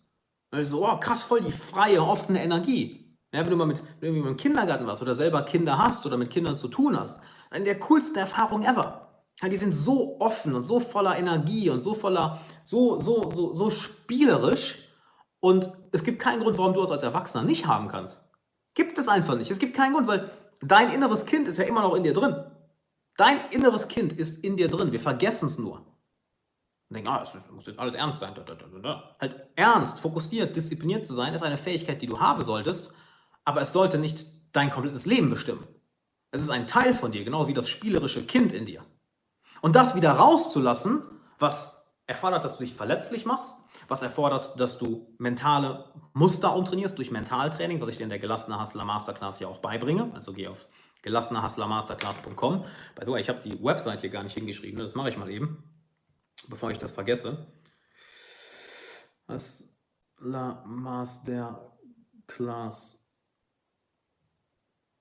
[0.50, 3.16] Weil so, oh, krass, voll die freie, offene Energie.
[3.32, 6.04] Ja, wenn du mal mit, wenn du mal im Kindergarten warst oder selber Kinder hast
[6.04, 7.20] oder mit Kindern zu tun hast,
[7.50, 9.06] eine der coolsten Erfahrungen ever.
[9.40, 13.54] Ja, die sind so offen und so voller Energie und so voller, so, so, so,
[13.54, 14.88] so spielerisch.
[15.38, 18.30] Und es gibt keinen Grund, warum du es als Erwachsener nicht haben kannst.
[18.74, 19.50] Gibt es einfach nicht.
[19.50, 20.30] Es gibt keinen Grund, weil
[20.60, 22.36] dein inneres Kind ist ja immer noch in dir drin.
[23.16, 24.92] Dein inneres Kind ist in dir drin.
[24.92, 25.78] Wir vergessen es nur.
[26.90, 28.34] Und denken, ah, es muss jetzt alles ernst sein.
[28.34, 32.42] Da, da, da, halt ernst, fokussiert, diszipliniert zu sein, ist eine Fähigkeit, die du haben
[32.42, 32.92] solltest,
[33.44, 35.66] aber es sollte nicht dein komplettes Leben bestimmen.
[36.32, 38.84] Es ist ein Teil von dir, genau wie das spielerische Kind in dir.
[39.60, 41.02] Und das wieder rauszulassen,
[41.38, 43.54] was erfordert, dass du dich verletzlich machst,
[43.90, 48.60] was erfordert, dass du mentale Muster umtrainierst durch Mentaltraining, was ich dir in der Gelassene
[48.60, 50.14] Hustler Masterclass ja auch beibringe.
[50.14, 50.68] Also geh auf
[51.02, 52.62] gelassenerhustlermasterclass.com.
[52.94, 55.28] By the way, ich habe die Website hier gar nicht hingeschrieben, das mache ich mal
[55.28, 55.64] eben,
[56.48, 57.48] bevor ich das vergesse.
[59.28, 61.66] Hustler Masterclass.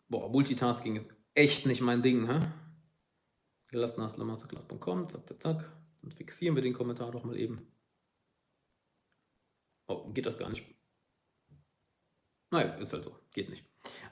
[0.07, 2.39] Boah, Multitasking ist echt nicht mein Ding, hä?
[3.67, 5.71] gelassenerhustlermasterclass.com, zack, zack, zack.
[6.01, 7.67] Dann fixieren wir den Kommentar doch mal eben.
[9.89, 10.63] Oh, geht das gar nicht?
[12.51, 13.15] Naja, ist halt so.
[13.33, 13.65] Geht nicht.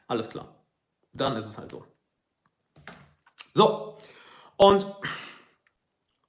[0.08, 0.66] Alles klar.
[1.14, 1.86] Dann ist es halt so.
[3.54, 3.98] So.
[4.58, 4.86] Und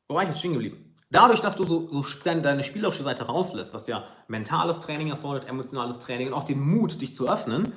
[0.06, 0.94] wo war ich jetzt stehen geblieben?
[1.10, 6.00] Dadurch, dass du so, so deine spielerische Seite rauslässt, was ja mentales Training erfordert, emotionales
[6.00, 7.72] Training und auch den Mut, dich zu öffnen,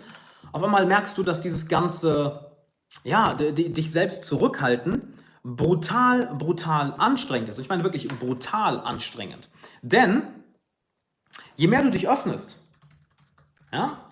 [0.51, 2.57] auf einmal merkst du, dass dieses ganze,
[3.05, 5.13] ja, dich selbst zurückhalten,
[5.43, 7.57] brutal, brutal anstrengend ist.
[7.57, 9.49] Und ich meine wirklich brutal anstrengend.
[9.82, 10.24] Denn
[11.55, 12.57] Je mehr du dich öffnest,
[13.71, 14.05] ja,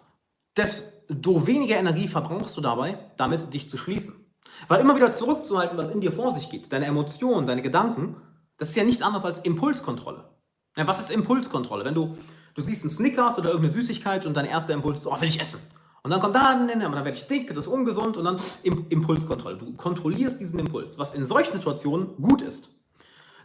[0.55, 4.25] desto weniger Energie verbrauchst du dabei, damit dich zu schließen.
[4.67, 8.15] Weil immer wieder zurückzuhalten, was in dir vor sich geht, deine Emotionen, deine Gedanken,
[8.57, 10.29] das ist ja nichts anderes als Impulskontrolle.
[10.75, 11.85] Ja, was ist Impulskontrolle?
[11.85, 12.17] Wenn du,
[12.55, 15.39] du siehst einen Snickers oder irgendeine Süßigkeit und dein erster Impuls ist, oh, will ich
[15.39, 15.61] essen.
[16.03, 19.57] Und dann kommt da, dann werde ich dick, das ist ungesund und dann Impulskontrolle.
[19.57, 22.69] Du kontrollierst diesen Impuls, was in solchen Situationen gut ist.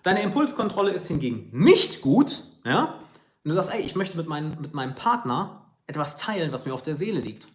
[0.03, 3.01] Deine Impulskontrolle ist hingegen nicht gut, ja,
[3.45, 6.73] und du sagst, ey, ich möchte mit, mein, mit meinem Partner etwas teilen, was mir
[6.73, 7.49] auf der Seele liegt.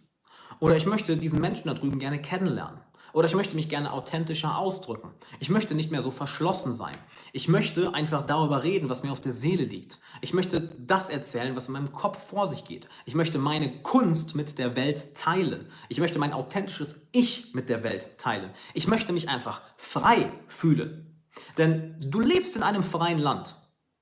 [0.60, 2.80] Oder ich möchte diesen Menschen da drüben gerne kennenlernen.
[3.12, 5.10] Oder ich möchte mich gerne authentischer ausdrücken.
[5.40, 6.96] Ich möchte nicht mehr so verschlossen sein.
[7.32, 9.98] Ich möchte einfach darüber reden, was mir auf der Seele liegt.
[10.20, 12.88] Ich möchte das erzählen, was in meinem Kopf vor sich geht.
[13.06, 15.66] Ich möchte meine Kunst mit der Welt teilen.
[15.88, 18.50] Ich möchte mein authentisches Ich mit der Welt teilen.
[18.74, 21.20] Ich möchte mich einfach frei fühlen.
[21.58, 23.56] Denn du lebst in einem freien Land.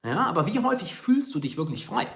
[0.04, 2.06] Ja, aber wie häufig fühlst du dich wirklich frei?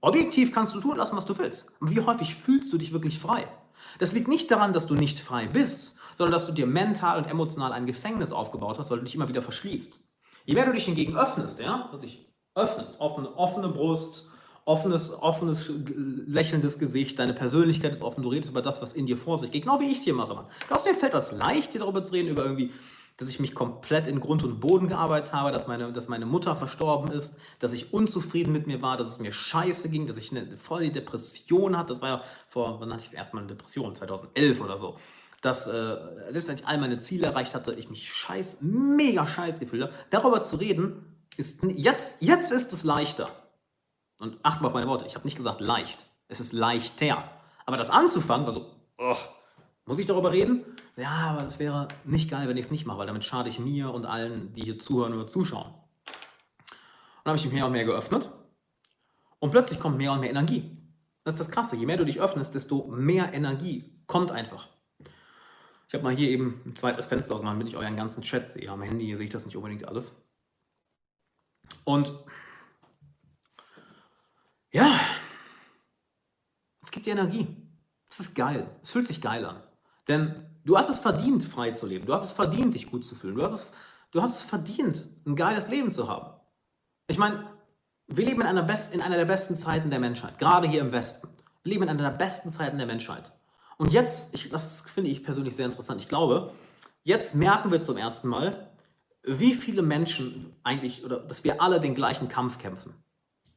[0.00, 1.76] Objektiv kannst du tun lassen, was du willst.
[1.80, 3.46] Aber wie häufig fühlst du dich wirklich frei?
[3.98, 7.26] Das liegt nicht daran, dass du nicht frei bist, sondern dass du dir mental und
[7.26, 9.98] emotional ein Gefängnis aufgebaut hast, weil du dich immer wieder verschließt.
[10.46, 14.28] Je mehr du dich hingegen öffnest, ja, wirklich öffnest, offene, offene Brust,
[14.64, 15.70] offenes, offenes,
[16.26, 19.50] lächelndes Gesicht, deine Persönlichkeit ist offen, du redest über das, was in dir vor sich
[19.50, 20.46] geht, genau wie ich es hier mache.
[20.66, 22.72] Glaubst du, mir fällt das leicht, hier darüber zu reden, über irgendwie
[23.16, 26.56] dass ich mich komplett in Grund und Boden gearbeitet habe, dass meine, dass meine Mutter
[26.56, 30.30] verstorben ist, dass ich unzufrieden mit mir war, dass es mir scheiße ging, dass ich
[30.30, 31.92] eine voll die Depression hatte.
[31.92, 33.94] Das war ja vor, wann hatte ich das erste Mal eine Depression?
[33.94, 34.96] 2011 oder so.
[35.42, 35.96] Dass, äh,
[36.30, 39.92] selbst wenn ich all meine Ziele erreicht hatte, ich mich scheiß, mega scheiß gefühlt habe.
[40.10, 43.30] Darüber zu reden, ist jetzt, jetzt ist es leichter.
[44.18, 46.06] Und achte mal auf meine Worte, ich habe nicht gesagt leicht.
[46.28, 47.24] Es ist leichter.
[47.66, 48.66] Aber das anzufangen war so,
[48.98, 49.16] oh,
[49.90, 50.64] muss ich darüber reden?
[50.96, 53.58] Ja, aber das wäre nicht geil, wenn ich es nicht mache, weil damit schade ich
[53.58, 55.66] mir und allen, die hier zuhören oder zuschauen.
[55.66, 58.30] Und habe ich mich mehr und mehr geöffnet
[59.40, 60.78] und plötzlich kommt mehr und mehr Energie.
[61.24, 61.74] Das ist das Krasse.
[61.74, 64.68] Je mehr du dich öffnest, desto mehr Energie kommt einfach.
[65.88, 68.70] Ich habe mal hier eben ein zweites Fenster aufgemacht, damit ich euren ganzen Chat sehe.
[68.70, 70.24] Am Handy sehe ich das nicht unbedingt alles.
[71.82, 72.12] Und
[74.70, 75.00] ja,
[76.84, 77.56] es gibt die Energie.
[78.08, 78.70] Es ist geil.
[78.82, 79.60] Es fühlt sich geil an.
[80.08, 82.06] Denn du hast es verdient, frei zu leben.
[82.06, 83.34] Du hast es verdient, dich gut zu fühlen.
[83.36, 83.72] Du hast es,
[84.10, 86.40] du hast es verdient, ein geiles Leben zu haben.
[87.06, 87.46] Ich meine,
[88.06, 90.92] wir leben in einer, best, in einer der besten Zeiten der Menschheit, gerade hier im
[90.92, 91.28] Westen.
[91.62, 93.32] Wir leben in einer der besten Zeiten der Menschheit.
[93.78, 96.52] Und jetzt, ich, das finde ich persönlich sehr interessant, ich glaube,
[97.02, 98.70] jetzt merken wir zum ersten Mal,
[99.22, 102.94] wie viele Menschen eigentlich, oder dass wir alle den gleichen Kampf kämpfen.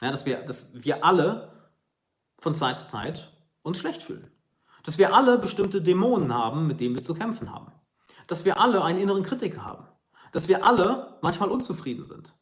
[0.02, 1.52] Ja, dass, wir, dass wir alle
[2.40, 4.30] von Zeit zu Zeit uns schlecht fühlen.
[4.84, 7.72] Dass wir alle bestimmte Dämonen haben, mit denen wir zu kämpfen haben.
[8.28, 9.88] Dass wir alle einen inneren Kritiker haben.
[10.32, 12.36] Dass wir alle manchmal unzufrieden sind.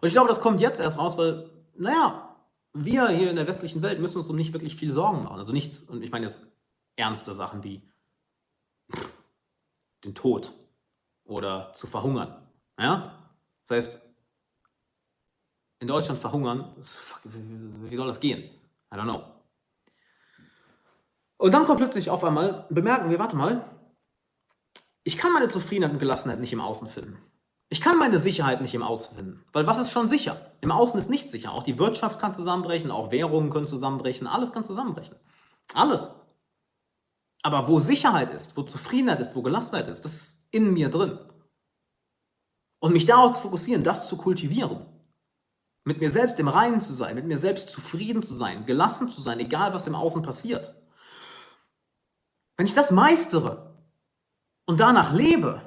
[0.00, 2.36] Und ich glaube, das kommt jetzt erst raus, weil, naja,
[2.72, 5.38] wir hier in der westlichen Welt müssen uns um nicht wirklich viel Sorgen machen.
[5.38, 6.46] Also nichts, und ich meine jetzt
[6.96, 7.82] ernste Sachen wie
[10.04, 10.52] den Tod
[11.24, 12.36] oder zu verhungern.
[12.78, 13.18] Ja?
[13.66, 14.02] Das heißt,
[15.78, 18.42] in Deutschland verhungern, wie soll das gehen?
[18.92, 19.24] I don't know.
[21.38, 23.64] Und dann kommt plötzlich auf einmal, bemerken wir, warte mal,
[25.04, 27.18] ich kann meine Zufriedenheit und Gelassenheit nicht im Außen finden.
[27.68, 29.44] Ich kann meine Sicherheit nicht im Außen finden.
[29.52, 30.52] Weil was ist schon sicher?
[30.60, 31.52] Im Außen ist nichts sicher.
[31.52, 35.16] Auch die Wirtschaft kann zusammenbrechen, auch Währungen können zusammenbrechen, alles kann zusammenbrechen.
[35.74, 36.10] Alles.
[37.42, 41.18] Aber wo Sicherheit ist, wo Zufriedenheit ist, wo Gelassenheit ist, das ist in mir drin.
[42.78, 44.86] Und mich darauf zu fokussieren, das zu kultivieren.
[45.84, 49.20] Mit mir selbst im Reinen zu sein, mit mir selbst zufrieden zu sein, gelassen zu
[49.20, 50.74] sein, egal was im Außen passiert.
[52.56, 53.74] Wenn ich das meistere
[54.64, 55.60] und danach lebe,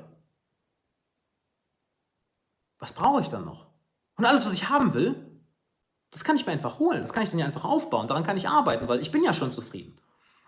[2.79, 3.67] was brauche ich dann noch?
[4.15, 5.15] Und alles, was ich haben will,
[6.11, 8.37] das kann ich mir einfach holen, das kann ich dann ja einfach aufbauen, daran kann
[8.37, 9.99] ich arbeiten, weil ich bin ja schon zufrieden.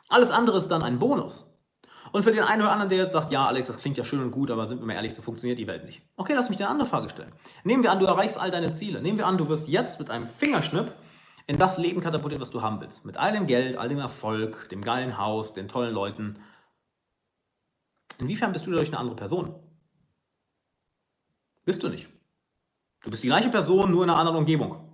[0.09, 1.45] Alles andere ist dann ein Bonus.
[2.11, 4.21] Und für den einen oder anderen, der jetzt sagt, ja, Alex, das klingt ja schön
[4.21, 6.01] und gut, aber sind wir mal ehrlich, so funktioniert die Welt nicht.
[6.17, 7.31] Okay, lass mich dir eine andere Frage stellen.
[7.63, 9.01] Nehmen wir an, du erreichst all deine Ziele.
[9.01, 10.91] Nehmen wir an, du wirst jetzt mit einem Fingerschnipp
[11.47, 13.05] in das Leben katapultiert, was du haben willst.
[13.05, 16.39] Mit all dem Geld, all dem Erfolg, dem geilen Haus, den tollen Leuten.
[18.19, 19.55] Inwiefern bist du dadurch eine andere Person?
[21.65, 22.07] Bist du nicht.
[23.01, 24.87] Du bist die gleiche Person, nur in einer anderen Umgebung.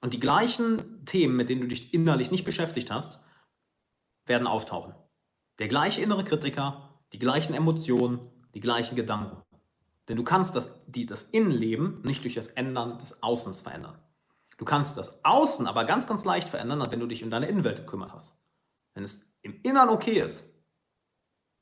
[0.00, 3.20] Und die gleichen Themen, mit denen du dich innerlich nicht beschäftigt hast,
[4.26, 4.94] werden auftauchen.
[5.58, 8.20] Der gleiche innere Kritiker, die gleichen Emotionen,
[8.54, 9.42] die gleichen Gedanken.
[10.08, 13.98] Denn du kannst das, die, das Innenleben nicht durch das Ändern des Außens verändern.
[14.58, 17.78] Du kannst das Außen aber ganz, ganz leicht verändern, wenn du dich um deine Innenwelt
[17.78, 18.44] gekümmert hast.
[18.94, 20.62] Wenn es im Innern okay ist,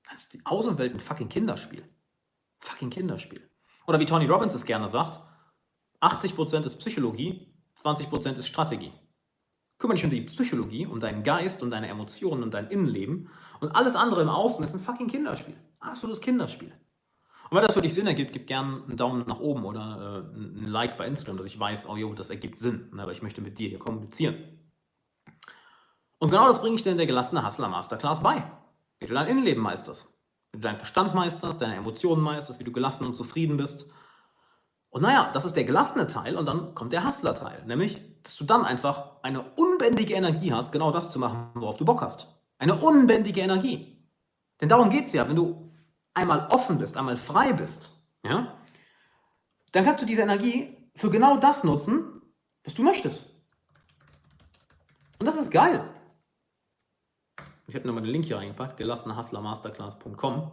[0.05, 1.87] dann ist die Außenwelt ein fucking Kinderspiel.
[2.59, 3.49] Fucking Kinderspiel.
[3.87, 5.21] Oder wie Tony Robbins es gerne sagt,
[6.01, 8.93] 80% ist Psychologie, 20% ist Strategie.
[9.79, 13.31] Kümmere dich um die Psychologie, um deinen Geist, um deine Emotionen und dein Innenleben.
[13.61, 15.57] Und alles andere im Außen ist ein fucking Kinderspiel.
[15.81, 16.73] Absolutes Kinderspiel.
[17.51, 20.37] Und wenn das für dich Sinn ergibt, gib gerne einen Daumen nach oben oder äh,
[20.37, 22.91] ein Like bei Instagram, dass ich weiß, oh jo, das ergibt Sinn.
[22.93, 24.37] Ne, aber ich möchte mit dir hier kommunizieren.
[26.19, 28.43] Und genau das bringe ich dir in der gelassene Hustler Masterclass bei.
[28.99, 30.19] Wie du dein Innenleben meisterst.
[30.53, 33.87] Wie du deinen Verstand meisterst, deine Emotionen meisterst, wie du gelassen und zufrieden bist
[34.97, 38.45] und naja, das ist der gelassene Teil und dann kommt der Hustler-Teil, nämlich, dass du
[38.45, 42.29] dann einfach eine unbändige Energie hast, genau das zu machen, worauf du Bock hast.
[42.57, 44.09] Eine unbändige Energie.
[44.59, 45.71] Denn darum geht es ja, wenn du
[46.17, 47.91] einmal offen bist, einmal frei bist,
[48.25, 48.57] ja,
[49.73, 52.23] dann kannst du diese Energie für genau das nutzen,
[52.65, 53.27] was du möchtest.
[55.19, 55.89] Und das ist geil.
[57.69, 60.53] Ich habe nochmal den Link hier reingepackt, gelassenehustlermasterclass.com.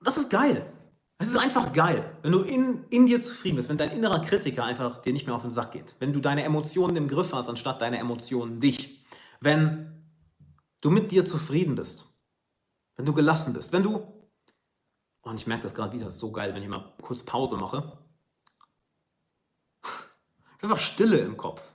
[0.00, 0.72] Das ist geil.
[1.20, 4.64] Es ist einfach geil, wenn du in, in dir zufrieden bist, wenn dein innerer Kritiker
[4.64, 7.48] einfach dir nicht mehr auf den Sack geht, wenn du deine Emotionen im Griff hast,
[7.48, 9.04] anstatt deine Emotionen dich,
[9.40, 10.04] wenn
[10.80, 12.07] du mit dir zufrieden bist,
[12.98, 14.28] wenn du gelassen bist, wenn du, oh,
[15.22, 17.56] und ich merke das gerade wieder, das ist so geil, wenn ich mal kurz Pause
[17.56, 17.98] mache,
[19.82, 21.72] es ist einfach Stille im Kopf.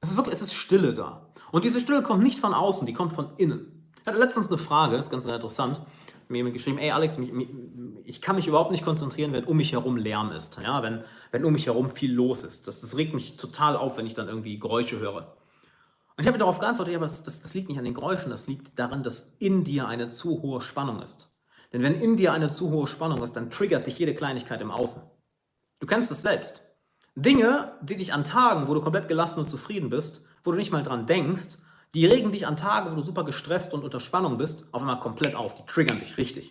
[0.00, 1.32] Es ist wirklich, es ist Stille da.
[1.52, 3.92] Und diese Stille kommt nicht von außen, die kommt von innen.
[4.00, 5.80] Ich hatte letztens eine Frage, das ist ganz interessant
[6.28, 7.18] mir geschrieben, ey Alex,
[8.04, 10.60] ich kann mich überhaupt nicht konzentrieren, wenn um mich herum Lärm ist.
[10.62, 12.68] Ja, wenn, wenn um mich herum viel los ist.
[12.68, 15.37] Das, das regt mich total auf, wenn ich dann irgendwie Geräusche höre.
[16.18, 18.30] Und ich habe darauf geantwortet, ja, aber das, das, das liegt nicht an den Geräuschen,
[18.30, 21.30] das liegt daran, dass in dir eine zu hohe Spannung ist.
[21.72, 24.72] Denn wenn in dir eine zu hohe Spannung ist, dann triggert dich jede Kleinigkeit im
[24.72, 25.00] Außen.
[25.78, 26.62] Du kennst es selbst.
[27.14, 30.72] Dinge, die dich an Tagen, wo du komplett gelassen und zufrieden bist, wo du nicht
[30.72, 31.58] mal dran denkst,
[31.94, 34.98] die regen dich an Tagen, wo du super gestresst und unter Spannung bist, auf einmal
[34.98, 35.54] komplett auf.
[35.54, 36.50] Die triggern dich richtig.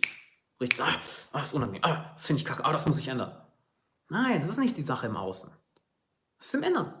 [0.62, 0.94] Richtig, ah,
[1.32, 3.36] ah das ist unangenehm, ah, das finde ich kacke, ah, das muss ich ändern.
[4.08, 5.50] Nein, das ist nicht die Sache im Außen.
[6.38, 6.94] Das ist im Innern.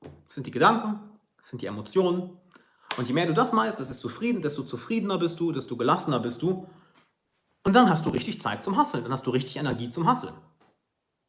[0.00, 1.09] Das sind die Gedanken,
[1.40, 2.36] das sind die Emotionen.
[2.96, 6.42] Und je mehr du das meinst, desto, zufrieden, desto zufriedener bist du, desto gelassener bist
[6.42, 6.66] du.
[7.62, 10.34] Und dann hast du richtig Zeit zum Hasseln, dann hast du richtig Energie zum Hasseln.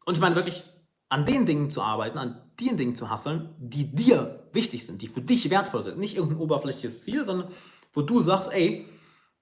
[0.05, 0.63] Und ich meine wirklich,
[1.11, 5.07] an den Dingen zu arbeiten, an den Dingen zu hasseln, die dir wichtig sind, die
[5.07, 5.97] für dich wertvoll sind.
[5.97, 7.51] Nicht irgendein oberflächliches Ziel, sondern
[7.91, 8.88] wo du sagst, ey,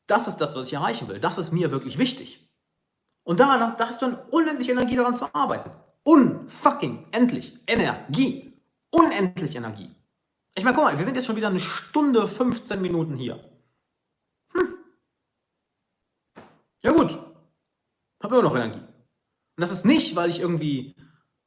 [0.08, 1.20] das ist das, was ich erreichen will.
[1.20, 2.50] Das ist mir wirklich wichtig.
[3.24, 5.70] Und da, da hast du eine unendliche Energie daran zu arbeiten.
[6.02, 8.52] Unfucking endlich Energie.
[8.90, 9.92] Unendlich Energie.
[10.60, 13.40] Ich meine, guck mal, wir sind jetzt schon wieder eine Stunde 15 Minuten hier.
[14.52, 14.74] Hm.
[16.84, 17.18] Ja gut,
[18.22, 18.80] habe immer noch Energie.
[18.82, 20.98] Und das ist nicht, weil ich irgendwie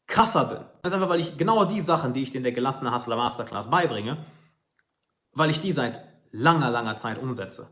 [0.06, 0.64] krasser bin.
[0.80, 3.16] Das ist einfach, weil ich genau die Sachen, die ich dir in der gelassene Hustler
[3.16, 4.24] Masterclass beibringe,
[5.32, 7.68] weil ich die seit langer, langer Zeit umsetze.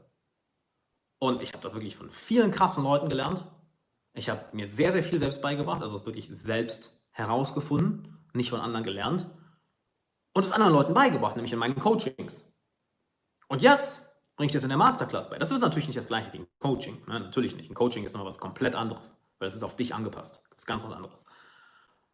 [1.19, 3.47] Und ich habe das wirklich von vielen krassen Leuten gelernt.
[4.13, 8.85] Ich habe mir sehr, sehr viel selbst beigebracht, also wirklich selbst herausgefunden, nicht von anderen
[8.85, 9.25] gelernt.
[10.33, 12.45] Und es anderen Leuten beigebracht, nämlich in meinen Coachings.
[13.49, 15.39] Und jetzt bringe ich das in der Masterclass bei.
[15.39, 17.03] Das ist natürlich nicht das gleiche wie ein Coaching.
[17.07, 17.21] Ne?
[17.21, 17.71] Natürlich nicht.
[17.71, 20.43] Ein Coaching ist noch was komplett anderes, weil es ist auf dich angepasst.
[20.51, 21.25] Das ist ganz was anderes.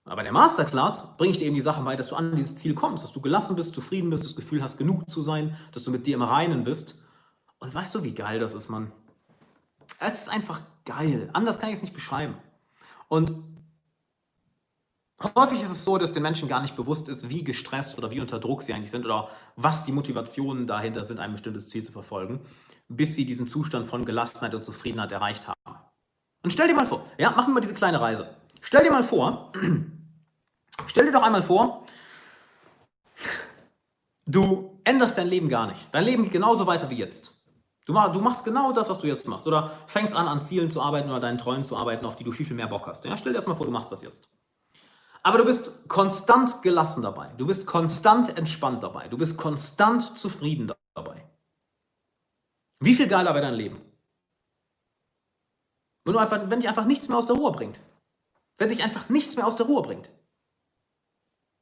[0.06, 2.56] Aber in der Masterclass bringe ich dir eben die Sachen bei, dass du an dieses
[2.56, 5.82] Ziel kommst, dass du gelassen bist, zufrieden bist, das Gefühl hast, genug zu sein, dass
[5.84, 7.02] du mit dir im Reinen bist.
[7.58, 8.92] Und weißt du, wie geil das ist, Mann?
[9.98, 11.28] Es ist einfach geil.
[11.32, 12.36] Anders kann ich es nicht beschreiben.
[13.08, 13.55] Und
[15.22, 18.20] Häufig ist es so, dass den Menschen gar nicht bewusst ist, wie gestresst oder wie
[18.20, 21.92] unter Druck sie eigentlich sind oder was die Motivationen dahinter sind, ein bestimmtes Ziel zu
[21.92, 22.40] verfolgen,
[22.88, 25.78] bis sie diesen Zustand von Gelassenheit und Zufriedenheit erreicht haben.
[26.42, 28.28] Und stell dir mal vor, ja, machen wir diese kleine Reise.
[28.60, 29.52] Stell dir mal vor,
[30.86, 31.86] stell dir doch einmal vor,
[34.26, 35.88] du änderst dein Leben gar nicht.
[35.92, 37.32] Dein Leben geht genauso weiter wie jetzt.
[37.86, 39.46] Du, du machst genau das, was du jetzt machst.
[39.46, 42.32] Oder fängst an, an Zielen zu arbeiten oder deinen Träumen zu arbeiten, auf die du
[42.32, 43.06] viel, viel mehr Bock hast.
[43.06, 44.28] Ja, stell dir erstmal vor, du machst das jetzt.
[45.26, 47.26] Aber du bist konstant gelassen dabei.
[47.36, 49.08] Du bist konstant entspannt dabei.
[49.08, 51.26] Du bist konstant zufrieden dabei.
[52.78, 53.82] Wie viel geiler wäre dein Leben?
[56.04, 57.80] Wenn, du einfach, wenn dich einfach nichts mehr aus der Ruhe bringt.
[58.56, 60.08] Wenn dich einfach nichts mehr aus der Ruhe bringt.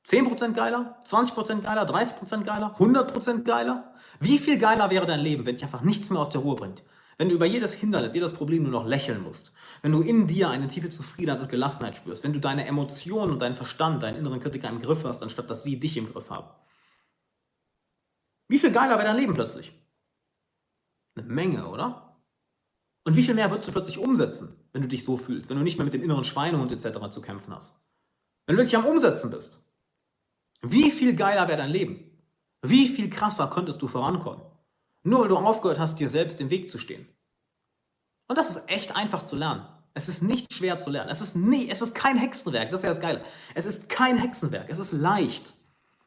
[0.06, 3.94] 10% geiler, 20% geiler, 30% geiler, 100% geiler?
[4.20, 6.82] Wie viel geiler wäre dein Leben, wenn dich einfach nichts mehr aus der Ruhe bringt?
[7.16, 9.54] Wenn du über jedes Hindernis, jedes Problem nur noch lächeln musst,
[9.85, 13.43] wenn du in dir eine tiefe Zufriedenheit und Gelassenheit spürst, wenn du deine Emotionen und
[13.43, 16.48] deinen Verstand, deinen inneren Kritiker im Griff hast, anstatt dass sie dich im Griff haben.
[18.48, 19.74] Wie viel geiler wäre dein Leben plötzlich?
[21.16, 22.16] Eine Menge, oder?
[23.05, 25.62] Und wie viel mehr würdest du plötzlich umsetzen, wenn du dich so fühlst, wenn du
[25.62, 27.11] nicht mehr mit dem inneren Schweinehund etc.
[27.11, 27.85] zu kämpfen hast?
[28.47, 29.62] Wenn du wirklich am Umsetzen bist.
[30.62, 32.11] Wie viel geiler wäre dein Leben?
[32.62, 34.47] Wie viel krasser könntest du vorankommen?
[35.02, 37.06] Nur weil du aufgehört hast, dir selbst im Weg zu stehen.
[38.28, 39.66] Und das ist echt einfach zu lernen.
[39.94, 41.08] Es ist nicht schwer zu lernen.
[41.08, 42.70] Es ist, nie, es ist kein Hexenwerk.
[42.70, 43.24] Das ist ja das Geile.
[43.54, 44.68] Es ist kein Hexenwerk.
[44.68, 45.54] Es ist leicht.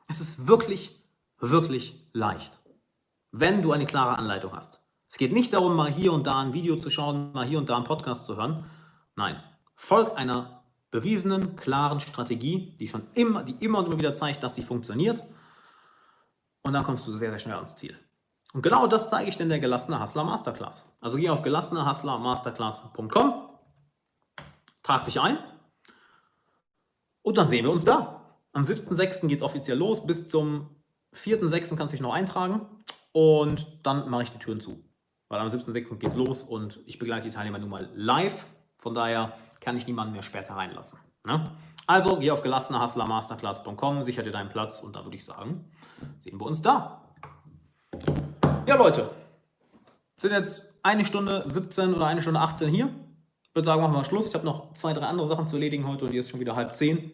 [0.07, 1.01] Es ist wirklich,
[1.39, 2.59] wirklich leicht.
[3.31, 4.81] Wenn du eine klare Anleitung hast.
[5.09, 7.69] Es geht nicht darum, mal hier und da ein Video zu schauen, mal hier und
[7.69, 8.65] da einen Podcast zu hören.
[9.15, 9.41] Nein.
[9.75, 10.57] Folg einer
[10.91, 15.23] bewiesenen, klaren Strategie, die schon immer, die immer und immer wieder zeigt, dass sie funktioniert.
[16.63, 17.97] Und dann kommst du sehr, sehr schnell ans Ziel.
[18.53, 20.85] Und genau das zeige ich dir in der Gelassene Hustler Masterclass.
[20.99, 23.46] Also geh auf gelassenehustlermasterclass.com,
[24.87, 25.37] trag dich ein
[27.21, 28.21] und dann sehen wir uns da.
[28.53, 29.27] Am 7.6.
[29.27, 30.07] geht es offiziell los.
[30.07, 30.69] Bis zum
[31.13, 31.75] 4.6.
[31.75, 32.65] kannst du dich noch eintragen
[33.11, 34.83] und dann mache ich die Türen zu.
[35.27, 35.97] Weil am 7.6.
[35.97, 38.47] geht es los und ich begleite die Teilnehmer nun mal live.
[38.77, 40.99] Von daher kann ich niemanden mehr später reinlassen.
[41.25, 41.51] Ne?
[41.85, 45.69] Also geh auf gelassenehustlermasterclass.com, sicher dir deinen Platz und dann würde ich sagen,
[46.17, 47.01] sehen wir uns da.
[48.65, 49.09] Ja, Leute,
[50.15, 52.89] sind jetzt eine Stunde 17 oder eine Stunde 18 hier.
[53.57, 54.27] Würde sagen, machen wir Schluss.
[54.27, 56.75] Ich habe noch zwei, drei andere Sachen zu erledigen heute und jetzt schon wieder halb
[56.75, 57.11] zehn.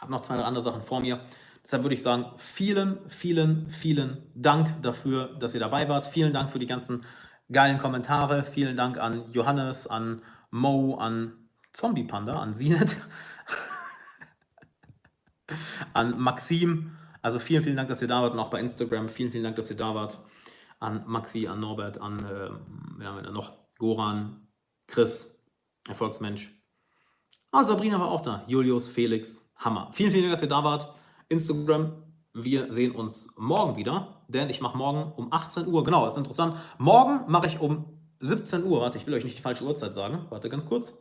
[0.00, 1.20] Habe noch zwei, drei andere Sachen vor mir.
[1.62, 6.04] Deshalb würde ich sagen, vielen, vielen, vielen Dank dafür, dass ihr dabei wart.
[6.04, 7.04] Vielen Dank für die ganzen
[7.52, 8.42] geilen Kommentare.
[8.42, 10.20] Vielen Dank an Johannes, an
[10.50, 11.34] Mo, an
[11.72, 12.96] Zombie Panda, an Sinet,
[15.92, 16.96] an Maxim.
[17.22, 19.08] Also vielen, vielen Dank, dass ihr da wart und auch bei Instagram.
[19.08, 20.18] Vielen, vielen Dank, dass ihr da wart
[20.80, 22.50] an Maxi, an Norbert, an äh,
[22.98, 23.52] wen haben wir da noch?
[23.78, 24.48] Goran,
[24.88, 25.35] Chris,
[25.88, 26.52] Erfolgsmensch.
[27.52, 28.44] Ah, Sabrina war auch da.
[28.46, 29.90] Julius, Felix, Hammer.
[29.92, 30.92] Vielen, vielen Dank, dass ihr da wart.
[31.28, 31.92] Instagram,
[32.34, 36.18] wir sehen uns morgen wieder, denn ich mache morgen um 18 Uhr, genau, das ist
[36.18, 36.56] interessant.
[36.78, 37.84] Morgen mache ich um
[38.20, 40.92] 17 Uhr, warte, ich will euch nicht die falsche Uhrzeit sagen, warte ganz kurz.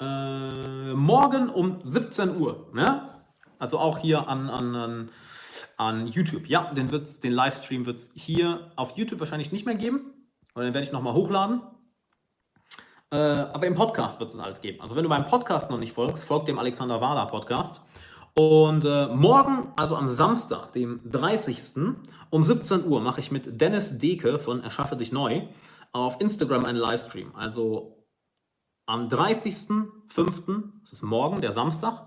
[0.00, 3.08] Äh, morgen um 17 Uhr, ne?
[3.58, 5.10] also auch hier an, an, an
[5.80, 6.46] an YouTube.
[6.46, 10.12] Ja, den, wird's, den Livestream wird es hier auf YouTube wahrscheinlich nicht mehr geben.
[10.54, 11.62] Und den werde ich nochmal hochladen.
[13.12, 14.80] Äh, aber im Podcast wird es alles geben.
[14.80, 17.82] Also wenn du meinem Podcast noch nicht folgst, folg dem Alexander Wahler Podcast.
[18.34, 21.96] Und äh, morgen, also am Samstag, dem 30.
[22.30, 25.42] um 17 Uhr, mache ich mit Dennis Deke von Erschaffe dich neu
[25.92, 27.34] auf Instagram einen Livestream.
[27.34, 28.06] Also
[28.86, 32.06] am 30.05., das ist morgen, der Samstag,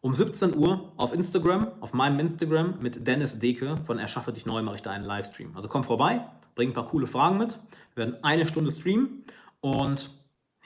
[0.00, 4.62] um 17 Uhr auf Instagram, auf meinem Instagram mit Dennis Deke von Erschaffe dich neu
[4.62, 5.54] mache ich da einen Livestream.
[5.54, 7.58] Also komm vorbei, bring ein paar coole Fragen mit.
[7.94, 9.24] Wir werden eine Stunde streamen
[9.60, 10.10] und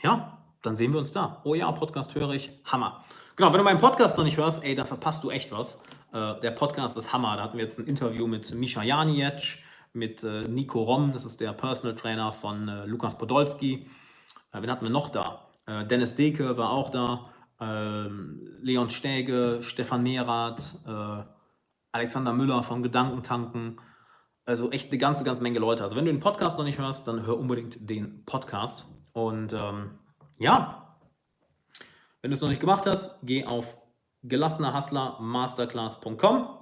[0.04, 1.40] ja, dann sehen wir uns da.
[1.44, 2.50] Oh ja, Podcast höre ich.
[2.66, 3.02] Hammer.
[3.36, 5.82] Genau, wenn du meinen Podcast noch nicht hörst, ey, dann verpasst du echt was.
[6.12, 7.36] Äh, der Podcast ist Hammer.
[7.36, 9.58] Da hatten wir jetzt ein Interview mit Misha Janiec,
[9.94, 13.88] mit äh, Nico Rom, das ist der Personal Trainer von äh, Lukas Podolski.
[14.52, 15.48] Äh, wen hatten wir noch da?
[15.66, 21.22] Äh, Dennis Deke war auch da ähm, Leon Stäge, Stefan Mehrath, äh,
[21.92, 23.80] Alexander Müller von Gedankentanken.
[24.44, 25.82] Also echt eine ganze, ganze Menge Leute.
[25.82, 28.86] Also wenn du den Podcast noch nicht hörst, dann hör unbedingt den Podcast.
[29.14, 29.98] Und ähm,
[30.38, 30.96] ja,
[32.20, 33.76] wenn du es noch nicht gemacht hast, geh auf
[34.22, 36.58] gelassenerhustlermasterclass.com.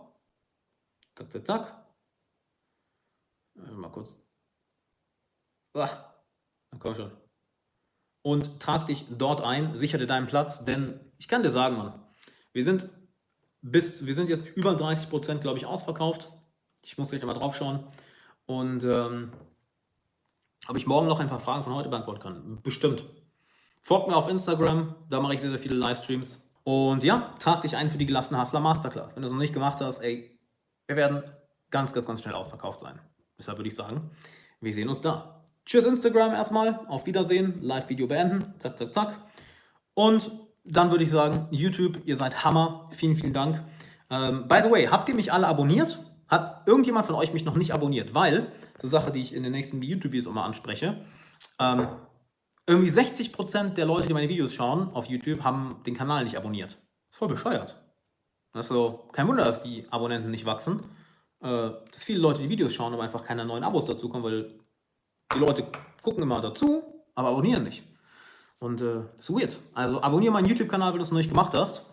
[1.16, 1.84] Zack, zack, zack.
[3.54, 4.18] Mal kurz.
[5.74, 6.04] Ach,
[6.70, 7.12] dann komm schon
[8.22, 12.00] und trag dich dort ein, sicher dir deinen Platz, denn ich kann dir sagen, Mann,
[12.52, 12.88] wir sind
[13.60, 16.30] bis, wir sind jetzt über 30 Prozent, glaube ich, ausverkauft.
[16.84, 17.86] Ich muss gleich mal drauf schauen.
[18.46, 19.32] Und ähm,
[20.68, 22.58] ob ich morgen noch ein paar Fragen von heute beantworten kann.
[22.62, 23.04] Bestimmt.
[23.80, 26.48] Folgt mir auf Instagram, da mache ich sehr, sehr viele Livestreams.
[26.64, 29.14] Und ja, trag dich ein für die gelassene Hustler Masterclass.
[29.16, 30.38] Wenn du es noch nicht gemacht hast, ey,
[30.86, 31.24] wir werden
[31.70, 33.00] ganz, ganz, ganz schnell ausverkauft sein.
[33.38, 34.10] Deshalb würde ich sagen,
[34.60, 35.44] wir sehen uns da.
[35.64, 39.16] Tschüss Instagram erstmal, auf Wiedersehen, Live-Video beenden, zack, zack, zack.
[39.94, 40.30] Und
[40.64, 43.62] dann würde ich sagen, YouTube, ihr seid Hammer, vielen, vielen Dank.
[44.10, 45.98] Ähm, by the way, habt ihr mich alle abonniert?
[46.28, 48.14] Hat irgendjemand von euch mich noch nicht abonniert?
[48.14, 51.04] Weil, das ist eine Sache, die ich in den nächsten YouTube-Videos immer anspreche,
[51.58, 51.88] ähm,
[52.66, 56.78] irgendwie 60% der Leute, die meine Videos schauen auf YouTube, haben den Kanal nicht abonniert.
[57.10, 57.80] Voll bescheuert.
[58.52, 60.82] Das ist so, kein Wunder, dass die Abonnenten nicht wachsen.
[61.40, 64.54] Äh, dass viele Leute die Videos schauen, aber einfach keine neuen Abos dazu kommen, weil
[65.34, 65.66] die Leute
[66.02, 66.82] gucken immer dazu,
[67.14, 67.82] aber abonnieren nicht.
[68.60, 69.58] Und äh, ist weird.
[69.74, 71.84] Also abonniere meinen YouTube-Kanal, wenn du es noch nicht gemacht hast.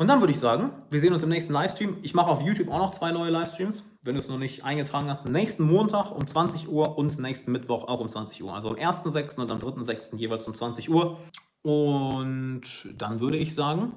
[0.00, 1.98] Und dann würde ich sagen, wir sehen uns im nächsten Livestream.
[2.00, 5.10] Ich mache auf YouTube auch noch zwei neue Livestreams, wenn du es noch nicht eingetragen
[5.10, 5.28] hast.
[5.28, 8.54] Nächsten Montag um 20 Uhr und nächsten Mittwoch auch um 20 Uhr.
[8.54, 9.38] Also am 1.6.
[9.38, 10.16] und am 3.6.
[10.16, 11.18] jeweils um 20 Uhr.
[11.60, 12.62] Und
[12.94, 13.92] dann würde ich sagen,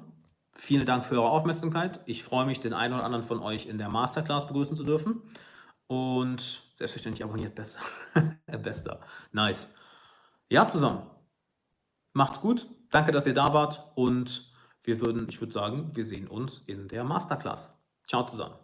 [0.52, 2.00] vielen Dank für eure Aufmerksamkeit.
[2.04, 5.22] Ich freue mich, den einen oder anderen von euch in der Masterclass begrüßen zu dürfen.
[5.86, 7.80] Und selbstverständlich abonniert besser.
[8.62, 9.00] Bester.
[9.32, 9.68] Nice.
[10.50, 11.06] Ja, zusammen.
[12.12, 12.66] Macht's gut.
[12.90, 14.52] Danke, dass ihr da wart und
[14.84, 17.76] wir würden, ich würde sagen, wir sehen uns in der Masterclass.
[18.06, 18.63] Ciao zusammen.